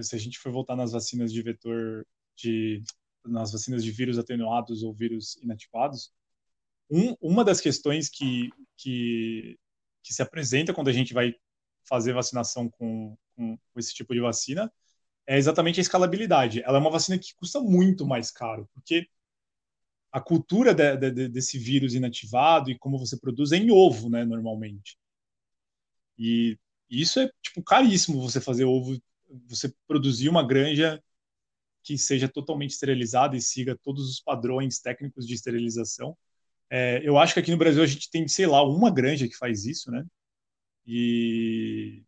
se 0.00 0.14
a 0.14 0.18
gente 0.18 0.38
for 0.38 0.52
voltar 0.52 0.76
nas 0.76 0.92
vacinas 0.92 1.32
de 1.32 1.42
vetor, 1.42 2.06
de, 2.36 2.82
nas 3.24 3.52
vacinas 3.52 3.84
de 3.84 3.90
vírus 3.90 4.18
atenuados 4.18 4.82
ou 4.82 4.94
vírus 4.94 5.36
inativados, 5.36 6.12
um, 6.90 7.14
uma 7.20 7.44
das 7.44 7.60
questões 7.60 8.08
que, 8.08 8.50
que, 8.76 9.58
que, 10.02 10.12
se 10.12 10.22
apresenta 10.22 10.72
quando 10.74 10.88
a 10.88 10.92
gente 10.92 11.14
vai 11.14 11.34
fazer 11.84 12.12
vacinação 12.12 12.68
com, 12.68 13.16
com, 13.34 13.56
com 13.56 13.80
esse 13.80 13.94
tipo 13.94 14.14
de 14.14 14.20
vacina 14.20 14.72
é 15.26 15.36
exatamente 15.38 15.80
a 15.80 15.82
escalabilidade. 15.82 16.62
Ela 16.62 16.78
é 16.78 16.80
uma 16.80 16.90
vacina 16.90 17.18
que 17.18 17.34
custa 17.34 17.60
muito 17.60 18.06
mais 18.06 18.30
caro, 18.30 18.68
porque 18.74 19.08
a 20.10 20.20
cultura 20.20 20.74
de, 20.74 21.10
de, 21.10 21.28
desse 21.28 21.58
vírus 21.58 21.94
inativado 21.94 22.70
e 22.70 22.78
como 22.78 22.98
você 22.98 23.18
produz 23.18 23.52
é 23.52 23.56
em 23.56 23.70
ovo, 23.70 24.10
né, 24.10 24.24
normalmente. 24.24 24.98
E 26.18 26.58
isso 26.90 27.18
é 27.20 27.30
tipo 27.42 27.62
caríssimo 27.62 28.20
você 28.20 28.40
fazer 28.40 28.64
ovo 28.64 29.00
você 29.46 29.72
produzir 29.86 30.28
uma 30.28 30.46
granja 30.46 31.02
que 31.82 31.98
seja 31.98 32.28
totalmente 32.28 32.70
esterilizada 32.70 33.36
e 33.36 33.40
siga 33.40 33.76
todos 33.82 34.08
os 34.08 34.20
padrões 34.20 34.78
técnicos 34.78 35.26
de 35.26 35.34
esterilização. 35.34 36.16
É, 36.70 37.00
eu 37.06 37.18
acho 37.18 37.34
que 37.34 37.40
aqui 37.40 37.50
no 37.50 37.58
Brasil 37.58 37.82
a 37.82 37.86
gente 37.86 38.10
tem, 38.10 38.26
sei 38.28 38.46
lá, 38.46 38.62
uma 38.62 38.90
granja 38.90 39.28
que 39.28 39.36
faz 39.36 39.66
isso, 39.66 39.90
né? 39.90 40.04
E 40.86 42.02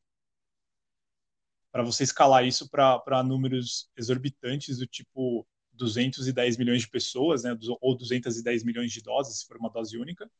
para 1.70 1.83
você 1.83 2.05
escalar 2.05 2.47
isso 2.47 2.70
para 2.70 3.22
números 3.25 3.91
exorbitantes 3.97 4.79
do 4.79 4.87
tipo 4.87 5.47
210 5.72 6.57
milhões 6.57 6.83
de 6.83 6.89
pessoas, 6.89 7.43
né? 7.43 7.57
Ou 7.81 7.97
210 7.97 8.62
milhões 8.64 8.93
de 8.93 9.03
doses, 9.03 9.41
se 9.41 9.47
for 9.47 9.57
uma 9.57 9.70
dose 9.70 9.99
única, 9.99 10.31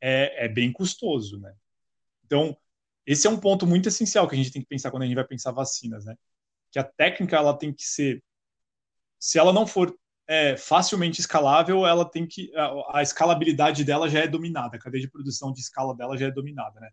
é, 0.00 0.46
é 0.46 0.48
bem 0.48 0.72
custoso, 0.72 1.38
né? 1.38 1.54
Então, 2.24 2.56
esse 3.08 3.26
é 3.26 3.30
um 3.30 3.40
ponto 3.40 3.66
muito 3.66 3.88
essencial 3.88 4.28
que 4.28 4.34
a 4.34 4.36
gente 4.36 4.52
tem 4.52 4.60
que 4.60 4.68
pensar 4.68 4.90
quando 4.90 5.04
a 5.04 5.06
gente 5.06 5.14
vai 5.14 5.24
pensar 5.24 5.50
vacinas, 5.50 6.04
né? 6.04 6.14
Que 6.70 6.78
a 6.78 6.84
técnica 6.84 7.36
ela 7.36 7.56
tem 7.56 7.72
que 7.72 7.82
ser, 7.82 8.22
se 9.18 9.38
ela 9.38 9.50
não 9.50 9.66
for 9.66 9.98
é, 10.26 10.58
facilmente 10.58 11.18
escalável, 11.18 11.86
ela 11.86 12.04
tem 12.04 12.26
que 12.26 12.54
a, 12.54 12.98
a, 12.98 13.02
escalabilidade 13.02 13.82
dela 13.82 14.10
já 14.10 14.20
é 14.20 14.28
dominada, 14.28 14.76
a 14.76 14.78
cadeia 14.78 15.00
de 15.00 15.10
produção 15.10 15.50
de 15.50 15.60
escala 15.60 15.96
dela 15.96 16.18
já 16.18 16.26
é 16.26 16.30
dominada, 16.30 16.78
né? 16.80 16.90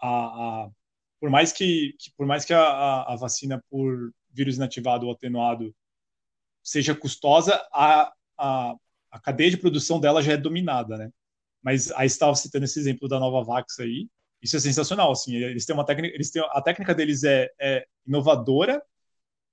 A, 0.00 0.66
a 0.66 0.70
por 1.18 1.30
mais 1.30 1.52
que, 1.52 1.96
que, 1.98 2.12
por 2.16 2.26
mais 2.26 2.44
que 2.44 2.54
a, 2.54 3.02
a, 3.02 3.16
vacina 3.16 3.60
por 3.68 4.12
vírus 4.30 4.54
inativado 4.56 5.06
ou 5.06 5.12
atenuado 5.12 5.74
seja 6.62 6.94
custosa, 6.94 7.60
a, 7.72 8.12
a, 8.38 8.76
a 9.10 9.20
cadeia 9.20 9.50
de 9.50 9.56
produção 9.56 9.98
dela 9.98 10.22
já 10.22 10.34
é 10.34 10.36
dominada, 10.36 10.96
né? 10.96 11.10
Mas 11.60 11.90
aí 11.92 12.06
estava 12.06 12.36
citando 12.36 12.66
esse 12.66 12.78
exemplo 12.78 13.08
da 13.08 13.18
Novavax 13.18 13.80
aí, 13.80 14.08
isso 14.42 14.56
é 14.56 14.60
sensacional, 14.60 15.12
assim. 15.12 15.36
Eles 15.36 15.64
têm 15.64 15.74
uma 15.74 15.84
técnica, 15.84 16.14
eles 16.14 16.30
têm 16.30 16.42
a 16.42 16.62
técnica 16.62 16.94
deles 16.94 17.24
é, 17.24 17.50
é 17.60 17.84
inovadora 18.06 18.82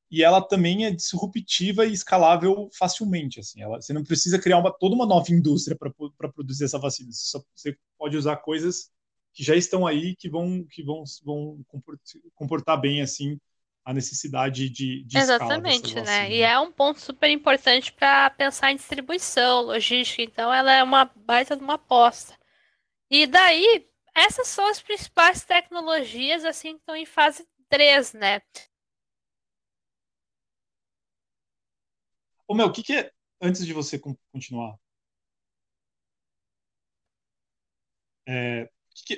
e 0.09 0.23
ela 0.23 0.41
também 0.41 0.85
é 0.85 0.91
disruptiva 0.91 1.85
e 1.85 1.91
escalável 1.91 2.69
facilmente, 2.77 3.39
assim. 3.39 3.61
Ela, 3.61 3.81
você 3.81 3.91
não 3.93 4.03
precisa 4.03 4.39
criar 4.39 4.57
uma, 4.57 4.71
toda 4.71 4.95
uma 4.95 5.05
nova 5.05 5.31
indústria 5.31 5.77
para 5.77 6.31
produzir 6.31 6.65
essa 6.65 6.79
vacina. 6.79 7.11
Você, 7.11 7.29
só, 7.31 7.43
você 7.53 7.77
pode 7.97 8.15
usar 8.15 8.37
coisas 8.37 8.89
que 9.33 9.43
já 9.43 9.55
estão 9.55 9.85
aí 9.85 10.15
que 10.15 10.29
vão 10.29 10.65
que 10.69 10.83
vão, 10.83 11.03
vão 11.23 11.59
comportar 12.33 12.79
bem 12.79 13.01
assim 13.01 13.37
a 13.87 13.93
necessidade 13.93 14.69
de, 14.69 15.01
de 15.05 15.17
Exatamente, 15.17 15.95
né? 16.01 16.29
E 16.29 16.41
é 16.41 16.59
um 16.59 16.69
ponto 16.69 16.99
super 16.99 17.29
importante 17.29 17.93
para 17.93 18.29
pensar 18.31 18.69
em 18.69 18.75
distribuição, 18.75 19.61
logística. 19.61 20.21
Então, 20.21 20.53
ela 20.53 20.73
é 20.73 20.83
uma 20.83 21.09
baita 21.15 21.55
de 21.55 21.63
uma 21.63 21.75
aposta. 21.75 22.37
E 23.09 23.25
daí, 23.25 23.87
essas 24.17 24.47
são 24.47 24.67
as 24.67 24.81
principais 24.81 25.45
tecnologias 25.45 26.43
assim 26.43 26.73
que 26.73 26.79
estão 26.79 26.95
em 26.95 27.05
fase 27.05 27.47
3, 27.69 28.13
né? 28.13 28.41
Ô, 32.47 32.55
Mel, 32.55 32.67
o 32.67 32.71
que, 32.71 32.81
que 32.81 32.93
é, 32.93 33.11
antes 33.41 33.65
de 33.65 33.73
você 33.73 33.99
continuar, 34.31 34.77
é, 38.27 38.69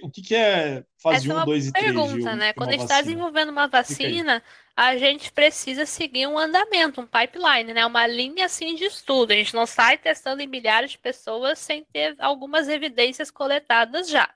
o, 0.04 0.10
que, 0.12 0.22
que, 0.22 0.36
é 0.36 0.84
fase 1.02 1.30
Essa 1.32 1.42
1, 1.42 1.46
2 1.46 1.66
é 1.66 1.70
e 1.70 1.72
3 1.72 1.86
pergunta, 1.86 2.36
né? 2.36 2.54
Quando 2.54 2.70
a 2.70 2.72
gente 2.74 2.82
está 2.82 3.02
desenvolvendo 3.02 3.50
uma 3.50 3.68
vacina, 3.68 4.44
a 4.76 4.98
gente 4.98 5.32
precisa 5.32 5.86
seguir 5.86 6.28
um 6.28 6.38
andamento, 6.38 7.02
um 7.02 7.08
pipeline, 7.08 7.74
né? 7.74 7.86
Uma 7.86 8.06
linha 8.06 8.46
assim 8.46 8.76
de 8.76 8.84
estudo. 8.84 9.32
A 9.32 9.36
gente 9.36 9.56
não 9.56 9.66
sai 9.66 9.98
testando 9.98 10.42
em 10.42 10.48
milhares 10.48 10.92
de 10.92 10.98
pessoas 10.98 11.58
sem 11.60 11.84
ter 11.86 12.16
algumas 12.20 12.68
evidências 12.68 13.32
coletadas 13.32 14.10
já. 14.10 14.30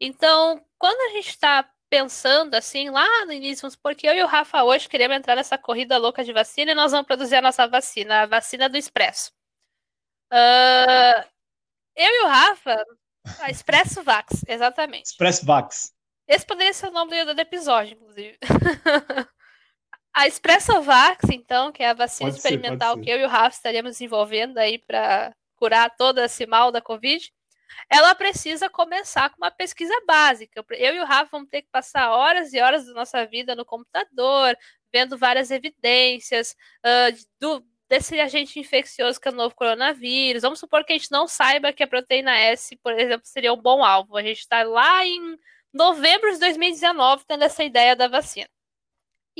Então, 0.00 0.64
quando 0.78 1.00
a 1.10 1.14
gente 1.14 1.28
está 1.28 1.68
pensando 1.90 2.54
assim, 2.54 2.90
lá 2.90 3.24
no 3.24 3.32
início, 3.32 3.62
vamos 3.62 3.74
supor 3.74 3.94
que 3.94 4.06
eu 4.06 4.14
e 4.14 4.22
o 4.22 4.26
Rafa 4.26 4.62
hoje 4.62 4.88
queremos 4.88 5.16
entrar 5.16 5.34
nessa 5.34 5.56
corrida 5.56 5.96
louca 5.96 6.22
de 6.22 6.32
vacina 6.32 6.72
e 6.72 6.74
nós 6.74 6.92
vamos 6.92 7.06
produzir 7.06 7.36
a 7.36 7.42
nossa 7.42 7.66
vacina, 7.66 8.22
a 8.22 8.26
vacina 8.26 8.68
do 8.68 8.76
Expresso. 8.76 9.32
Uh, 10.32 11.24
eu 11.96 12.10
e 12.10 12.24
o 12.24 12.28
Rafa, 12.28 12.84
a 13.40 13.50
Expresso 13.50 14.02
Vax, 14.02 14.44
exatamente. 14.46 15.06
Express 15.06 15.42
Vax. 15.42 15.98
Esse 16.28 16.44
poderia 16.44 16.74
ser 16.74 16.88
o 16.88 16.92
nome 16.92 17.24
do, 17.24 17.40
episódio, 17.40 17.94
inclusive. 17.94 18.38
a 20.14 20.26
Expressovax, 20.26 21.24
então, 21.32 21.72
que 21.72 21.82
é 21.82 21.88
a 21.88 21.94
vacina 21.94 22.28
Pode 22.30 22.42
ser, 22.42 22.48
experimental 22.48 22.94
pode 22.94 23.00
ser. 23.00 23.04
que 23.06 23.10
eu 23.10 23.20
e 23.22 23.24
o 23.24 23.28
Rafa 23.28 23.56
estaríamos 23.56 23.92
desenvolvendo 23.92 24.58
aí 24.58 24.78
para 24.78 25.34
curar 25.56 25.96
todo 25.96 26.20
esse 26.20 26.46
mal 26.46 26.70
da 26.70 26.82
Covid, 26.82 27.32
ela 27.90 28.14
precisa 28.14 28.68
começar 28.70 29.30
com 29.30 29.36
uma 29.38 29.50
pesquisa 29.50 29.94
básica. 30.06 30.64
Eu 30.70 30.94
e 30.96 31.00
o 31.00 31.04
Rafa 31.04 31.30
vamos 31.32 31.48
ter 31.48 31.62
que 31.62 31.68
passar 31.70 32.10
horas 32.10 32.52
e 32.52 32.60
horas 32.60 32.86
da 32.86 32.92
nossa 32.92 33.24
vida 33.26 33.54
no 33.54 33.64
computador, 33.64 34.56
vendo 34.92 35.16
várias 35.18 35.50
evidências 35.50 36.56
uh, 36.84 37.26
do, 37.40 37.64
desse 37.88 38.18
agente 38.20 38.58
infeccioso 38.58 39.20
que 39.20 39.28
é 39.28 39.30
o 39.30 39.34
novo 39.34 39.54
coronavírus. 39.54 40.42
Vamos 40.42 40.58
supor 40.60 40.84
que 40.84 40.92
a 40.92 40.96
gente 40.96 41.10
não 41.10 41.26
saiba 41.26 41.72
que 41.72 41.82
a 41.82 41.86
proteína 41.86 42.36
S, 42.36 42.76
por 42.76 42.92
exemplo, 42.98 43.26
seria 43.26 43.52
um 43.52 43.60
bom 43.60 43.84
alvo. 43.84 44.16
A 44.16 44.22
gente 44.22 44.40
está 44.40 44.62
lá 44.62 45.04
em 45.04 45.38
novembro 45.72 46.32
de 46.32 46.38
2019 46.38 47.24
tendo 47.26 47.44
essa 47.44 47.64
ideia 47.64 47.94
da 47.96 48.08
vacina. 48.08 48.48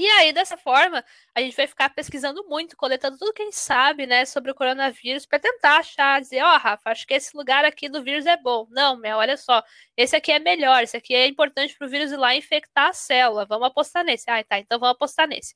E 0.01 0.07
aí, 0.11 0.33
dessa 0.33 0.57
forma, 0.57 1.05
a 1.35 1.41
gente 1.41 1.57
vai 1.57 1.67
ficar 1.67 1.91
pesquisando 1.91 2.47
muito, 2.47 2.77
coletando 2.77 3.19
tudo 3.19 3.33
que 3.33 3.43
a 3.43 3.45
gente 3.47 3.57
sabe, 3.57 4.07
né, 4.07 4.25
sobre 4.25 4.49
o 4.53 4.55
coronavírus, 4.55 5.27
para 5.27 5.41
tentar 5.41 5.79
achar, 5.79 6.21
dizer, 6.21 6.41
ó, 6.41 6.55
oh, 6.55 6.57
Rafa, 6.57 6.91
acho 6.91 7.05
que 7.05 7.15
esse 7.15 7.37
lugar 7.37 7.65
aqui 7.65 7.89
do 7.89 8.01
vírus 8.01 8.25
é 8.25 8.37
bom. 8.37 8.69
Não, 8.71 8.97
Mel, 8.97 9.19
olha 9.19 9.37
só, 9.37 9.61
esse 9.97 10.15
aqui 10.15 10.31
é 10.31 10.39
melhor, 10.39 10.85
esse 10.85 10.97
aqui 10.97 11.15
é 11.17 11.27
importante 11.27 11.77
para 11.77 11.89
o 11.89 11.91
vírus 11.91 12.13
ir 12.13 12.17
lá 12.17 12.33
infectar 12.37 12.91
a 12.91 12.93
célula, 12.93 13.45
vamos 13.45 13.67
apostar 13.67 14.05
nesse. 14.05 14.31
Ah, 14.31 14.45
tá, 14.45 14.61
então 14.61 14.79
vamos 14.79 14.95
apostar 14.95 15.27
nesse. 15.27 15.53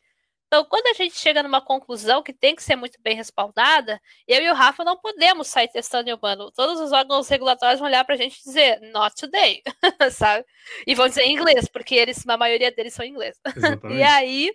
Então, 0.53 0.66
quando 0.66 0.86
a 0.88 0.92
gente 0.92 1.18
chega 1.18 1.42
numa 1.42 1.62
conclusão 1.62 2.22
que 2.22 2.30
tem 2.30 2.55
que 2.55 2.62
ser 2.62 2.76
muito 2.76 3.00
bem 3.00 3.16
respaldada, 3.16 3.98
eu 4.28 4.42
e 4.42 4.50
o 4.50 4.55
Rafa 4.55 4.84
não 4.84 4.98
podemos 4.98 5.48
sair 5.48 5.66
testando 5.68 6.11
em 6.11 6.12
humano. 6.12 6.53
Todos 6.53 6.78
os 6.78 6.92
órgãos 6.92 7.26
regulatórios 7.26 7.80
vão 7.80 7.88
olhar 7.88 8.05
para 8.05 8.16
a 8.16 8.18
gente 8.18 8.38
e 8.38 8.44
dizer, 8.44 8.78
not 8.92 9.16
today, 9.16 9.62
sabe? 10.12 10.44
E 10.86 10.94
vão 10.94 11.09
dizer 11.09 11.22
em 11.22 11.32
inglês, 11.32 11.66
porque 11.68 11.94
eles, 11.94 12.28
a 12.28 12.36
maioria 12.36 12.70
deles 12.70 12.92
são 12.92 13.03
em 13.03 13.09
inglês. 13.09 13.40
Exatamente. 13.57 13.98
E 13.98 14.03
aí, 14.03 14.53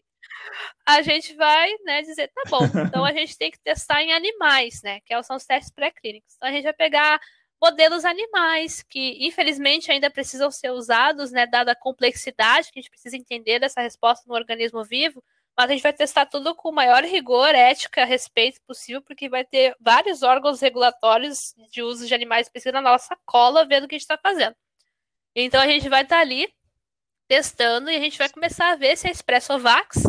a 0.86 1.02
gente 1.02 1.36
vai 1.36 1.74
né, 1.84 2.04
dizer, 2.04 2.28
tá 2.28 2.44
bom, 2.48 2.64
então 2.86 3.04
a 3.04 3.12
gente 3.12 3.36
tem 3.36 3.50
que 3.50 3.60
testar 3.60 4.04
em 4.04 4.14
animais, 4.14 4.84
né? 4.84 5.00
Que 5.04 5.24
são 5.24 5.36
os 5.36 5.46
testes 5.48 5.74
pré-clínicos. 5.74 6.36
Então, 6.36 6.48
a 6.48 6.52
gente 6.52 6.66
vai 6.66 6.74
pegar 6.74 7.20
modelos 7.60 8.06
animais 8.06 8.84
que, 8.84 9.18
infelizmente, 9.26 9.92
ainda 9.92 10.12
precisam 10.12 10.52
ser 10.52 10.70
usados, 10.70 11.32
né? 11.32 11.48
Dada 11.48 11.72
a 11.72 11.76
complexidade 11.76 12.72
que 12.72 12.78
a 12.78 12.82
gente 12.84 12.92
precisa 12.92 13.18
entender 13.18 13.58
dessa 13.58 13.82
resposta 13.82 14.26
no 14.28 14.36
organismo 14.36 14.84
vivo, 14.84 15.24
mas 15.58 15.72
a 15.72 15.74
gente 15.74 15.82
vai 15.82 15.94
testar 15.94 16.28
tudo 16.28 16.54
com 16.54 16.70
o 16.70 16.74
maior 16.74 17.04
rigor, 17.04 17.50
ética, 17.56 18.06
respeito 18.06 18.62
possível, 18.68 19.02
porque 19.02 19.28
vai 19.28 19.44
ter 19.44 19.76
vários 19.80 20.22
órgãos 20.22 20.62
regulatórios 20.62 21.56
de 21.72 21.82
uso 21.82 22.06
de 22.06 22.14
animais 22.14 22.48
pesquisa 22.48 22.74
na 22.74 22.82
nossa 22.82 23.18
cola, 23.26 23.66
vendo 23.66 23.86
o 23.86 23.88
que 23.88 23.96
a 23.96 23.98
gente 23.98 24.04
está 24.04 24.20
fazendo. 24.20 24.56
Então 25.36 25.60
a 25.60 25.68
gente 25.68 25.90
vai 25.90 26.04
estar 26.04 26.18
tá 26.18 26.22
ali 26.22 26.48
testando 27.28 27.90
e 27.90 27.96
a 27.96 28.00
gente 28.00 28.18
vai 28.20 28.30
começar 28.30 28.72
a 28.72 28.76
ver 28.76 28.96
se 28.98 29.08
a 29.08 29.12
Expressovax 29.12 30.04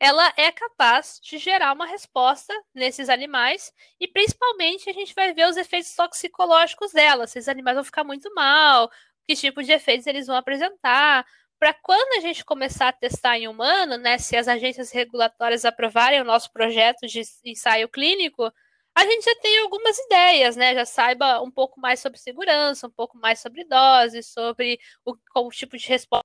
ela 0.00 0.32
é 0.36 0.50
capaz 0.50 1.20
de 1.22 1.38
gerar 1.38 1.72
uma 1.72 1.86
resposta 1.86 2.52
nesses 2.74 3.08
animais 3.08 3.72
e 4.00 4.08
principalmente 4.08 4.88
a 4.88 4.92
gente 4.92 5.14
vai 5.14 5.32
ver 5.32 5.48
os 5.48 5.56
efeitos 5.56 5.94
toxicológicos 5.94 6.92
dela, 6.92 7.26
se 7.26 7.38
esses 7.38 7.48
animais 7.48 7.76
vão 7.76 7.84
ficar 7.84 8.04
muito 8.04 8.32
mal, 8.34 8.90
que 9.26 9.34
tipo 9.34 9.62
de 9.62 9.72
efeitos 9.72 10.06
eles 10.06 10.26
vão 10.26 10.36
apresentar, 10.36 11.26
para 11.58 11.74
quando 11.74 12.18
a 12.18 12.20
gente 12.20 12.44
começar 12.44 12.88
a 12.88 12.92
testar 12.92 13.38
em 13.38 13.48
humano, 13.48 13.96
né, 13.96 14.18
se 14.18 14.36
as 14.36 14.48
agências 14.48 14.90
regulatórias 14.90 15.64
aprovarem 15.64 16.20
o 16.20 16.24
nosso 16.24 16.52
projeto 16.52 17.06
de 17.06 17.22
ensaio 17.44 17.88
clínico, 17.88 18.52
a 18.94 19.04
gente 19.04 19.24
já 19.24 19.34
tem 19.40 19.58
algumas 19.60 19.98
ideias, 19.98 20.56
né? 20.56 20.74
Já 20.74 20.86
saiba 20.86 21.42
um 21.42 21.50
pouco 21.50 21.78
mais 21.80 22.00
sobre 22.00 22.18
segurança, 22.18 22.86
um 22.86 22.90
pouco 22.90 23.18
mais 23.18 23.40
sobre 23.40 23.64
dose, 23.64 24.22
sobre 24.22 24.78
o, 25.04 25.14
o 25.34 25.50
tipo 25.50 25.76
de 25.76 25.86
resposta. 25.86 26.24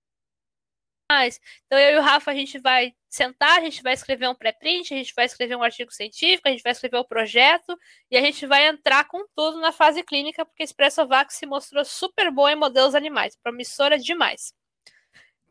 Então, 1.65 1.77
eu 1.77 1.95
e 1.95 1.97
o 1.97 2.01
Rafa, 2.01 2.32
a 2.32 2.34
gente 2.34 2.57
vai 2.59 2.93
sentar, 3.09 3.57
a 3.59 3.61
gente 3.61 3.84
vai 3.84 3.93
escrever 3.93 4.29
um 4.29 4.36
pré-print, 4.36 4.93
a 4.93 4.97
gente 4.97 5.13
vai 5.13 5.25
escrever 5.25 5.55
um 5.57 5.63
artigo 5.63 5.91
científico, 5.91 6.47
a 6.47 6.51
gente 6.51 6.63
vai 6.63 6.71
escrever 6.71 6.97
o 6.97 7.01
um 7.01 7.05
projeto 7.05 7.77
e 8.09 8.17
a 8.17 8.21
gente 8.21 8.45
vai 8.45 8.67
entrar 8.67 9.05
com 9.05 9.25
tudo 9.36 9.59
na 9.59 9.73
fase 9.73 10.03
clínica, 10.03 10.45
porque 10.45 10.63
a 10.63 10.65
Expressovac 10.65 11.34
se 11.34 11.45
mostrou 11.45 11.84
super 11.84 12.32
boa 12.32 12.51
em 12.53 12.55
modelos 12.55 12.95
animais, 12.95 13.36
promissora 13.43 13.97
demais. 13.99 14.53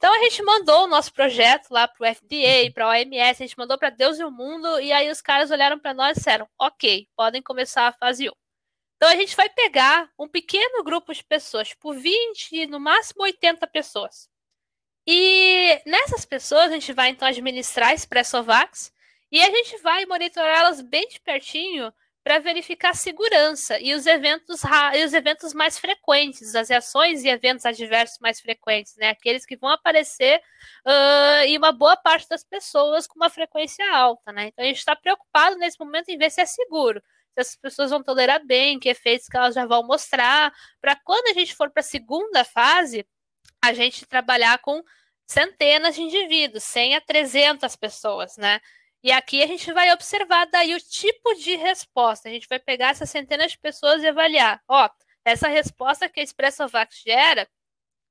Então 0.01 0.15
a 0.15 0.19
gente 0.21 0.43
mandou 0.43 0.85
o 0.85 0.87
nosso 0.87 1.13
projeto 1.13 1.71
lá 1.71 1.87
para 1.87 2.11
o 2.11 2.15
FDA, 2.15 2.73
para 2.73 2.87
a 2.87 2.89
OMS, 2.89 3.43
a 3.43 3.47
gente 3.47 3.59
mandou 3.59 3.77
para 3.77 3.91
Deus 3.91 4.19
e 4.19 4.25
o 4.25 4.31
mundo, 4.31 4.81
e 4.81 4.91
aí 4.91 5.11
os 5.11 5.21
caras 5.21 5.51
olharam 5.51 5.79
para 5.79 5.93
nós 5.93 6.17
e 6.17 6.21
disseram: 6.21 6.49
ok, 6.59 7.07
podem 7.15 7.43
começar 7.43 7.87
a 7.87 7.93
fase 7.93 8.27
1. 8.27 8.33
Então 8.97 9.11
a 9.11 9.15
gente 9.15 9.37
vai 9.37 9.51
pegar 9.51 10.11
um 10.19 10.27
pequeno 10.27 10.83
grupo 10.83 11.13
de 11.13 11.23
pessoas, 11.23 11.69
tipo 11.69 11.93
20, 11.93 12.67
no 12.69 12.81
máximo 12.81 13.25
80 13.25 13.67
pessoas. 13.67 14.27
E 15.07 15.83
nessas 15.85 16.25
pessoas 16.25 16.71
a 16.71 16.75
gente 16.75 16.95
vai 16.95 17.11
então 17.11 17.29
administrar 17.29 17.93
Expressovax 17.93 18.95
e 19.31 19.43
a 19.43 19.51
gente 19.51 19.77
vai 19.83 20.07
monitorá-las 20.07 20.81
bem 20.81 21.07
de 21.09 21.21
pertinho 21.21 21.93
para 22.23 22.39
verificar 22.39 22.91
a 22.91 22.95
segurança 22.95 23.79
e 23.81 23.95
os 23.95 24.07
eventos 24.07 24.61
e 24.95 25.05
os 25.05 25.15
eventos 25.15 25.55
mais 25.55 25.79
frequentes, 25.79 26.55
as 26.55 26.69
reações 26.69 27.25
e 27.25 27.29
eventos 27.29 27.65
adversos 27.65 28.19
mais 28.21 28.41
frequentes, 28.41 28.95
né? 28.97 29.11
Aqueles 29.11 29.47
que 29.47 29.57
vão 29.57 29.71
aparecer 29.71 30.41
uh, 30.87 31.45
em 31.45 31.57
uma 31.57 31.73
boa 31.73 31.97
parte 31.97 32.29
das 32.29 32.45
pessoas 32.45 33.07
com 33.07 33.17
uma 33.19 33.31
frequência 33.31 33.85
alta, 33.95 34.33
né? 34.33 34.49
Então 34.49 34.65
a 34.65 34.69
gente 34.69 34.79
está 34.79 34.95
preocupado 34.95 35.57
nesse 35.57 35.79
momento 35.81 36.11
em 36.11 36.19
ver 36.19 36.31
se 36.31 36.41
é 36.41 36.47
seguro, 36.47 37.03
se 37.35 37.41
as 37.41 37.57
pessoas 37.57 37.91
vão 37.91 38.03
tolerar 38.03 38.45
bem, 38.45 38.79
que 38.79 38.89
efeitos 38.89 39.27
que 39.27 39.37
elas 39.37 39.55
já 39.55 39.65
vão 39.65 39.83
mostrar, 39.83 40.53
para 40.81 40.97
quando 40.97 41.29
a 41.29 41.39
gente 41.39 41.55
for 41.55 41.71
para 41.71 41.81
a 41.81 41.85
segunda 41.85 42.45
fase, 42.45 43.07
a 43.63 43.73
gente 43.73 44.07
trabalhar 44.07 44.59
com 44.59 44.83
centenas 45.27 45.95
de 45.95 46.03
indivíduos, 46.03 46.65
100 46.65 46.97
a 46.97 47.01
300 47.01 47.77
pessoas, 47.77 48.37
né? 48.37 48.61
E 49.03 49.11
aqui 49.13 49.43
a 49.43 49.47
gente 49.47 49.73
vai 49.73 49.91
observar 49.93 50.47
daí 50.47 50.75
o 50.75 50.81
tipo 50.81 51.35
de 51.35 51.57
resposta. 51.57 52.29
A 52.29 52.33
gente 52.33 52.47
vai 52.49 52.59
pegar 52.59 52.91
essas 52.91 53.09
centenas 53.11 53.53
de 53.53 53.59
pessoas 53.59 54.03
e 54.03 54.09
avaliar. 54.09 54.63
Ó, 54.69 54.89
essa 55.25 55.49
resposta 55.49 56.09
que 56.09 56.21
a 56.21 56.23
Expressovac 56.23 56.95
gera 57.03 57.49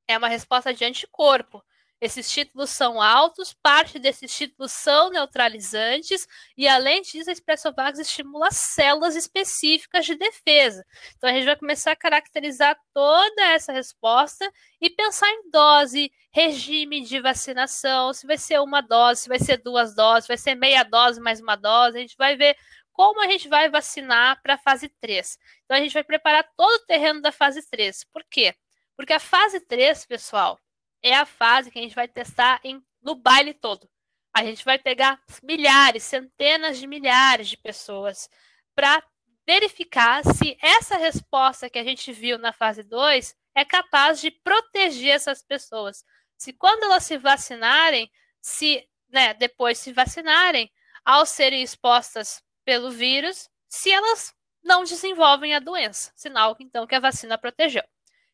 é 0.07 0.17
uma 0.17 0.27
resposta 0.27 0.73
de 0.73 0.83
anticorpo. 0.85 1.63
Esses 2.01 2.31
títulos 2.31 2.69
são 2.69 3.01
altos, 3.01 3.53
parte 3.53 3.99
desses 3.99 4.33
títulos 4.33 4.71
são 4.71 5.09
neutralizantes, 5.09 6.25
e 6.57 6.65
além 6.65 7.01
disso, 7.01 7.29
a 7.29 7.33
Expressovax 7.33 7.99
estimula 7.99 8.49
células 8.51 9.17
específicas 9.17 10.05
de 10.05 10.15
defesa. 10.15 10.85
Então, 11.17 11.29
a 11.29 11.33
gente 11.33 11.45
vai 11.45 11.57
começar 11.57 11.91
a 11.91 11.97
caracterizar 11.97 12.79
toda 12.93 13.43
essa 13.47 13.73
resposta 13.73 14.49
e 14.79 14.89
pensar 14.89 15.29
em 15.29 15.49
dose, 15.51 16.09
regime 16.31 17.01
de 17.01 17.19
vacinação, 17.19 18.13
se 18.13 18.25
vai 18.25 18.37
ser 18.37 18.61
uma 18.61 18.79
dose, 18.79 19.23
se 19.23 19.29
vai 19.29 19.39
ser 19.39 19.57
duas 19.57 19.93
doses, 19.93 20.27
vai 20.27 20.37
ser 20.37 20.55
meia 20.55 20.83
dose 20.83 21.19
mais 21.19 21.41
uma 21.41 21.57
dose, 21.57 21.97
a 21.97 22.01
gente 22.01 22.15
vai 22.17 22.37
ver 22.37 22.55
como 22.93 23.21
a 23.21 23.27
gente 23.27 23.49
vai 23.49 23.69
vacinar 23.69 24.41
para 24.41 24.53
a 24.55 24.57
fase 24.57 24.89
3. 25.01 25.37
Então, 25.65 25.75
a 25.75 25.79
gente 25.81 25.93
vai 25.93 26.03
preparar 26.03 26.49
todo 26.55 26.81
o 26.81 26.85
terreno 26.85 27.21
da 27.21 27.31
fase 27.31 27.61
3. 27.69 28.05
Por 28.05 28.23
quê? 28.29 28.55
Porque 28.95 29.13
a 29.13 29.19
fase 29.19 29.61
3, 29.61 30.05
pessoal, 30.05 30.59
é 31.01 31.15
a 31.15 31.25
fase 31.25 31.71
que 31.71 31.79
a 31.79 31.81
gente 31.81 31.95
vai 31.95 32.07
testar 32.07 32.59
em, 32.63 32.83
no 33.01 33.15
baile 33.15 33.53
todo. 33.53 33.89
A 34.33 34.43
gente 34.43 34.63
vai 34.63 34.77
pegar 34.77 35.21
milhares, 35.41 36.03
centenas 36.03 36.77
de 36.77 36.87
milhares 36.87 37.47
de 37.47 37.57
pessoas 37.57 38.29
para 38.75 39.03
verificar 39.45 40.23
se 40.23 40.57
essa 40.61 40.95
resposta 40.97 41.69
que 41.69 41.79
a 41.79 41.83
gente 41.83 42.11
viu 42.13 42.37
na 42.37 42.53
fase 42.53 42.83
2 42.83 43.35
é 43.55 43.65
capaz 43.65 44.21
de 44.21 44.29
proteger 44.29 45.15
essas 45.15 45.41
pessoas. 45.41 46.05
Se 46.37 46.53
quando 46.53 46.83
elas 46.83 47.03
se 47.03 47.17
vacinarem, 47.17 48.09
se 48.39 48.87
né, 49.09 49.33
depois 49.33 49.79
se 49.79 49.91
vacinarem, 49.91 50.71
ao 51.03 51.25
serem 51.25 51.63
expostas 51.63 52.43
pelo 52.63 52.91
vírus, 52.91 53.49
se 53.67 53.91
elas 53.91 54.33
não 54.63 54.83
desenvolvem 54.83 55.55
a 55.55 55.59
doença, 55.59 56.11
sinal 56.15 56.55
então 56.59 56.85
que 56.85 56.95
a 56.95 56.99
vacina 56.99 57.37
protegeu. 57.37 57.83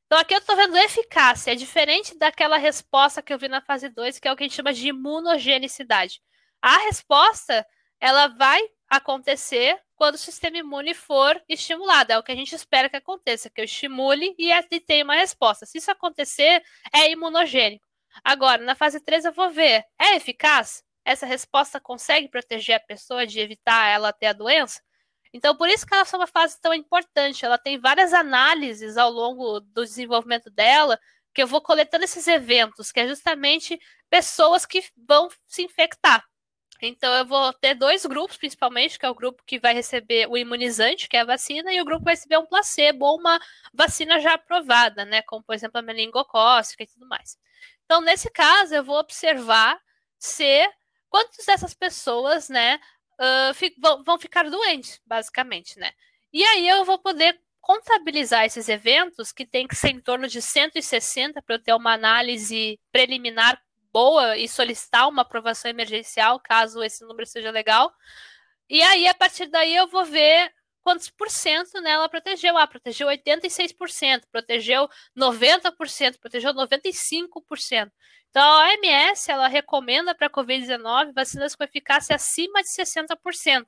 Então 0.06 0.20
aqui 0.20 0.34
eu 0.36 0.40
estou 0.40 0.56
vendo 0.56 0.78
eficácia, 0.78 1.52
é 1.52 1.56
diferente 1.56 2.18
daquela 2.18 2.58
resposta 2.58 3.22
que 3.22 3.34
eu 3.34 3.40
vi 3.40 3.48
na 3.48 3.62
fase 3.62 3.90
2, 3.90 4.20
que 4.20 4.28
é 4.28 4.32
o 4.32 4.36
que 4.36 4.44
a 4.44 4.48
gente 4.48 4.56
chama 4.56 4.74
de 4.74 4.88
imunogenicidade. 4.88 6.22
A 6.62 6.78
resposta, 6.86 7.66
ela 8.00 8.28
vai 8.28 8.62
acontecer 8.90 9.80
quando 9.96 10.16
o 10.16 10.20
sistema 10.20 10.58
imune 10.58 10.94
for 10.94 11.42
estimulado. 11.50 12.12
É 12.12 12.18
o 12.18 12.24
que 12.24 12.32
a 12.32 12.36
gente 12.36 12.54
espera 12.54 12.90
que 12.90 12.98
aconteça, 12.98 13.50
que 13.50 13.60
eu 13.60 13.66
estimule 13.66 14.36
e, 14.38 14.52
e 14.52 14.80
tenha 14.80 15.04
uma 15.04 15.16
resposta. 15.16 15.66
Se 15.66 15.78
isso 15.80 15.90
acontecer, 15.90 16.62
é 16.94 17.12
imunogênico. 17.12 17.86
Agora, 18.24 18.62
na 18.62 18.76
fase 18.76 19.00
3, 19.00 19.26
eu 19.26 19.34
vou 19.34 19.50
ver, 19.50 19.84
é 20.00 20.16
eficaz? 20.16 20.84
Essa 21.04 21.26
resposta 21.26 21.80
consegue 21.80 22.30
proteger 22.30 22.76
a 22.76 22.80
pessoa 22.80 23.26
de 23.26 23.40
evitar 23.40 23.88
ela 23.88 24.14
ter 24.14 24.28
a 24.28 24.34
doença? 24.34 24.82
Então, 25.36 25.54
por 25.54 25.68
isso 25.68 25.86
que 25.86 25.94
ela 25.94 26.06
é 26.10 26.16
uma 26.16 26.28
fase 26.28 26.58
tão 26.62 26.74
importante. 26.74 27.44
Ela 27.44 27.58
tem 27.58 27.78
várias 27.78 28.14
análises 28.14 28.96
ao 28.96 29.12
longo 29.12 29.60
do 29.60 29.84
desenvolvimento 29.84 30.50
dela, 30.50 30.98
que 31.34 31.44
eu 31.44 31.48
vou 31.48 31.60
coletando 31.60 32.06
esses 32.06 32.26
eventos, 32.26 32.90
que 32.90 33.02
é 33.02 33.08
justamente 33.10 33.78
pessoas 34.10 34.66
que 34.66 34.82
vão 34.96 35.28
se 35.46 35.62
infectar. 35.62 36.24
Então, 36.82 37.14
eu 37.16 37.26
vou 37.26 37.52
ter 37.52 37.76
dois 37.76 38.06
grupos, 38.06 38.38
principalmente, 38.38 38.98
que 38.98 39.06
é 39.06 39.10
o 39.10 39.14
grupo 39.14 39.44
que 39.46 39.60
vai 39.60 39.74
receber 39.74 40.26
o 40.30 40.38
imunizante, 40.38 41.10
que 41.10 41.18
é 41.18 41.20
a 41.20 41.26
vacina, 41.26 41.74
e 41.74 41.82
o 41.82 41.86
grupo 41.86 42.00
que 42.00 42.06
vai 42.06 42.14
receber 42.14 42.38
um 42.38 42.46
placebo 42.46 43.06
ou 43.06 43.20
uma 43.20 43.38
vacina 43.74 44.22
já 44.22 44.36
aprovada, 44.36 45.04
né? 45.04 45.22
Como, 45.24 45.44
por 45.44 45.54
exemplo, 45.54 45.78
a 45.80 45.82
meningocócica 45.82 46.84
e 46.84 46.88
tudo 46.88 47.10
mais. 47.10 47.38
Então, 47.84 48.00
nesse 48.00 48.30
caso, 48.32 48.74
eu 48.74 48.86
vou 48.86 48.98
observar 49.00 49.78
se 50.18 50.66
quantas 51.10 51.46
dessas 51.46 51.74
pessoas, 51.74 52.48
né, 52.48 52.80
uh, 53.20 53.82
vão, 53.82 54.04
vão 54.04 54.20
ficar 54.20 54.50
doentes, 54.50 55.02
basicamente, 55.06 55.78
né? 55.80 55.92
E 56.34 56.44
aí 56.44 56.68
eu 56.68 56.84
vou 56.84 57.00
poder 57.00 57.40
contabilizar 57.62 58.46
esses 58.46 58.70
eventos, 58.70 59.32
que 59.32 59.46
tem 59.46 59.68
que 59.68 59.76
ser 59.76 59.90
em 59.90 60.00
torno 60.00 60.28
de 60.28 60.42
160 60.42 61.42
para 61.42 61.56
eu 61.56 61.64
ter 61.64 61.74
uma 61.74 61.94
análise 61.94 62.80
preliminar 62.92 63.60
boa 63.92 64.38
e 64.38 64.48
solicitar 64.48 65.10
uma 65.10 65.24
aprovação 65.24 65.72
emergencial, 65.72 66.40
caso 66.40 66.84
esse 66.84 67.04
número 67.06 67.26
seja 67.26 67.50
legal. 67.50 67.92
E 68.70 68.82
aí, 68.84 69.08
a 69.08 69.14
partir 69.14 69.48
daí, 69.48 69.76
eu 69.76 69.88
vou 69.88 70.06
ver 70.06 70.52
quantos 70.86 71.10
por 71.10 71.32
cento 71.32 71.82
né, 71.82 71.90
ela 71.92 72.08
protegeu. 72.08 72.56
Ah, 72.56 72.68
protegeu 72.68 73.08
86%, 73.08 74.22
protegeu 74.32 74.88
90%, 75.18 76.20
protegeu 76.20 76.54
95%. 76.54 77.92
Então, 78.30 78.44
a 78.44 78.68
OMS, 78.68 79.32
ela 79.32 79.48
recomenda 79.48 80.14
para 80.14 80.28
a 80.28 80.30
Covid-19 80.30 81.12
vacinas 81.12 81.56
com 81.56 81.64
eficácia 81.64 82.16
acima 82.16 82.62
de 82.62 82.70
60%, 82.70 83.66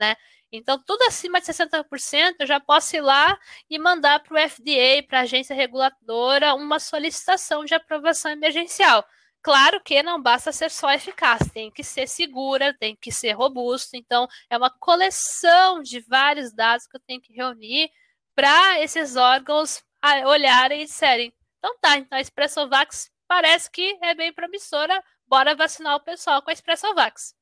né? 0.00 0.14
Então, 0.52 0.80
tudo 0.84 1.02
acima 1.02 1.40
de 1.40 1.46
60%, 1.46 2.36
eu 2.38 2.46
já 2.46 2.60
posso 2.60 2.94
ir 2.94 3.00
lá 3.00 3.36
e 3.68 3.78
mandar 3.78 4.20
para 4.20 4.34
o 4.34 4.48
FDA, 4.48 5.02
para 5.08 5.20
a 5.20 5.22
agência 5.22 5.54
reguladora, 5.54 6.54
uma 6.54 6.78
solicitação 6.78 7.64
de 7.64 7.74
aprovação 7.74 8.30
emergencial. 8.30 9.04
Claro 9.42 9.80
que 9.82 10.02
não 10.02 10.20
basta 10.22 10.52
ser 10.52 10.70
só 10.70 10.92
eficaz, 10.92 11.40
tem 11.52 11.70
que 11.70 11.82
ser 11.82 12.06
segura, 12.06 12.76
tem 12.78 12.94
que 12.94 13.10
ser 13.10 13.32
robusta. 13.32 13.96
Então, 13.96 14.28
é 14.50 14.56
uma 14.56 14.70
coleção 14.70 15.82
de 15.82 16.00
vários 16.00 16.52
dados 16.52 16.86
que 16.86 16.96
eu 16.96 17.00
tenho 17.00 17.20
que 17.20 17.32
reunir 17.32 17.90
para 18.34 18.80
esses 18.80 19.16
órgãos 19.16 19.82
olharem 20.26 20.82
e 20.82 20.84
disserem: 20.86 21.32
então 21.58 21.76
tá, 21.80 21.96
então 21.96 22.18
a 22.18 22.20
Expressovax 22.20 23.10
parece 23.28 23.70
que 23.70 23.98
é 24.02 24.14
bem 24.14 24.32
promissora, 24.32 25.02
bora 25.26 25.54
vacinar 25.54 25.96
o 25.96 26.00
pessoal 26.00 26.42
com 26.42 26.50
a 26.50 26.52
Expressovax. 26.52 27.34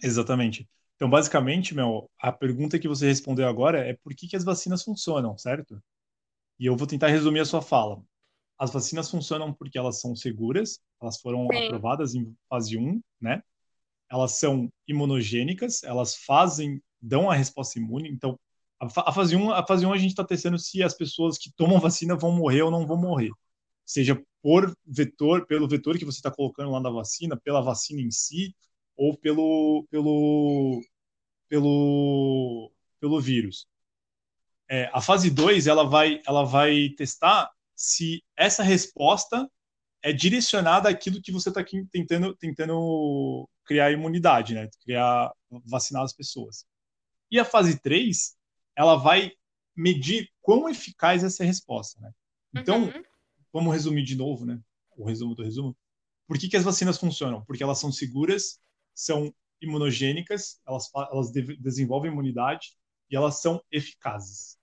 Exatamente. 0.00 0.68
Então, 0.96 1.08
basicamente, 1.08 1.74
meu, 1.74 2.10
a 2.18 2.30
pergunta 2.32 2.78
que 2.78 2.88
você 2.88 3.06
respondeu 3.06 3.48
agora 3.48 3.78
é 3.88 3.94
por 3.94 4.14
que, 4.14 4.28
que 4.28 4.36
as 4.36 4.44
vacinas 4.44 4.82
funcionam, 4.82 5.36
certo? 5.38 5.82
E 6.62 6.66
eu 6.66 6.76
vou 6.76 6.86
tentar 6.86 7.08
resumir 7.08 7.40
a 7.40 7.44
sua 7.44 7.60
fala. 7.60 8.00
As 8.56 8.72
vacinas 8.72 9.10
funcionam 9.10 9.52
porque 9.52 9.76
elas 9.76 10.00
são 10.00 10.14
seguras, 10.14 10.78
elas 11.00 11.20
foram 11.20 11.48
Sim. 11.52 11.64
aprovadas 11.64 12.14
em 12.14 12.32
fase 12.48 12.78
1, 12.78 13.02
né? 13.20 13.42
Elas 14.08 14.38
são 14.38 14.72
imunogênicas, 14.86 15.82
elas 15.82 16.14
fazem, 16.14 16.80
dão 17.00 17.28
a 17.28 17.34
resposta 17.34 17.80
imune. 17.80 18.08
Então, 18.10 18.38
a, 18.78 18.86
a 18.86 19.12
fase 19.12 19.34
1, 19.34 19.50
a 19.50 19.66
fase 19.66 19.84
1 19.84 19.92
a 19.92 19.98
gente 19.98 20.10
está 20.10 20.22
testando 20.22 20.56
se 20.56 20.84
as 20.84 20.94
pessoas 20.94 21.36
que 21.36 21.50
tomam 21.56 21.80
vacina 21.82 22.14
vão 22.14 22.30
morrer 22.30 22.62
ou 22.62 22.70
não 22.70 22.86
vão 22.86 22.96
morrer. 22.96 23.32
Seja 23.84 24.22
por 24.40 24.72
vetor, 24.86 25.44
pelo 25.48 25.66
vetor 25.66 25.98
que 25.98 26.04
você 26.04 26.20
está 26.20 26.30
colocando 26.30 26.70
lá 26.70 26.78
na 26.78 26.90
vacina, 26.90 27.36
pela 27.36 27.60
vacina 27.60 28.00
em 28.00 28.12
si, 28.12 28.54
ou 28.96 29.18
pelo, 29.18 29.84
pelo, 29.90 30.80
pelo, 31.48 32.70
pelo 33.00 33.20
vírus. 33.20 33.66
É, 34.72 34.88
a 34.90 35.02
fase 35.02 35.28
2 35.28 35.66
ela 35.66 35.84
vai, 35.84 36.22
ela 36.26 36.44
vai 36.44 36.88
testar 36.96 37.50
se 37.76 38.24
essa 38.34 38.62
resposta 38.62 39.46
é 40.02 40.14
direcionada 40.14 40.88
àquilo 40.88 41.20
que 41.20 41.30
você 41.30 41.50
está 41.50 41.62
tentando, 41.92 42.34
tentando 42.36 43.46
criar 43.66 43.92
imunidade, 43.92 44.54
né? 44.54 44.70
Criar, 44.82 45.30
vacinar 45.66 46.02
as 46.02 46.14
pessoas. 46.14 46.64
E 47.30 47.38
a 47.38 47.44
fase 47.44 47.78
3, 47.80 48.34
ela 48.74 48.96
vai 48.96 49.32
medir 49.76 50.30
quão 50.40 50.70
eficaz 50.70 51.22
é 51.22 51.26
essa 51.26 51.44
resposta, 51.44 52.00
né? 52.00 52.10
Então, 52.56 52.84
uhum. 52.84 53.02
vamos 53.52 53.74
resumir 53.74 54.04
de 54.04 54.16
novo, 54.16 54.46
né? 54.46 54.58
O 54.96 55.04
resumo 55.04 55.34
do 55.34 55.44
resumo. 55.44 55.76
Por 56.26 56.38
que, 56.38 56.48
que 56.48 56.56
as 56.56 56.64
vacinas 56.64 56.96
funcionam? 56.96 57.44
Porque 57.44 57.62
elas 57.62 57.78
são 57.78 57.92
seguras, 57.92 58.58
são 58.94 59.30
imunogênicas, 59.60 60.62
elas, 60.66 60.90
elas 61.12 61.30
de, 61.30 61.58
desenvolvem 61.58 62.10
imunidade 62.10 62.70
e 63.10 63.16
elas 63.16 63.42
são 63.42 63.62
eficazes. 63.70 64.61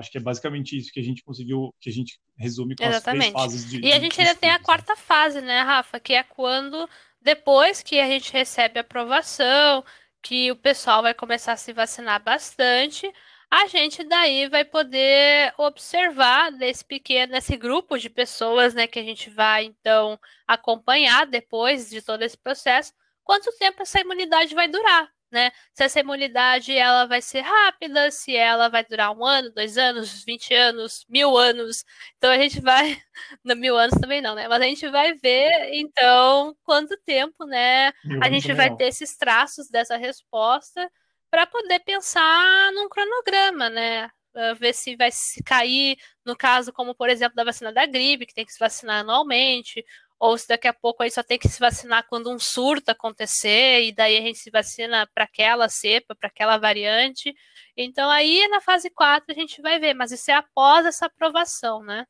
Acho 0.00 0.10
que 0.10 0.18
é 0.18 0.20
basicamente 0.20 0.76
isso 0.76 0.90
que 0.92 0.98
a 0.98 1.02
gente 1.02 1.22
conseguiu, 1.22 1.74
que 1.78 1.90
a 1.90 1.92
gente 1.92 2.18
resume 2.36 2.74
com 2.74 2.82
Exatamente. 2.82 3.26
as 3.26 3.32
três 3.32 3.42
fases 3.44 3.70
de. 3.70 3.80
E 3.86 3.92
a 3.92 4.00
gente 4.00 4.18
ainda 4.20 4.34
tem 4.34 4.50
a 4.50 4.58
quarta 4.58 4.96
fase, 4.96 5.40
né, 5.40 5.60
Rafa? 5.60 6.00
Que 6.00 6.14
é 6.14 6.22
quando, 6.22 6.88
depois 7.20 7.82
que 7.82 8.00
a 8.00 8.06
gente 8.06 8.32
recebe 8.32 8.78
a 8.78 8.80
aprovação, 8.80 9.84
que 10.22 10.50
o 10.50 10.56
pessoal 10.56 11.02
vai 11.02 11.12
começar 11.12 11.52
a 11.52 11.56
se 11.56 11.72
vacinar 11.72 12.22
bastante, 12.22 13.12
a 13.50 13.66
gente 13.66 14.02
daí 14.04 14.48
vai 14.48 14.64
poder 14.64 15.52
observar 15.58 16.50
nesse 16.52 16.84
pequeno, 16.84 17.32
nesse 17.32 17.56
grupo 17.56 17.98
de 17.98 18.08
pessoas, 18.08 18.72
né, 18.74 18.86
que 18.86 18.98
a 18.98 19.04
gente 19.04 19.28
vai 19.28 19.64
então 19.64 20.18
acompanhar 20.46 21.26
depois 21.26 21.90
de 21.90 22.00
todo 22.00 22.22
esse 22.22 22.38
processo, 22.38 22.92
quanto 23.22 23.52
tempo 23.58 23.82
essa 23.82 24.00
imunidade 24.00 24.54
vai 24.54 24.66
durar 24.66 25.10
né? 25.30 25.50
Se 25.72 25.84
essa 25.84 26.00
imunidade 26.00 26.76
ela 26.76 27.06
vai 27.06 27.22
ser 27.22 27.40
rápida, 27.40 28.10
se 28.10 28.34
ela 28.36 28.68
vai 28.68 28.84
durar 28.84 29.12
um 29.16 29.24
ano, 29.24 29.50
dois 29.50 29.78
anos, 29.78 30.24
vinte 30.24 30.52
anos, 30.54 31.04
mil 31.08 31.36
anos. 31.36 31.84
Então 32.16 32.30
a 32.30 32.38
gente 32.38 32.60
vai. 32.62 33.00
Não, 33.44 33.56
mil 33.56 33.76
anos 33.76 33.98
também 34.00 34.20
não, 34.20 34.34
né? 34.34 34.48
Mas 34.48 34.60
a 34.60 34.64
gente 34.64 34.88
vai 34.88 35.14
ver, 35.14 35.70
então, 35.72 36.56
quanto 36.64 36.96
tempo, 37.04 37.44
né? 37.46 37.92
Mil 38.04 38.20
a 38.22 38.28
gente 38.30 38.52
vai 38.52 38.70
não. 38.70 38.76
ter 38.76 38.86
esses 38.86 39.16
traços 39.16 39.68
dessa 39.68 39.96
resposta 39.96 40.90
para 41.30 41.46
poder 41.46 41.80
pensar 41.80 42.72
num 42.72 42.88
cronograma, 42.88 43.70
né? 43.70 44.10
ver 44.58 44.72
se 44.72 44.96
vai 44.96 45.10
se 45.10 45.42
cair, 45.42 45.96
no 46.24 46.36
caso, 46.36 46.72
como 46.72 46.94
por 46.94 47.08
exemplo 47.08 47.34
da 47.34 47.44
vacina 47.44 47.72
da 47.72 47.86
gripe, 47.86 48.26
que 48.26 48.34
tem 48.34 48.44
que 48.44 48.52
se 48.52 48.58
vacinar 48.58 49.00
anualmente, 49.00 49.84
ou 50.20 50.36
se 50.38 50.46
daqui 50.48 50.68
a 50.68 50.74
pouco 50.74 51.02
aí 51.02 51.10
só 51.10 51.22
tem 51.22 51.38
que 51.38 51.48
se 51.48 51.58
vacinar 51.58 52.06
quando 52.08 52.30
um 52.30 52.38
surto 52.38 52.90
acontecer, 52.90 53.84
e 53.84 53.92
daí 53.92 54.18
a 54.18 54.20
gente 54.20 54.38
se 54.38 54.50
vacina 54.50 55.08
para 55.14 55.24
aquela 55.24 55.68
cepa, 55.68 56.14
para 56.14 56.28
aquela 56.28 56.58
variante. 56.58 57.34
Então 57.76 58.10
aí 58.10 58.46
na 58.48 58.60
fase 58.60 58.90
4 58.90 59.32
a 59.32 59.34
gente 59.34 59.62
vai 59.62 59.80
ver, 59.80 59.94
mas 59.94 60.12
isso 60.12 60.30
é 60.30 60.34
após 60.34 60.84
essa 60.86 61.06
aprovação, 61.06 61.82
né? 61.82 62.04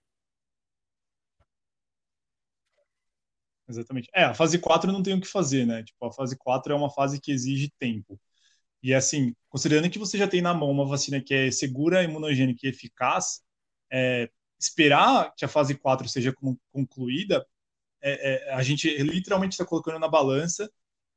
Exatamente. 3.69 4.11
É, 4.13 4.25
a 4.25 4.35
fase 4.35 4.59
4 4.59 4.91
não 4.91 5.03
tem 5.03 5.15
o 5.15 5.21
que 5.21 5.29
fazer, 5.29 5.65
né? 5.65 5.85
Tipo, 5.85 6.07
a 6.07 6.13
fase 6.13 6.37
4 6.37 6.73
é 6.73 6.77
uma 6.77 6.91
fase 6.91 7.21
que 7.21 7.31
exige 7.31 7.71
tempo. 7.79 8.21
E 8.83 8.95
assim, 8.95 9.35
considerando 9.49 9.91
que 9.91 9.99
você 9.99 10.19
já 10.19 10.27
tem 10.27 10.43
na 10.43 10.55
mão 10.55 10.71
uma 10.71 10.87
vacina 10.87 11.21
que 11.21 11.35
é 11.35 11.51
segura, 11.53 12.03
imunogênica 12.03 12.67
e 12.67 12.71
eficaz, 12.71 13.43
é, 13.93 14.29
esperar 14.59 15.33
que 15.37 15.45
a 15.45 15.49
fase 15.49 15.77
4 15.77 16.09
seja 16.09 16.35
concluída 16.73 17.47
é, 18.03 18.49
é, 18.51 18.55
a 18.55 18.63
gente 18.63 18.89
literalmente 19.03 19.53
está 19.55 19.65
colocando 19.65 19.99
na 19.99 20.09
balança 20.09 20.71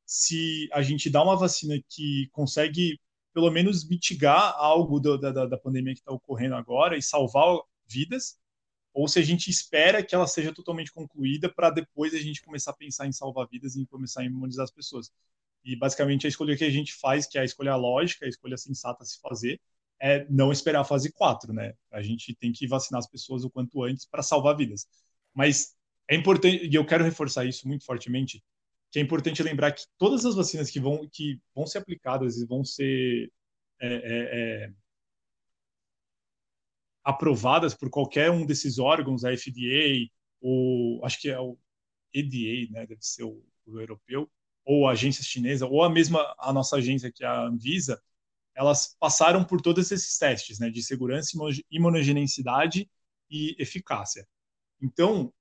se 0.05 0.69
a 0.73 0.81
gente 0.81 1.09
dá 1.09 1.23
uma 1.23 1.37
vacina 1.37 1.75
que 1.89 2.27
consegue 2.31 2.99
pelo 3.33 3.49
menos 3.49 3.87
mitigar 3.87 4.53
algo 4.57 4.99
do, 4.99 5.17
da, 5.17 5.31
da 5.45 5.57
pandemia 5.57 5.93
que 5.93 6.01
está 6.01 6.11
ocorrendo 6.11 6.55
agora 6.55 6.97
e 6.97 7.01
salvar 7.01 7.59
vidas, 7.87 8.37
ou 8.93 9.07
se 9.07 9.17
a 9.19 9.23
gente 9.23 9.49
espera 9.49 10.03
que 10.03 10.13
ela 10.13 10.27
seja 10.27 10.53
totalmente 10.53 10.91
concluída 10.91 11.51
para 11.51 11.71
depois 11.71 12.13
a 12.13 12.19
gente 12.19 12.43
começar 12.43 12.71
a 12.71 12.75
pensar 12.75 13.07
em 13.07 13.11
salvar 13.11 13.47
vidas 13.47 13.75
e 13.75 13.85
começar 13.87 14.21
a 14.21 14.25
imunizar 14.25 14.63
as 14.63 14.71
pessoas. 14.71 15.11
E 15.63 15.75
basicamente 15.75 16.27
a 16.27 16.29
escolha 16.29 16.55
que 16.55 16.63
a 16.63 16.69
gente 16.69 16.93
faz, 16.93 17.25
que 17.25 17.37
é 17.37 17.41
a 17.41 17.45
escolha 17.45 17.75
lógica, 17.75 18.25
a 18.25 18.29
escolha 18.29 18.57
sensata 18.57 19.03
a 19.03 19.05
se 19.05 19.19
fazer, 19.19 19.59
é 19.99 20.25
não 20.29 20.51
esperar 20.51 20.81
a 20.81 20.83
fase 20.83 21.11
4, 21.11 21.53
né? 21.53 21.73
A 21.91 22.01
gente 22.01 22.35
tem 22.35 22.51
que 22.51 22.67
vacinar 22.67 22.99
as 22.99 23.07
pessoas 23.07 23.43
o 23.43 23.49
quanto 23.49 23.81
antes 23.83 24.05
para 24.05 24.21
salvar 24.21 24.55
vidas. 24.55 24.87
Mas 25.33 25.75
é 26.09 26.15
importante, 26.15 26.65
e 26.65 26.75
eu 26.75 26.85
quero 26.85 27.03
reforçar 27.03 27.45
isso 27.45 27.67
muito 27.67 27.85
fortemente, 27.85 28.43
que 28.91 28.99
é 28.99 29.01
importante 29.01 29.41
lembrar 29.41 29.71
que 29.71 29.85
todas 29.97 30.25
as 30.25 30.35
vacinas 30.35 30.69
que 30.69 30.79
vão, 30.79 31.07
que 31.11 31.39
vão 31.55 31.65
ser 31.65 31.79
aplicadas 31.79 32.37
e 32.37 32.45
vão 32.45 32.63
ser 32.63 33.31
é, 33.79 33.87
é, 33.87 34.65
é, 34.65 34.73
aprovadas 37.03 37.73
por 37.73 37.89
qualquer 37.89 38.31
um 38.31 38.45
desses 38.45 38.79
órgãos, 38.79 39.25
a 39.25 39.35
FDA, 39.35 40.09
o 40.41 41.01
acho 41.03 41.19
que 41.19 41.29
é 41.29 41.39
o 41.39 41.57
EDA, 42.13 42.71
né, 42.71 42.85
deve 42.85 43.01
ser 43.01 43.23
o, 43.23 43.43
o 43.65 43.79
europeu, 43.79 44.29
ou 44.65 44.87
a 44.87 44.91
agência 44.91 45.23
chinesa, 45.23 45.65
ou 45.65 45.83
a 45.83 45.89
mesma 45.89 46.33
a 46.37 46.53
nossa 46.53 46.77
agência 46.77 47.11
que 47.11 47.23
é 47.23 47.27
a 47.27 47.47
Anvisa, 47.47 48.01
elas 48.55 48.95
passaram 48.99 49.43
por 49.43 49.61
todos 49.61 49.91
esses 49.91 50.17
testes, 50.17 50.59
né, 50.59 50.69
de 50.69 50.83
segurança, 50.83 51.31
imunogenicidade 51.71 52.89
e 53.29 53.55
eficácia. 53.59 54.27
Então, 54.81 55.33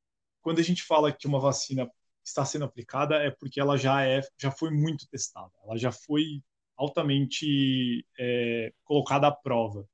quando 0.42 0.58
a 0.58 0.62
gente 0.62 0.82
fala 0.82 1.12
que 1.12 1.26
uma 1.26 1.40
vacina 1.40 1.88
está 2.24 2.44
sendo 2.44 2.64
aplicada, 2.64 3.16
é 3.16 3.30
porque 3.30 3.60
ela 3.60 3.76
já 3.76 4.04
é, 4.04 4.20
já 4.38 4.50
foi 4.50 4.70
muito 4.70 5.08
testada, 5.08 5.50
ela 5.64 5.76
já 5.76 5.90
foi 5.90 6.42
altamente 6.76 8.06
é, 8.18 8.72
colocada 8.84 9.28
à 9.28 9.32
prova. 9.32 9.86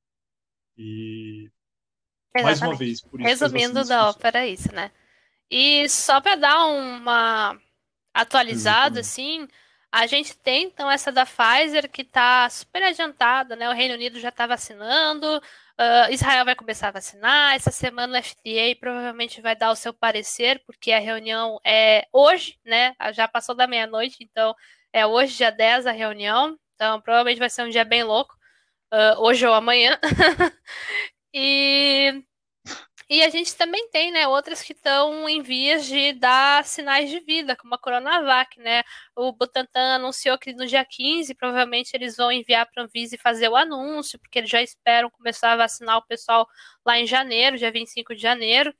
E 0.76 1.50
Exatamente. 2.34 2.44
mais 2.44 2.62
uma 2.62 2.76
vez, 2.76 3.00
por 3.00 3.20
isso 3.20 3.28
resumindo 3.28 3.84
da 3.84 4.08
ópera 4.08 4.46
isso, 4.46 4.72
né? 4.72 4.90
E 5.50 5.88
só 5.88 6.20
para 6.20 6.36
dar 6.36 6.66
uma 6.66 7.58
atualizada, 8.12 9.00
assim, 9.00 9.48
a 9.90 10.06
gente 10.06 10.36
tem 10.38 10.64
então 10.64 10.90
essa 10.90 11.10
da 11.10 11.24
Pfizer 11.24 11.90
que 11.90 12.02
está 12.02 12.48
super 12.50 12.82
adiantada, 12.82 13.56
né? 13.56 13.68
O 13.68 13.72
Reino 13.72 13.94
Unido 13.94 14.20
já 14.20 14.28
está 14.28 14.46
vacinando, 14.46 15.38
uh, 15.38 16.12
Israel 16.12 16.44
vai 16.44 16.54
começar 16.54 16.88
a 16.88 16.92
vacinar. 16.92 17.54
Essa 17.54 17.70
semana 17.70 18.18
o 18.18 18.22
FDA 18.22 18.76
provavelmente 18.78 19.40
vai 19.40 19.56
dar 19.56 19.70
o 19.70 19.76
seu 19.76 19.94
parecer, 19.94 20.62
porque 20.66 20.92
a 20.92 20.98
reunião 20.98 21.58
é 21.64 22.06
hoje, 22.12 22.58
né? 22.64 22.94
Já 23.14 23.26
passou 23.26 23.54
da 23.54 23.66
meia-noite, 23.66 24.18
então 24.20 24.54
é 24.92 25.06
hoje, 25.06 25.36
dia 25.36 25.50
10, 25.50 25.86
a 25.86 25.92
reunião. 25.92 26.58
Então 26.74 27.00
provavelmente 27.00 27.38
vai 27.38 27.50
ser 27.50 27.62
um 27.62 27.70
dia 27.70 27.84
bem 27.84 28.02
louco, 28.04 28.34
uh, 28.92 29.20
hoje 29.22 29.46
ou 29.46 29.54
amanhã. 29.54 29.98
e 31.32 32.22
e 33.10 33.22
a 33.22 33.30
gente 33.30 33.56
também 33.56 33.88
tem, 33.90 34.12
né, 34.12 34.28
outras 34.28 34.62
que 34.62 34.72
estão 34.72 35.26
em 35.28 35.40
vias 35.42 35.86
de 35.86 36.12
dar 36.12 36.62
sinais 36.64 37.08
de 37.08 37.20
vida, 37.20 37.56
como 37.56 37.74
a 37.74 37.78
Coronavac, 37.78 38.58
né? 38.60 38.82
O 39.16 39.32
Butantan 39.32 39.94
anunciou 39.94 40.38
que 40.38 40.52
no 40.52 40.66
dia 40.66 40.84
15, 40.84 41.34
provavelmente 41.34 41.94
eles 41.94 42.16
vão 42.16 42.30
enviar 42.30 42.66
para 42.66 42.82
a 42.82 42.86
Anvisa 42.86 43.14
e 43.14 43.18
fazer 43.18 43.48
o 43.48 43.56
anúncio, 43.56 44.18
porque 44.18 44.38
eles 44.38 44.50
já 44.50 44.60
esperam 44.62 45.08
começar 45.10 45.52
a 45.52 45.56
vacinar 45.56 45.96
o 45.98 46.06
pessoal 46.06 46.46
lá 46.84 46.98
em 46.98 47.06
janeiro, 47.06 47.56
dia 47.56 47.72
25 47.72 48.14
de 48.14 48.20
janeiro. 48.20 48.74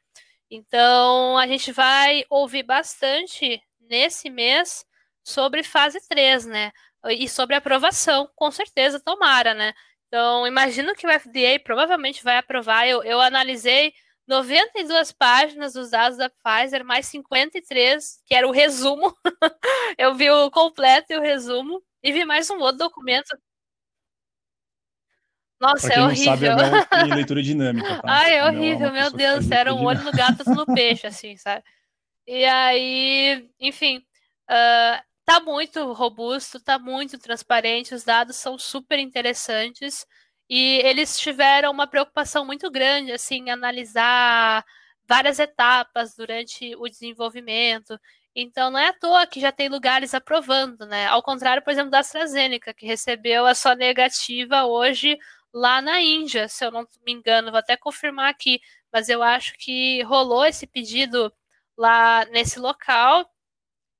Então, 0.50 1.38
a 1.38 1.46
gente 1.46 1.72
vai 1.72 2.24
ouvir 2.30 2.62
bastante 2.62 3.62
nesse 3.80 4.30
mês 4.30 4.84
sobre 5.24 5.62
fase 5.62 6.00
3, 6.08 6.46
né? 6.46 6.72
E 7.06 7.28
sobre 7.28 7.56
aprovação, 7.56 8.28
com 8.34 8.50
certeza, 8.50 9.00
tomara, 9.00 9.54
né? 9.54 9.72
Então, 10.08 10.46
imagino 10.46 10.94
que 10.94 11.06
o 11.06 11.10
FDA 11.20 11.58
provavelmente 11.62 12.24
vai 12.24 12.38
aprovar. 12.38 12.86
Eu, 12.88 13.02
eu 13.04 13.20
analisei 13.20 13.92
92 14.28 15.10
páginas 15.12 15.72
dos 15.72 15.90
dados 15.90 16.18
da 16.18 16.28
Pfizer, 16.28 16.84
mais 16.84 17.06
53, 17.06 18.22
que 18.26 18.34
era 18.34 18.46
o 18.46 18.52
resumo. 18.52 19.16
eu 19.96 20.14
vi 20.14 20.30
o 20.30 20.50
completo 20.50 21.12
e 21.12 21.16
o 21.16 21.22
resumo, 21.22 21.82
e 22.02 22.12
vi 22.12 22.24
mais 22.26 22.50
um 22.50 22.58
outro 22.58 22.78
documento. 22.78 23.36
Nossa, 25.58 25.92
é 25.92 26.00
horrível. 26.00 26.56
Sabe, 26.58 27.10
é 27.10 27.14
leitura 27.16 27.42
dinâmica. 27.42 28.02
Tá? 28.02 28.02
Ai, 28.04 28.36
é 28.36 28.44
horrível, 28.44 28.92
meu 28.92 29.10
Deus, 29.10 29.50
era 29.50 29.74
um 29.74 29.84
olho 29.84 30.02
no 30.02 30.12
gato 30.12 30.44
no 30.50 30.66
peixe, 30.66 31.06
assim, 31.06 31.36
sabe? 31.36 31.64
E 32.26 32.44
aí, 32.44 33.50
enfim, 33.58 33.98
uh, 33.98 35.02
tá 35.24 35.40
muito 35.40 35.92
robusto, 35.94 36.60
tá 36.60 36.78
muito 36.78 37.18
transparente, 37.18 37.94
os 37.94 38.04
dados 38.04 38.36
são 38.36 38.58
super 38.58 38.98
interessantes. 38.98 40.06
E 40.48 40.80
eles 40.84 41.18
tiveram 41.18 41.70
uma 41.70 41.86
preocupação 41.86 42.44
muito 42.44 42.70
grande, 42.70 43.12
assim, 43.12 43.36
em 43.36 43.50
analisar 43.50 44.64
várias 45.06 45.38
etapas 45.38 46.14
durante 46.14 46.74
o 46.76 46.88
desenvolvimento. 46.88 47.98
Então, 48.34 48.70
não 48.70 48.78
é 48.78 48.88
à 48.88 48.92
toa 48.92 49.26
que 49.26 49.40
já 49.40 49.50
tem 49.50 49.68
lugares 49.68 50.14
aprovando, 50.14 50.86
né? 50.86 51.06
Ao 51.06 51.22
contrário, 51.22 51.62
por 51.62 51.70
exemplo, 51.70 51.90
da 51.90 52.00
AstraZeneca, 52.00 52.72
que 52.74 52.86
recebeu 52.86 53.46
a 53.46 53.54
sua 53.54 53.74
negativa 53.74 54.64
hoje 54.64 55.18
lá 55.52 55.80
na 55.82 56.00
Índia, 56.00 56.48
se 56.48 56.64
eu 56.64 56.70
não 56.70 56.86
me 57.04 57.12
engano, 57.12 57.50
vou 57.50 57.58
até 57.58 57.76
confirmar 57.76 58.30
aqui, 58.30 58.60
mas 58.92 59.08
eu 59.08 59.22
acho 59.22 59.54
que 59.58 60.02
rolou 60.02 60.44
esse 60.44 60.66
pedido 60.66 61.32
lá 61.76 62.24
nesse 62.26 62.58
local, 62.60 63.28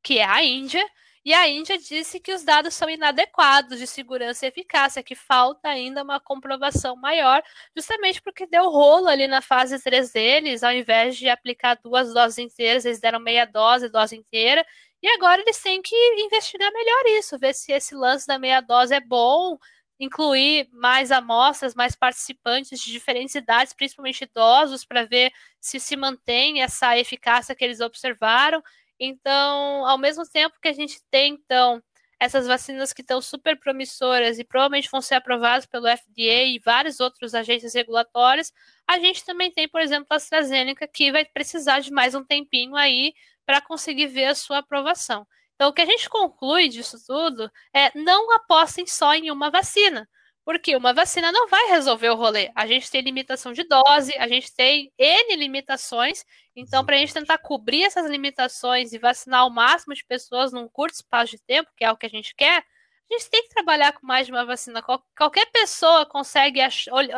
que 0.03 0.19
é 0.19 0.25
a 0.25 0.43
Índia, 0.45 0.85
e 1.25 1.33
a 1.35 1.49
Índia 1.49 1.79
disse 1.79 2.21
que 2.21 2.33
os 2.33 2.45
dados 2.45 2.75
são 2.75 2.89
inadequados 2.89 3.79
de 3.79 3.87
segurança 3.87 4.47
e 4.47 4.49
eficácia, 4.49 5.03
que 5.03 5.15
falta 5.15 5.69
ainda 5.69 6.03
uma 6.03 6.21
comprovação 6.21 6.97
maior, 6.97 7.43
justamente 7.77 8.23
porque 8.23 8.47
deu 8.47 8.69
rolo 8.71 9.09
ali 9.09 9.27
na 9.27 9.43
fase 9.43 9.79
3 9.83 10.11
deles, 10.13 10.63
ao 10.63 10.73
invés 10.73 11.17
de 11.17 11.29
aplicar 11.29 11.77
duas 11.83 12.13
doses 12.15 12.39
inteiras, 12.39 12.85
eles 12.85 13.01
deram 13.01 13.21
meia 13.21 13.45
dose, 13.45 13.89
dose 13.89 14.17
inteira, 14.17 14.65
e 15.03 15.09
agora 15.09 15.41
eles 15.43 15.61
têm 15.63 15.81
que 15.83 15.95
investigar 16.25 16.73
melhor 16.73 17.19
isso, 17.19 17.39
ver 17.39 17.55
se 17.55 17.73
esse 17.73 17.95
lance 17.95 18.27
da 18.27 18.39
meia 18.39 18.61
dose 18.61 18.95
é 18.95 19.01
bom, 19.01 19.57
incluir 20.01 20.69
mais 20.73 21.11
amostras, 21.11 21.75
mais 21.75 21.97
participantes 21.97 22.81
de 22.81 22.91
diferentes 22.93 23.35
idades, 23.35 23.73
principalmente 23.73 24.23
idosos, 24.25 24.85
para 24.85 25.05
ver 25.05 25.33
se 25.61 25.81
se 25.81 25.97
mantém 25.97 26.63
essa 26.63 26.97
eficácia 26.99 27.55
que 27.55 27.65
eles 27.65 27.81
observaram. 27.81 28.63
Então, 28.99 29.87
ao 29.87 29.99
mesmo 29.99 30.25
tempo 30.29 30.59
que 30.61 30.69
a 30.69 30.73
gente 30.73 31.01
tem, 31.11 31.35
então, 31.35 31.83
essas 32.21 32.47
vacinas 32.47 32.93
que 32.93 33.01
estão 33.01 33.21
super 33.21 33.59
promissoras 33.59 34.39
e 34.39 34.45
provavelmente 34.45 34.91
vão 34.91 35.01
ser 35.01 35.15
aprovadas 35.15 35.67
pelo 35.67 35.87
FDA 35.87 36.45
e 36.45 36.61
vários 36.65 36.99
outros 37.01 37.35
agentes 37.35 37.75
regulatórios, 37.75 38.53
a 38.87 38.99
gente 38.99 39.25
também 39.25 39.53
tem, 39.53 39.69
por 39.69 39.81
exemplo, 39.81 40.07
a 40.11 40.17
AstraZeneca, 40.17 40.89
que 40.89 41.13
vai 41.13 41.25
precisar 41.25 41.81
de 41.81 41.93
mais 41.93 42.15
um 42.15 42.25
tempinho 42.25 42.75
aí 42.75 43.15
para 43.47 43.61
conseguir 43.61 44.07
ver 44.09 44.27
a 44.27 44.35
sua 44.35 44.59
aprovação. 44.59 45.27
Então, 45.55 45.71
o 45.71 45.73
que 45.73 45.83
a 45.83 45.87
gente 45.87 46.09
conclui 46.09 46.69
disso 46.69 46.97
tudo 47.07 47.51
é 47.75 47.97
não 47.99 48.33
apostem 48.33 48.87
só 48.87 49.15
em 49.15 49.31
uma 49.31 49.51
vacina. 49.51 50.09
Porque 50.49 50.75
uma 50.75 50.95
vacina 50.95 51.31
não 51.31 51.47
vai 51.47 51.67
resolver 51.67 52.09
o 52.09 52.15
rolê. 52.15 52.51
A 52.55 52.67
gente 52.67 52.91
tem 52.91 53.03
limitação 53.03 53.53
de 53.53 53.65
dose, 53.65 54.17
a 54.17 54.27
gente 54.27 54.51
tem 54.55 54.91
N 54.97 55.37
limitações. 55.37 56.25
Então, 56.57 56.87
para 56.87 56.97
a 56.97 56.99
gente 56.99 57.13
tentar 57.13 57.37
cobrir 57.37 57.85
essas 57.85 58.11
limitações 58.11 58.95
e 58.95 58.99
vacinar 58.99 59.47
o 59.47 59.51
máximo 59.51 59.93
de 59.93 60.03
pessoas 60.07 60.51
num 60.51 60.67
curto 60.67 60.95
espaço 60.95 61.33
de 61.33 61.43
tempo, 61.43 61.71
que 61.77 61.85
é 61.85 61.93
o 61.93 61.99
que 61.99 62.07
a 62.07 62.09
gente 62.09 62.35
quer, 62.35 62.61
a 62.61 63.15
gente 63.15 63.29
tem 63.29 63.43
que 63.43 63.51
trabalhar 63.51 63.93
com 63.93 64.07
mais 64.07 64.25
de 64.25 64.33
uma 64.33 64.47
vacina. 64.47 64.83
qualquer 65.15 65.51
pessoa 65.53 66.07
consegue 66.07 66.61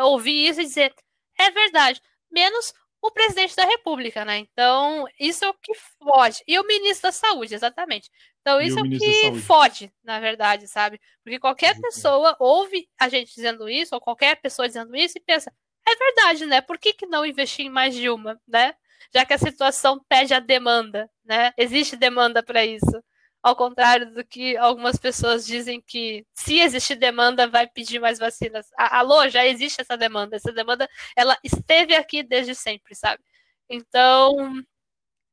ouvir 0.03 0.49
isso 0.49 0.61
e 0.61 0.65
dizer: 0.65 0.93
é 1.39 1.53
verdade, 1.53 2.03
menos 2.33 2.75
o 3.03 3.11
presidente 3.11 3.57
da 3.57 3.65
República, 3.65 4.25
né? 4.25 4.39
Então, 4.39 5.07
isso 5.19 5.45
é 5.45 5.49
o 5.49 5.55
que 5.55 5.73
fode. 5.75 6.43
E 6.47 6.59
o 6.59 6.67
ministro 6.67 7.09
da 7.09 7.13
Saúde, 7.13 7.55
exatamente. 7.55 8.11
Então, 8.41 8.61
isso 8.61 8.79
é 8.79 8.83
o 8.83 8.89
que 8.89 9.41
fode, 9.41 9.93
na 10.03 10.21
verdade, 10.21 10.67
sabe? 10.69 11.01
Porque 11.23 11.39
qualquer 11.39 11.79
pessoa 11.81 12.37
ouve 12.39 12.89
a 12.99 13.09
gente 13.09 13.35
dizendo 13.35 13.69
isso, 13.69 13.95
ou 13.95 14.01
qualquer 14.01 14.37
pessoa 14.37 14.69
dizendo 14.69 14.95
isso, 14.97 15.19
e 15.19 15.21
pensa, 15.21 15.53
é 15.87 15.97
verdade, 15.97 16.47
né? 16.47 16.61
Por 16.61 16.79
que, 16.79 16.93
que 16.93 17.07
não 17.07 17.25
investir 17.25 17.67
em 17.67 17.71
mais 17.71 17.95
de 17.95 18.09
uma, 18.09 18.41
né? 18.47 18.75
Já 19.15 19.25
que 19.25 19.33
a 19.33 19.39
situação 19.39 20.01
pede 20.09 20.35
a 20.35 20.41
demanda, 20.41 21.11
né? 21.25 21.53
Existe 21.57 21.97
demanda 21.97 22.43
para 22.43 22.65
isso. 22.65 23.03
Ao 23.43 23.57
contrário 23.57 24.13
do 24.13 24.25
que 24.25 24.57
algumas 24.57 24.97
pessoas 24.97 25.47
dizem 25.47 25.81
que 25.81 26.27
se 26.35 26.61
existir 26.61 26.97
demanda, 26.97 27.49
vai 27.49 27.67
pedir 27.67 27.99
mais 27.99 28.19
vacinas. 28.19 28.67
Alô, 28.77 29.29
já 29.29 29.47
existe 29.47 29.81
essa 29.81 29.97
demanda. 29.97 30.37
Essa 30.37 30.53
demanda, 30.53 30.89
ela 31.17 31.37
esteve 31.43 31.95
aqui 31.95 32.23
desde 32.23 32.55
sempre, 32.55 32.95
sabe? 32.95 33.23
Então, 33.69 34.63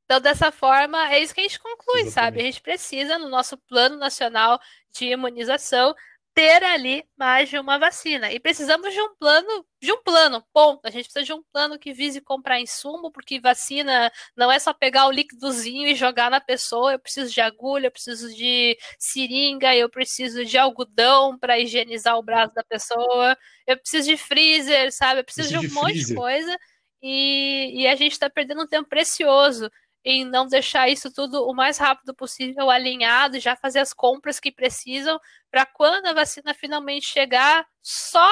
então, 0.08 0.22
dessa 0.22 0.54
forma, 0.54 1.12
é 1.12 1.20
isso 1.20 1.34
que 1.34 1.42
a 1.42 1.44
gente 1.44 1.60
conclui, 1.60 2.02
Exatamente. 2.02 2.14
sabe? 2.14 2.40
A 2.40 2.44
gente 2.44 2.62
precisa, 2.62 3.18
no 3.18 3.28
nosso 3.28 3.58
plano 3.58 3.98
nacional 3.98 4.58
de 4.96 5.08
imunização, 5.08 5.94
ter 6.38 6.64
ali 6.64 7.04
mais 7.18 7.50
de 7.50 7.58
uma 7.58 7.80
vacina. 7.80 8.32
E 8.32 8.40
precisamos 8.40 8.94
de 8.94 9.02
um 9.02 9.16
plano, 9.16 9.66
de 9.82 9.92
um 9.92 10.04
plano, 10.04 10.46
ponto. 10.54 10.86
A 10.86 10.92
gente 10.92 11.06
precisa 11.06 11.26
de 11.26 11.34
um 11.34 11.42
plano 11.52 11.80
que 11.80 11.92
vise 11.92 12.22
comprar 12.22 12.62
insumo, 12.62 13.12
porque 13.12 13.40
vacina 13.40 14.12
não 14.36 14.52
é 14.52 14.60
só 14.60 14.72
pegar 14.72 15.08
o 15.08 15.12
líquidozinho 15.12 15.88
e 15.88 15.96
jogar 15.96 16.30
na 16.30 16.40
pessoa. 16.40 16.92
Eu 16.92 17.00
preciso 17.00 17.34
de 17.34 17.42
agulha, 17.42 17.88
eu 17.88 17.92
preciso 17.92 18.32
de 18.36 18.78
seringa, 19.00 19.76
eu 19.76 19.90
preciso 19.90 20.46
de 20.46 20.60
algodão 20.60 21.40
para 21.40 21.60
higienizar 21.60 22.16
o 22.20 22.24
braço 22.24 22.54
da 22.54 22.64
pessoa, 22.64 23.36
eu 23.66 23.76
preciso 23.76 24.08
de 24.08 24.16
freezer, 24.16 24.92
sabe? 24.92 25.22
Eu 25.22 25.24
preciso, 25.24 25.50
preciso 25.50 25.62
de 25.62 25.66
um 25.66 25.68
de 25.68 25.74
monte 25.74 25.94
freezer. 25.94 26.16
de 26.16 26.22
coisa. 26.22 26.60
E, 27.02 27.82
e 27.82 27.88
a 27.88 27.96
gente 27.96 28.12
está 28.12 28.30
perdendo 28.30 28.62
um 28.62 28.68
tempo 28.68 28.88
precioso 28.88 29.72
em 30.10 30.24
não 30.24 30.48
deixar 30.48 30.88
isso 30.88 31.12
tudo 31.12 31.46
o 31.46 31.54
mais 31.54 31.78
rápido 31.78 32.16
possível 32.16 32.70
alinhado, 32.70 33.42
já 33.42 33.58
fazer 33.58 33.80
as 33.80 33.94
compras 33.94 34.40
que 34.40 34.54
precisam 34.54 35.20
para 35.52 35.66
quando 35.66 36.06
a 36.06 36.14
vacina 36.14 36.54
finalmente 36.54 37.06
chegar, 37.06 37.68
só 37.84 38.26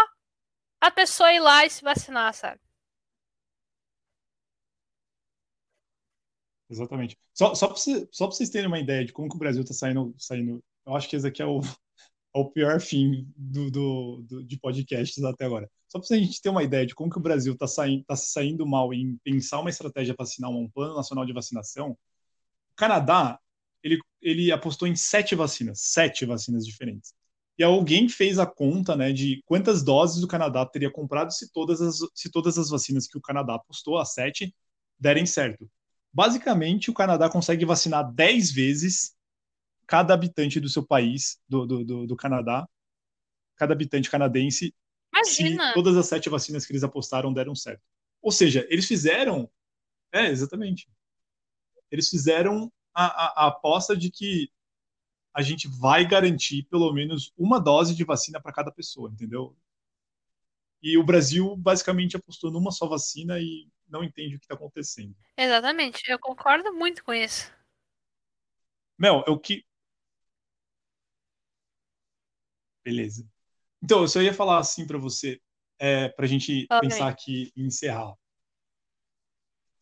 a 0.80 0.90
pessoa 0.90 1.34
ir 1.34 1.42
lá 1.42 1.66
e 1.66 1.70
se 1.70 1.84
vacinar, 1.84 2.34
sabe? 2.34 2.62
Exatamente. 6.70 7.18
Só, 7.34 7.54
só 7.54 7.68
para 7.68 7.76
você, 7.76 8.08
vocês 8.10 8.50
terem 8.50 8.68
uma 8.68 8.80
ideia 8.80 9.04
de 9.04 9.12
como 9.12 9.28
que 9.28 9.36
o 9.36 9.40
Brasil 9.40 9.62
está 9.62 9.74
saindo, 9.74 10.16
saindo, 10.18 10.64
eu 10.86 10.96
acho 10.96 11.10
que 11.10 11.18
esse 11.18 11.28
aqui 11.28 11.42
é 11.42 11.46
o, 11.46 11.60
é 12.34 12.40
o 12.40 12.50
pior 12.52 12.80
fim 12.80 13.28
do, 13.36 13.70
do, 13.70 14.22
do, 14.24 14.44
de 14.46 14.58
podcasts 14.58 15.22
até 15.26 15.44
agora. 15.44 15.70
Só 15.96 16.02
para 16.02 16.18
a 16.18 16.20
gente 16.20 16.42
ter 16.42 16.50
uma 16.50 16.62
ideia 16.62 16.86
de 16.86 16.94
como 16.94 17.10
que 17.10 17.18
o 17.18 17.22
Brasil 17.22 17.54
está 17.54 17.66
saindo, 17.68 18.04
tá 18.04 18.18
saindo 18.18 18.68
mal 18.68 18.94
em 18.94 19.16
pensar 19.24 19.62
uma 19.62 19.70
estratégia 19.70 20.14
vacinal, 20.18 20.54
um 20.54 20.70
plano 20.70 20.94
nacional 20.94 21.26
de 21.26 21.32
vacinação, 21.32 21.92
o 21.92 21.98
Canadá 22.76 23.40
ele, 23.82 24.02
ele 24.22 24.52
apostou 24.52 24.90
em 24.90 24.96
sete 24.96 25.36
vacinas, 25.36 25.80
sete 25.80 26.26
vacinas 26.26 26.66
diferentes. 26.66 27.14
E 27.58 27.64
alguém 27.64 28.10
fez 28.10 28.40
a 28.40 28.46
conta 28.46 28.94
né, 28.94 29.14
de 29.14 29.42
quantas 29.46 29.84
doses 29.84 30.22
o 30.22 30.28
Canadá 30.28 30.66
teria 30.66 30.92
comprado 30.92 31.32
se 31.32 31.50
todas 31.54 31.82
as, 31.82 32.00
se 32.14 32.30
todas 32.30 32.58
as 32.58 32.70
vacinas 32.70 33.08
que 33.08 33.18
o 33.18 33.22
Canadá 33.22 33.56
apostou, 33.56 33.98
as 33.98 34.14
sete, 34.14 34.54
derem 35.00 35.26
certo. 35.26 35.66
Basicamente, 36.12 36.92
o 36.92 36.94
Canadá 36.94 37.30
consegue 37.30 37.64
vacinar 37.64 38.12
dez 38.12 38.52
vezes 38.52 39.16
cada 39.88 40.14
habitante 40.14 40.60
do 40.60 40.68
seu 40.68 40.86
país, 40.86 41.40
do, 41.48 41.66
do, 41.66 41.86
do, 41.86 42.08
do 42.08 42.16
Canadá, 42.18 42.68
cada 43.56 43.72
habitante 43.72 44.12
canadense, 44.12 44.74
Imagina. 45.16 45.68
se 45.68 45.74
todas 45.74 45.96
as 45.96 46.08
sete 46.08 46.30
vacinas 46.30 46.66
que 46.66 46.72
eles 46.72 46.84
apostaram 46.84 47.34
deram 47.34 47.56
certo. 47.56 47.82
Ou 48.22 48.32
seja, 48.32 48.66
eles 48.70 48.88
fizeram. 48.88 49.50
É, 50.12 50.28
exatamente. 50.28 50.90
Eles 51.92 52.10
fizeram 52.10 52.72
a, 52.94 53.06
a, 53.06 53.46
a 53.46 53.48
aposta 53.48 53.96
de 53.96 54.10
que 54.10 54.50
a 55.34 55.42
gente 55.42 55.68
vai 55.68 56.08
garantir 56.08 56.64
pelo 56.64 56.92
menos 56.94 57.34
uma 57.38 57.60
dose 57.60 57.94
de 57.94 58.04
vacina 58.04 58.42
para 58.42 58.54
cada 58.54 58.72
pessoa, 58.72 59.12
entendeu? 59.12 59.56
E 60.82 60.98
o 60.98 61.04
Brasil 61.04 61.56
basicamente 61.58 62.16
apostou 62.16 62.52
numa 62.52 62.72
só 62.72 62.88
vacina 62.88 63.40
e 63.40 63.68
não 63.88 64.04
entende 64.04 64.36
o 64.36 64.40
que 64.40 64.46
está 64.46 64.56
acontecendo. 64.56 65.16
Exatamente, 65.38 66.04
eu 66.10 66.18
concordo 66.18 66.74
muito 66.74 67.04
com 67.04 67.14
isso. 67.14 67.52
Mel, 68.98 69.24
é 69.28 69.30
o 69.30 69.38
que. 69.38 69.66
Beleza. 72.84 73.28
Então, 73.86 74.02
eu 74.02 74.08
só 74.08 74.20
ia 74.20 74.34
falar 74.34 74.58
assim 74.58 74.88
para 74.88 74.98
você, 74.98 75.40
é, 75.78 76.10
para 76.10 76.26
a 76.26 76.28
gente 76.28 76.66
Fala 76.66 76.82
pensar 76.82 77.08
aqui 77.08 77.54
e 77.56 77.64
encerrar. 77.64 78.16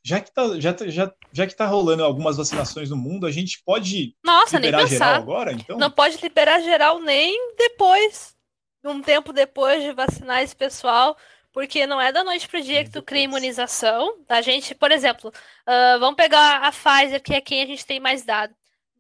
Já 0.04 0.20
que, 0.20 0.34
tá, 0.34 0.60
já, 0.60 0.74
tá- 0.74 0.88
já, 0.90 1.14
já 1.32 1.48
que 1.48 1.56
tá 1.56 1.66
rolando 1.66 2.04
algumas 2.04 2.36
vacinações 2.36 2.90
no 2.90 2.98
mundo, 2.98 3.26
a 3.26 3.32
gente 3.32 3.64
pode 3.64 4.14
Nossa, 4.22 4.60
nem 4.60 4.70
liberar 4.70 4.88
geral 4.88 5.10
pensar. 5.10 5.16
agora, 5.16 5.54
então? 5.54 5.78
Não 5.78 5.90
pode 5.90 6.18
liberar 6.22 6.60
geral 6.60 7.00
nem 7.00 7.56
depois, 7.56 8.36
um 8.84 9.02
tempo 9.02 9.32
depois 9.32 9.82
de 9.82 9.94
vacinar 9.94 10.44
esse 10.44 10.54
pessoal, 10.54 11.16
porque 11.54 11.88
não 11.88 12.02
é 12.02 12.12
da 12.12 12.26
noite 12.26 12.46
pro 12.50 12.62
dia 12.62 12.80
Nem 12.80 12.84
que 12.84 12.92
tu 12.92 13.02
cria 13.02 13.24
imunização. 13.24 14.18
A 14.28 14.42
gente, 14.42 14.76
por 14.76 14.92
exemplo, 14.92 15.32
ah, 15.66 15.96
vamos 15.98 16.18
pegar 16.18 16.58
a 16.58 16.72
Pfizer, 16.74 17.24
que 17.24 17.36
é 17.36 17.40
quem 17.40 17.64
a 17.64 17.66
gente 17.66 17.86
tem 17.86 18.02
mais 18.02 18.26
dado. 18.26 18.54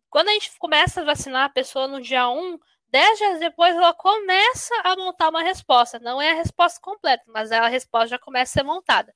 Quando 0.09 0.29
a 0.29 0.31
gente 0.31 0.57
começa 0.57 1.01
a 1.01 1.03
vacinar 1.03 1.43
a 1.43 1.49
pessoa 1.49 1.89
no 1.89 1.99
dia 1.99 2.29
1, 2.29 2.57
10 2.93 3.17
dias 3.17 3.39
depois 3.39 3.75
ela 3.75 3.91
começa 3.91 4.75
a 4.83 4.95
montar 4.95 5.29
uma 5.29 5.41
resposta. 5.41 5.97
Não 5.97 6.21
é 6.21 6.29
a 6.29 6.35
resposta 6.35 6.79
completa, 6.79 7.23
mas 7.25 7.51
a 7.51 7.67
resposta 7.67 8.09
já 8.09 8.19
começa 8.19 8.51
a 8.51 8.61
ser 8.61 8.63
montada. 8.63 9.11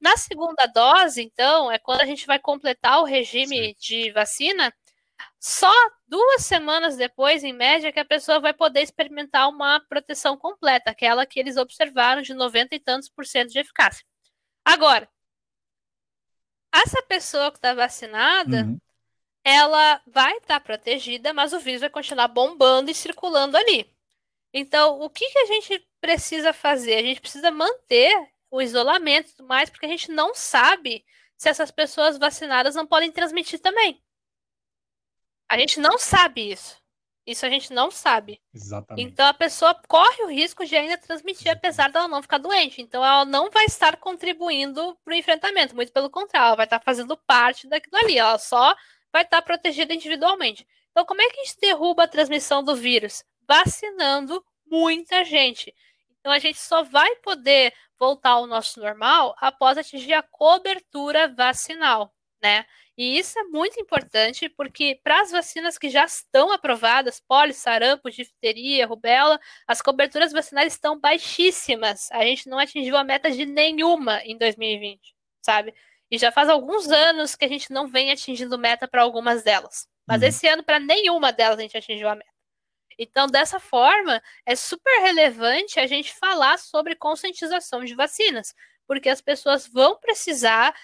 Na 0.00 0.16
segunda 0.16 0.64
dose, 0.66 1.20
então, 1.20 1.72
é 1.72 1.78
quando 1.80 2.02
a 2.02 2.06
gente 2.06 2.24
vai 2.24 2.38
completar 2.38 3.00
o 3.00 3.04
regime 3.04 3.74
de 3.74 4.12
vacina, 4.12 4.72
só 5.40 5.72
duas 6.06 6.44
semanas 6.44 6.96
depois, 6.96 7.42
em 7.42 7.52
média, 7.52 7.90
que 7.92 7.98
a 7.98 8.04
pessoa 8.04 8.38
vai 8.38 8.54
poder 8.54 8.82
experimentar 8.82 9.48
uma 9.48 9.80
proteção 9.88 10.36
completa, 10.36 10.92
aquela 10.92 11.26
que 11.26 11.40
eles 11.40 11.56
observaram 11.56 12.22
de 12.22 12.32
90 12.32 12.76
e 12.76 12.78
tantos 12.78 13.08
por 13.08 13.26
cento 13.26 13.50
de 13.50 13.58
eficácia. 13.58 14.06
Agora, 14.64 15.08
essa 16.72 17.02
pessoa 17.02 17.50
que 17.50 17.58
está 17.58 17.74
vacinada, 17.74 18.62
Uhum. 18.62 18.78
Ela 19.44 20.00
vai 20.06 20.36
estar 20.36 20.60
protegida, 20.60 21.32
mas 21.32 21.52
o 21.52 21.60
vírus 21.60 21.80
vai 21.80 21.90
continuar 21.90 22.28
bombando 22.28 22.90
e 22.90 22.94
circulando 22.94 23.56
ali. 23.56 23.90
Então, 24.52 25.00
o 25.00 25.10
que, 25.10 25.28
que 25.30 25.38
a 25.38 25.46
gente 25.46 25.88
precisa 26.00 26.52
fazer? 26.52 26.96
A 26.96 27.02
gente 27.02 27.20
precisa 27.20 27.50
manter 27.50 28.14
o 28.50 28.62
isolamento 28.62 29.30
e 29.30 29.32
tudo 29.32 29.48
mais, 29.48 29.68
porque 29.70 29.86
a 29.86 29.88
gente 29.88 30.10
não 30.10 30.34
sabe 30.34 31.04
se 31.36 31.48
essas 31.48 31.70
pessoas 31.70 32.18
vacinadas 32.18 32.74
não 32.74 32.86
podem 32.86 33.12
transmitir 33.12 33.60
também. 33.60 34.02
A 35.48 35.58
gente 35.58 35.80
não 35.80 35.98
sabe 35.98 36.52
isso. 36.52 36.78
Isso 37.26 37.44
a 37.44 37.50
gente 37.50 37.74
não 37.74 37.90
sabe. 37.90 38.40
Exatamente. 38.54 39.06
Então 39.06 39.26
a 39.26 39.34
pessoa 39.34 39.78
corre 39.86 40.22
o 40.22 40.30
risco 40.30 40.64
de 40.64 40.74
ainda 40.74 40.96
transmitir, 40.96 41.52
apesar 41.52 41.90
dela 41.90 42.08
não 42.08 42.22
ficar 42.22 42.38
doente. 42.38 42.80
Então 42.80 43.04
ela 43.04 43.26
não 43.26 43.50
vai 43.50 43.66
estar 43.66 43.98
contribuindo 43.98 44.96
para 45.04 45.12
o 45.12 45.16
enfrentamento, 45.16 45.74
muito 45.76 45.92
pelo 45.92 46.08
contrário, 46.08 46.46
ela 46.46 46.56
vai 46.56 46.64
estar 46.64 46.80
fazendo 46.80 47.18
parte 47.18 47.68
daquilo 47.68 47.98
ali. 47.98 48.16
Ela 48.16 48.38
só 48.38 48.74
vai 49.12 49.22
estar 49.22 49.42
protegida 49.42 49.94
individualmente. 49.94 50.66
Então, 50.90 51.04
como 51.04 51.22
é 51.22 51.28
que 51.28 51.40
a 51.40 51.44
gente 51.44 51.60
derruba 51.60 52.04
a 52.04 52.08
transmissão 52.08 52.62
do 52.62 52.74
vírus? 52.74 53.24
Vacinando 53.46 54.44
muita 54.66 55.24
gente. 55.24 55.74
Então 56.20 56.32
a 56.32 56.38
gente 56.38 56.58
só 56.58 56.82
vai 56.82 57.16
poder 57.16 57.72
voltar 57.98 58.30
ao 58.30 58.46
nosso 58.46 58.80
normal 58.80 59.34
após 59.38 59.78
atingir 59.78 60.12
a 60.12 60.22
cobertura 60.22 61.28
vacinal, 61.28 62.14
né? 62.42 62.64
E 62.96 63.16
isso 63.16 63.38
é 63.38 63.44
muito 63.44 63.80
importante 63.80 64.48
porque 64.48 65.00
para 65.04 65.20
as 65.20 65.30
vacinas 65.30 65.78
que 65.78 65.88
já 65.88 66.04
estão 66.04 66.52
aprovadas, 66.52 67.20
poli, 67.20 67.54
sarampo, 67.54 68.10
difteria, 68.10 68.86
rubéola, 68.86 69.38
as 69.66 69.80
coberturas 69.80 70.32
vacinais 70.32 70.72
estão 70.72 70.98
baixíssimas. 70.98 72.10
A 72.10 72.24
gente 72.24 72.48
não 72.48 72.58
atingiu 72.58 72.96
a 72.96 73.04
meta 73.04 73.30
de 73.30 73.46
nenhuma 73.46 74.20
em 74.24 74.36
2020, 74.36 75.14
sabe? 75.40 75.72
E 76.10 76.18
já 76.18 76.32
faz 76.32 76.48
alguns 76.48 76.88
anos 76.90 77.34
que 77.36 77.44
a 77.44 77.48
gente 77.48 77.70
não 77.72 77.86
vem 77.86 78.10
atingindo 78.10 78.58
meta 78.58 78.88
para 78.88 79.02
algumas 79.02 79.42
delas. 79.42 79.86
Mas 80.06 80.22
Uhum. 80.22 80.28
esse 80.28 80.46
ano, 80.48 80.62
para 80.64 80.78
nenhuma 80.78 81.32
delas, 81.32 81.58
a 81.58 81.62
gente 81.62 81.76
atingiu 81.76 82.08
a 82.08 82.14
meta. 82.14 82.30
Então, 82.98 83.26
dessa 83.28 83.60
forma, 83.60 84.20
é 84.44 84.56
super 84.56 85.00
relevante 85.02 85.78
a 85.78 85.86
gente 85.86 86.12
falar 86.14 86.58
sobre 86.58 86.96
conscientização 86.96 87.84
de 87.84 87.94
vacinas, 87.94 88.54
porque 88.86 89.08
as 89.08 89.20
pessoas 89.20 89.66
vão 89.68 89.98
precisar 90.00 90.74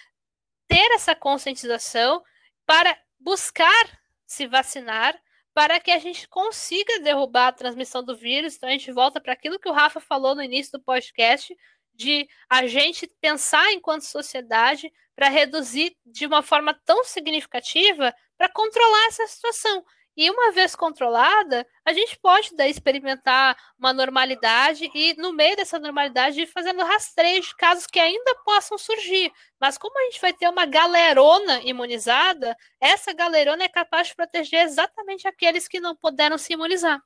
ter 0.68 0.92
essa 0.92 1.14
conscientização 1.14 2.22
para 2.66 2.96
buscar 3.18 4.00
se 4.26 4.46
vacinar, 4.46 5.18
para 5.52 5.80
que 5.80 5.90
a 5.90 5.98
gente 5.98 6.28
consiga 6.28 7.00
derrubar 7.00 7.48
a 7.48 7.52
transmissão 7.52 8.02
do 8.04 8.16
vírus. 8.16 8.56
Então, 8.56 8.68
a 8.68 8.72
gente 8.72 8.92
volta 8.92 9.20
para 9.20 9.32
aquilo 9.32 9.58
que 9.58 9.68
o 9.68 9.72
Rafa 9.72 10.00
falou 10.00 10.34
no 10.34 10.42
início 10.42 10.72
do 10.72 10.82
podcast, 10.84 11.56
de 11.94 12.28
a 12.48 12.66
gente 12.66 13.06
pensar 13.20 13.72
enquanto 13.72 14.02
sociedade 14.02 14.92
para 15.14 15.28
reduzir 15.28 15.96
de 16.04 16.26
uma 16.26 16.42
forma 16.42 16.74
tão 16.84 17.04
significativa 17.04 18.14
para 18.36 18.48
controlar 18.48 19.06
essa 19.06 19.26
situação. 19.26 19.84
E 20.16 20.30
uma 20.30 20.52
vez 20.52 20.76
controlada, 20.76 21.66
a 21.84 21.92
gente 21.92 22.16
pode 22.20 22.54
daí 22.54 22.70
experimentar 22.70 23.56
uma 23.76 23.92
normalidade 23.92 24.88
e, 24.94 25.14
no 25.14 25.32
meio 25.32 25.56
dessa 25.56 25.76
normalidade, 25.76 26.40
ir 26.40 26.46
fazendo 26.46 26.84
rastreio 26.84 27.40
de 27.42 27.54
casos 27.56 27.86
que 27.86 27.98
ainda 27.98 28.34
possam 28.44 28.78
surgir. 28.78 29.32
Mas 29.60 29.76
como 29.76 29.98
a 29.98 30.04
gente 30.04 30.20
vai 30.20 30.32
ter 30.32 30.48
uma 30.48 30.66
galerona 30.66 31.60
imunizada, 31.62 32.56
essa 32.80 33.12
galerona 33.12 33.64
é 33.64 33.68
capaz 33.68 34.08
de 34.08 34.14
proteger 34.14 34.60
exatamente 34.64 35.26
aqueles 35.26 35.66
que 35.66 35.80
não 35.80 35.96
puderam 35.96 36.38
se 36.38 36.52
imunizar. 36.52 37.02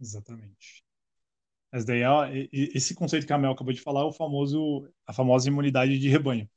Exatamente. 0.00 0.82
Mas 1.72 1.84
daí, 1.84 2.02
esse 2.52 2.94
conceito 2.94 3.26
que 3.26 3.32
a 3.32 3.38
Mel 3.38 3.52
acabou 3.52 3.72
de 3.72 3.80
falar 3.80 4.02
é 4.02 4.04
o 4.04 4.12
famoso, 4.12 4.88
a 5.06 5.12
famosa 5.12 5.48
imunidade 5.48 5.98
de 5.98 6.08
rebanho, 6.08 6.48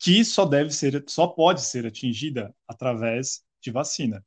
que 0.00 0.24
só 0.24 0.44
deve 0.44 0.70
ser, 0.72 1.04
só 1.08 1.26
pode 1.26 1.62
ser 1.62 1.86
atingida 1.86 2.54
através 2.68 3.42
de 3.62 3.70
vacina, 3.70 4.24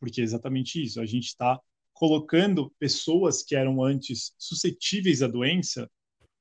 porque 0.00 0.20
é 0.20 0.24
exatamente 0.24 0.82
isso. 0.82 1.00
A 1.00 1.06
gente 1.06 1.26
está 1.26 1.60
colocando 1.94 2.72
pessoas 2.78 3.42
que 3.42 3.56
eram 3.56 3.82
antes 3.84 4.34
suscetíveis 4.38 5.22
à 5.22 5.28
doença 5.28 5.90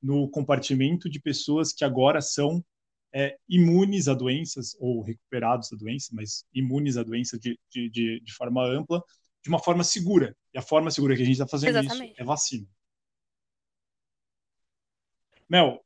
no 0.02 0.30
compartimento 0.30 1.10
de 1.10 1.20
pessoas 1.22 1.74
que 1.74 1.86
agora 1.86 2.22
são 2.22 2.64
é, 3.14 3.38
imunes 3.50 4.08
a 4.08 4.14
doenças 4.14 4.76
ou 4.80 5.02
recuperados 5.02 5.70
da 5.70 5.78
doença, 5.78 6.10
mas 6.14 6.46
imunes 6.54 6.98
à 6.98 7.04
doença 7.04 7.40
de, 7.40 7.60
de, 7.72 7.90
de, 7.90 8.20
de 8.22 8.34
forma 8.34 8.66
ampla, 8.66 9.04
de 9.44 9.50
uma 9.50 9.60
forma 9.60 9.84
segura. 9.84 10.36
E 10.54 10.58
a 10.58 10.62
forma 10.62 10.92
segura 10.92 11.16
que 11.16 11.22
a 11.22 11.26
gente 11.26 11.36
está 11.36 11.48
fazendo 11.48 11.78
Exatamente. 11.78 12.14
isso 12.14 12.22
é 12.22 12.26
vacina. 12.26 12.68
Mel, 15.50 15.84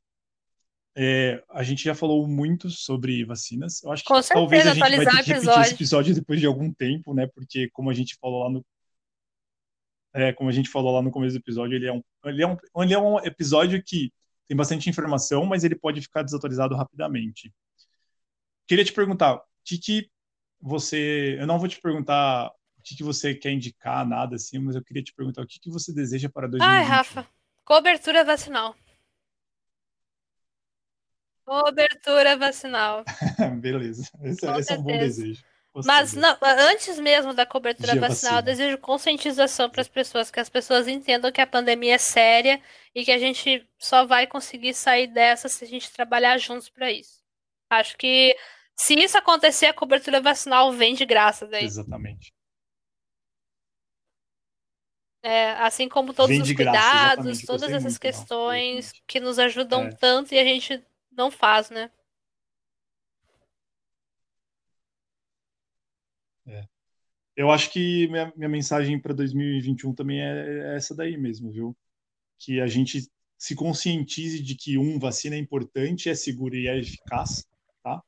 é, 0.97 1.43
a 1.49 1.63
gente 1.63 1.83
já 1.83 1.93
falou 1.93 2.27
muito 2.27 2.69
sobre 2.69 3.25
vacinas. 3.25 3.83
Eu 3.83 3.91
acho 3.91 4.03
que 4.03 4.07
Com 4.07 4.21
talvez 4.21 4.65
a 4.65 4.73
certeza, 4.73 4.73
gente 4.73 4.79
vai 4.79 4.91
ter 4.91 5.23
que 5.23 5.33
repetir 5.33 5.61
esse 5.61 5.73
episódio. 5.73 6.15
depois 6.15 6.39
de 6.39 6.45
algum 6.45 6.71
tempo, 6.73 7.13
né? 7.13 7.27
Porque 7.27 7.69
como 7.71 7.89
a 7.89 7.93
gente 7.93 8.15
falou 8.21 8.43
lá 8.43 8.49
no 8.49 8.65
é, 10.13 10.31
como 10.31 10.49
a 10.49 10.53
gente 10.53 10.69
falou 10.69 10.93
lá 10.93 11.01
no 11.01 11.11
começo 11.11 11.35
do 11.35 11.41
episódio, 11.41 11.75
ele 11.75 11.87
é 11.87 11.91
um, 11.91 12.01
ele 12.23 12.41
é 12.41 12.47
um, 12.47 12.55
ele 12.83 12.93
é 12.93 12.97
um 12.97 13.19
episódio 13.19 13.83
que 13.83 14.13
tem 14.47 14.55
bastante 14.55 14.89
informação, 14.89 15.45
mas 15.45 15.65
ele 15.65 15.75
pode 15.75 15.99
ficar 15.99 16.23
desatualizado 16.23 16.73
rapidamente. 16.73 17.53
Queria 18.65 18.85
te 18.85 18.93
perguntar, 18.93 19.35
o 19.35 19.41
que, 19.65 19.77
que 19.77 20.09
você. 20.61 21.35
Eu 21.37 21.45
não 21.45 21.59
vou 21.59 21.67
te 21.67 21.81
perguntar 21.81 22.49
que, 22.85 22.95
que 22.95 23.03
você 23.03 23.33
quer 23.33 23.51
indicar, 23.51 24.07
nada 24.07 24.35
assim, 24.35 24.59
mas 24.59 24.75
eu 24.75 24.83
queria 24.83 25.03
te 25.03 25.13
perguntar 25.13 25.41
o 25.41 25.47
que, 25.47 25.59
que 25.59 25.71
você 25.71 25.91
deseja 25.91 26.29
para 26.29 26.47
2020. 26.47 26.71
Ai, 26.71 26.83
Rafa, 26.83 27.27
cobertura 27.65 28.23
vacinal. 28.23 28.75
Cobertura 31.43 32.37
vacinal. 32.37 33.03
Beleza. 33.59 34.03
Esse, 34.23 34.41
Com 34.41 34.59
esse 34.59 34.73
é 34.73 34.77
um 34.77 34.83
bom 34.83 34.97
desejo. 34.97 35.43
Gostei 35.73 35.93
Mas 35.93 36.13
não, 36.13 36.37
antes 36.41 36.97
mesmo 36.99 37.33
da 37.33 37.45
cobertura 37.45 37.93
Dia 37.93 38.01
vacinal, 38.01 38.35
eu 38.35 38.41
vacina. 38.43 38.55
desejo 38.55 38.77
conscientização 38.77 39.69
para 39.69 39.81
as 39.81 39.89
pessoas, 39.89 40.31
que 40.31 40.39
as 40.39 40.47
pessoas 40.47 40.87
entendam 40.87 41.31
que 41.31 41.41
a 41.41 41.47
pandemia 41.47 41.95
é 41.95 41.97
séria 41.97 42.61
e 42.93 43.03
que 43.03 43.11
a 43.11 43.17
gente 43.17 43.67
só 43.77 44.05
vai 44.05 44.25
conseguir 44.25 44.73
sair 44.73 45.07
dessa 45.07 45.49
se 45.49 45.65
a 45.65 45.67
gente 45.67 45.91
trabalhar 45.91 46.37
juntos 46.37 46.69
para 46.69 46.91
isso. 46.91 47.19
Acho 47.69 47.97
que 47.97 48.35
se 48.77 48.93
isso 48.93 49.17
acontecer, 49.17 49.65
a 49.65 49.73
cobertura 49.73 50.21
vacinal 50.21 50.71
vem 50.71 50.95
de 50.95 51.05
graça 51.05 51.45
daí. 51.45 51.65
Exatamente. 51.65 52.34
É, 55.27 55.53
assim 55.53 55.89
como 55.89 56.13
todos 56.13 56.37
os 56.37 56.51
graça, 56.51 56.81
cuidados, 56.81 57.25
exatamente. 57.25 57.45
todas 57.47 57.63
essas 57.63 57.81
muito, 57.83 57.93
não. 57.93 57.99
questões 57.99 58.77
Exatamente. 58.77 59.03
que 59.07 59.19
nos 59.19 59.39
ajudam 59.39 59.85
É. 59.85 59.91
tanto 59.95 60.35
e 60.35 60.37
a 60.37 60.43
gente 60.43 60.85
não 61.11 61.31
faz, 61.31 61.71
né? 61.71 61.89
Eu 67.35 67.49
acho 67.51 67.71
que 67.71 68.07
minha, 68.07 68.31
minha 68.35 68.47
mensagem 68.49 68.99
para 69.01 69.13
2021 69.13 69.93
também 69.95 70.21
é, 70.21 70.73
é 70.73 70.75
essa 70.77 70.95
daí 70.95 71.17
mesmo, 71.17 71.51
viu? 71.51 71.75
Que 72.37 72.61
a 72.61 72.67
gente 72.67 73.09
se 73.37 73.55
conscientize 73.55 74.41
de 74.43 74.55
que 74.55 74.77
um, 74.77 74.99
vacina 74.99 75.35
é 75.35 75.39
importante, 75.39 76.07
é 76.07 76.13
segura 76.15 76.55
e 76.55 76.67
é 76.67 76.77
eficaz, 76.77 77.45
tá? 77.83 78.01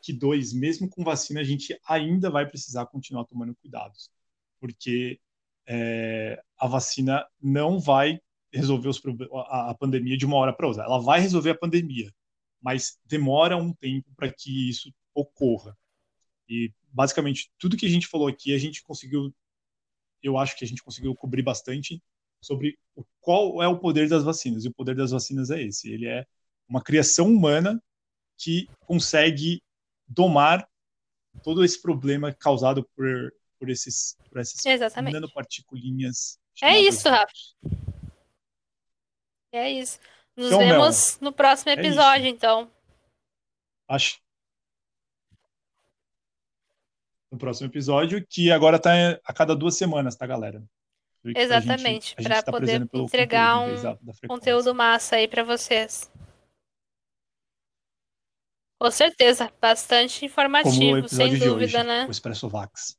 Que 0.00 0.12
dois, 0.12 0.52
mesmo 0.52 0.88
com 0.88 1.02
vacina, 1.02 1.40
a 1.40 1.44
gente 1.44 1.78
ainda 1.84 2.30
vai 2.30 2.46
precisar 2.48 2.86
continuar 2.86 3.24
tomando 3.24 3.56
cuidados, 3.56 4.08
porque 4.60 5.20
é, 5.68 6.42
a 6.58 6.66
vacina 6.66 7.26
não 7.40 7.78
vai 7.78 8.18
resolver 8.50 8.88
os, 8.88 9.00
a 9.48 9.74
pandemia 9.74 10.16
de 10.16 10.24
uma 10.24 10.36
hora 10.36 10.52
para 10.52 10.66
outra. 10.66 10.84
Ela 10.84 10.98
vai 10.98 11.20
resolver 11.20 11.50
a 11.50 11.58
pandemia, 11.58 12.10
mas 12.60 12.98
demora 13.04 13.56
um 13.56 13.72
tempo 13.74 14.10
para 14.16 14.32
que 14.32 14.70
isso 14.70 14.90
ocorra. 15.14 15.76
E 16.48 16.72
basicamente 16.90 17.52
tudo 17.58 17.76
que 17.76 17.84
a 17.84 17.90
gente 17.90 18.06
falou 18.06 18.26
aqui, 18.26 18.54
a 18.54 18.58
gente 18.58 18.82
conseguiu, 18.82 19.32
eu 20.22 20.38
acho 20.38 20.56
que 20.56 20.64
a 20.64 20.68
gente 20.68 20.82
conseguiu 20.82 21.14
cobrir 21.14 21.42
bastante 21.42 22.02
sobre 22.40 22.78
o, 22.96 23.04
qual 23.20 23.62
é 23.62 23.68
o 23.68 23.78
poder 23.78 24.08
das 24.08 24.24
vacinas. 24.24 24.64
E 24.64 24.68
o 24.68 24.74
poder 24.74 24.96
das 24.96 25.10
vacinas 25.10 25.50
é 25.50 25.62
esse: 25.62 25.92
ele 25.92 26.06
é 26.06 26.26
uma 26.66 26.82
criação 26.82 27.28
humana 27.28 27.82
que 28.38 28.68
consegue 28.80 29.62
domar 30.06 30.66
todo 31.42 31.62
esse 31.62 31.80
problema 31.80 32.32
causado 32.32 32.88
por, 32.96 33.32
por 33.58 33.70
esses 33.70 34.16
por 34.28 34.40
essas 34.40 34.64
Exatamente. 34.64 35.14
nanoparticulinhas. 35.14 36.38
É 36.62 36.78
isso, 36.78 37.08
Rafa. 37.08 37.32
É 39.52 39.70
isso. 39.70 39.98
Nos 40.36 40.46
Então, 40.46 40.58
Mel, 40.60 40.68
vemos 40.70 41.18
no 41.20 41.32
próximo 41.32 41.70
é 41.70 41.74
episódio, 41.74 42.26
então. 42.26 42.70
Acho 43.88 44.18
no 47.30 47.38
próximo 47.38 47.68
episódio, 47.68 48.26
que 48.26 48.50
agora 48.50 48.78
tá 48.78 48.90
a 49.24 49.32
cada 49.32 49.54
duas 49.54 49.76
semanas, 49.76 50.16
tá, 50.16 50.26
galera? 50.26 50.62
Exatamente, 51.24 52.14
a 52.16 52.22
gente 52.22 52.30
pra 52.30 52.42
tá 52.42 52.52
poder 52.52 52.88
entregar 52.94 53.58
conteúdo 53.58 53.98
um. 54.24 54.28
Conteúdo 54.28 54.74
massa 54.74 55.16
aí 55.16 55.28
pra 55.28 55.42
vocês. 55.42 56.10
Com 58.80 58.90
certeza, 58.90 59.52
bastante 59.60 60.24
informativo, 60.24 61.08
sem 61.08 61.36
dúvida, 61.36 61.78
hoje, 61.78 61.82
né? 61.82 62.06
o 62.06 62.10
Expresso 62.10 62.48
Vax. 62.48 62.97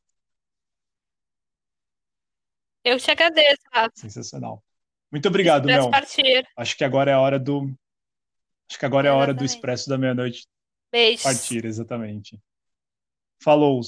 Eu 2.90 3.00
te 3.00 3.12
agradeço, 3.12 3.62
Rafa. 3.72 3.92
Sensacional. 3.94 4.64
Muito 5.12 5.28
obrigado, 5.28 5.66
Mel. 5.66 5.92
partir. 5.92 6.48
Acho 6.58 6.76
que 6.76 6.84
agora 6.84 7.12
é 7.12 7.14
a 7.14 7.20
hora 7.20 7.38
do. 7.40 7.72
Acho 8.68 8.80
que 8.80 8.86
agora 8.86 9.08
é 9.08 9.12
a 9.12 9.16
hora 9.16 9.32
do. 9.32 9.46
Expresso 9.46 9.88
da 9.88 9.96
meia-noite 9.96 10.48
Beijos. 10.92 11.22
partir, 11.22 11.66
exatamente. 11.66 12.40
Falou! 13.42 13.80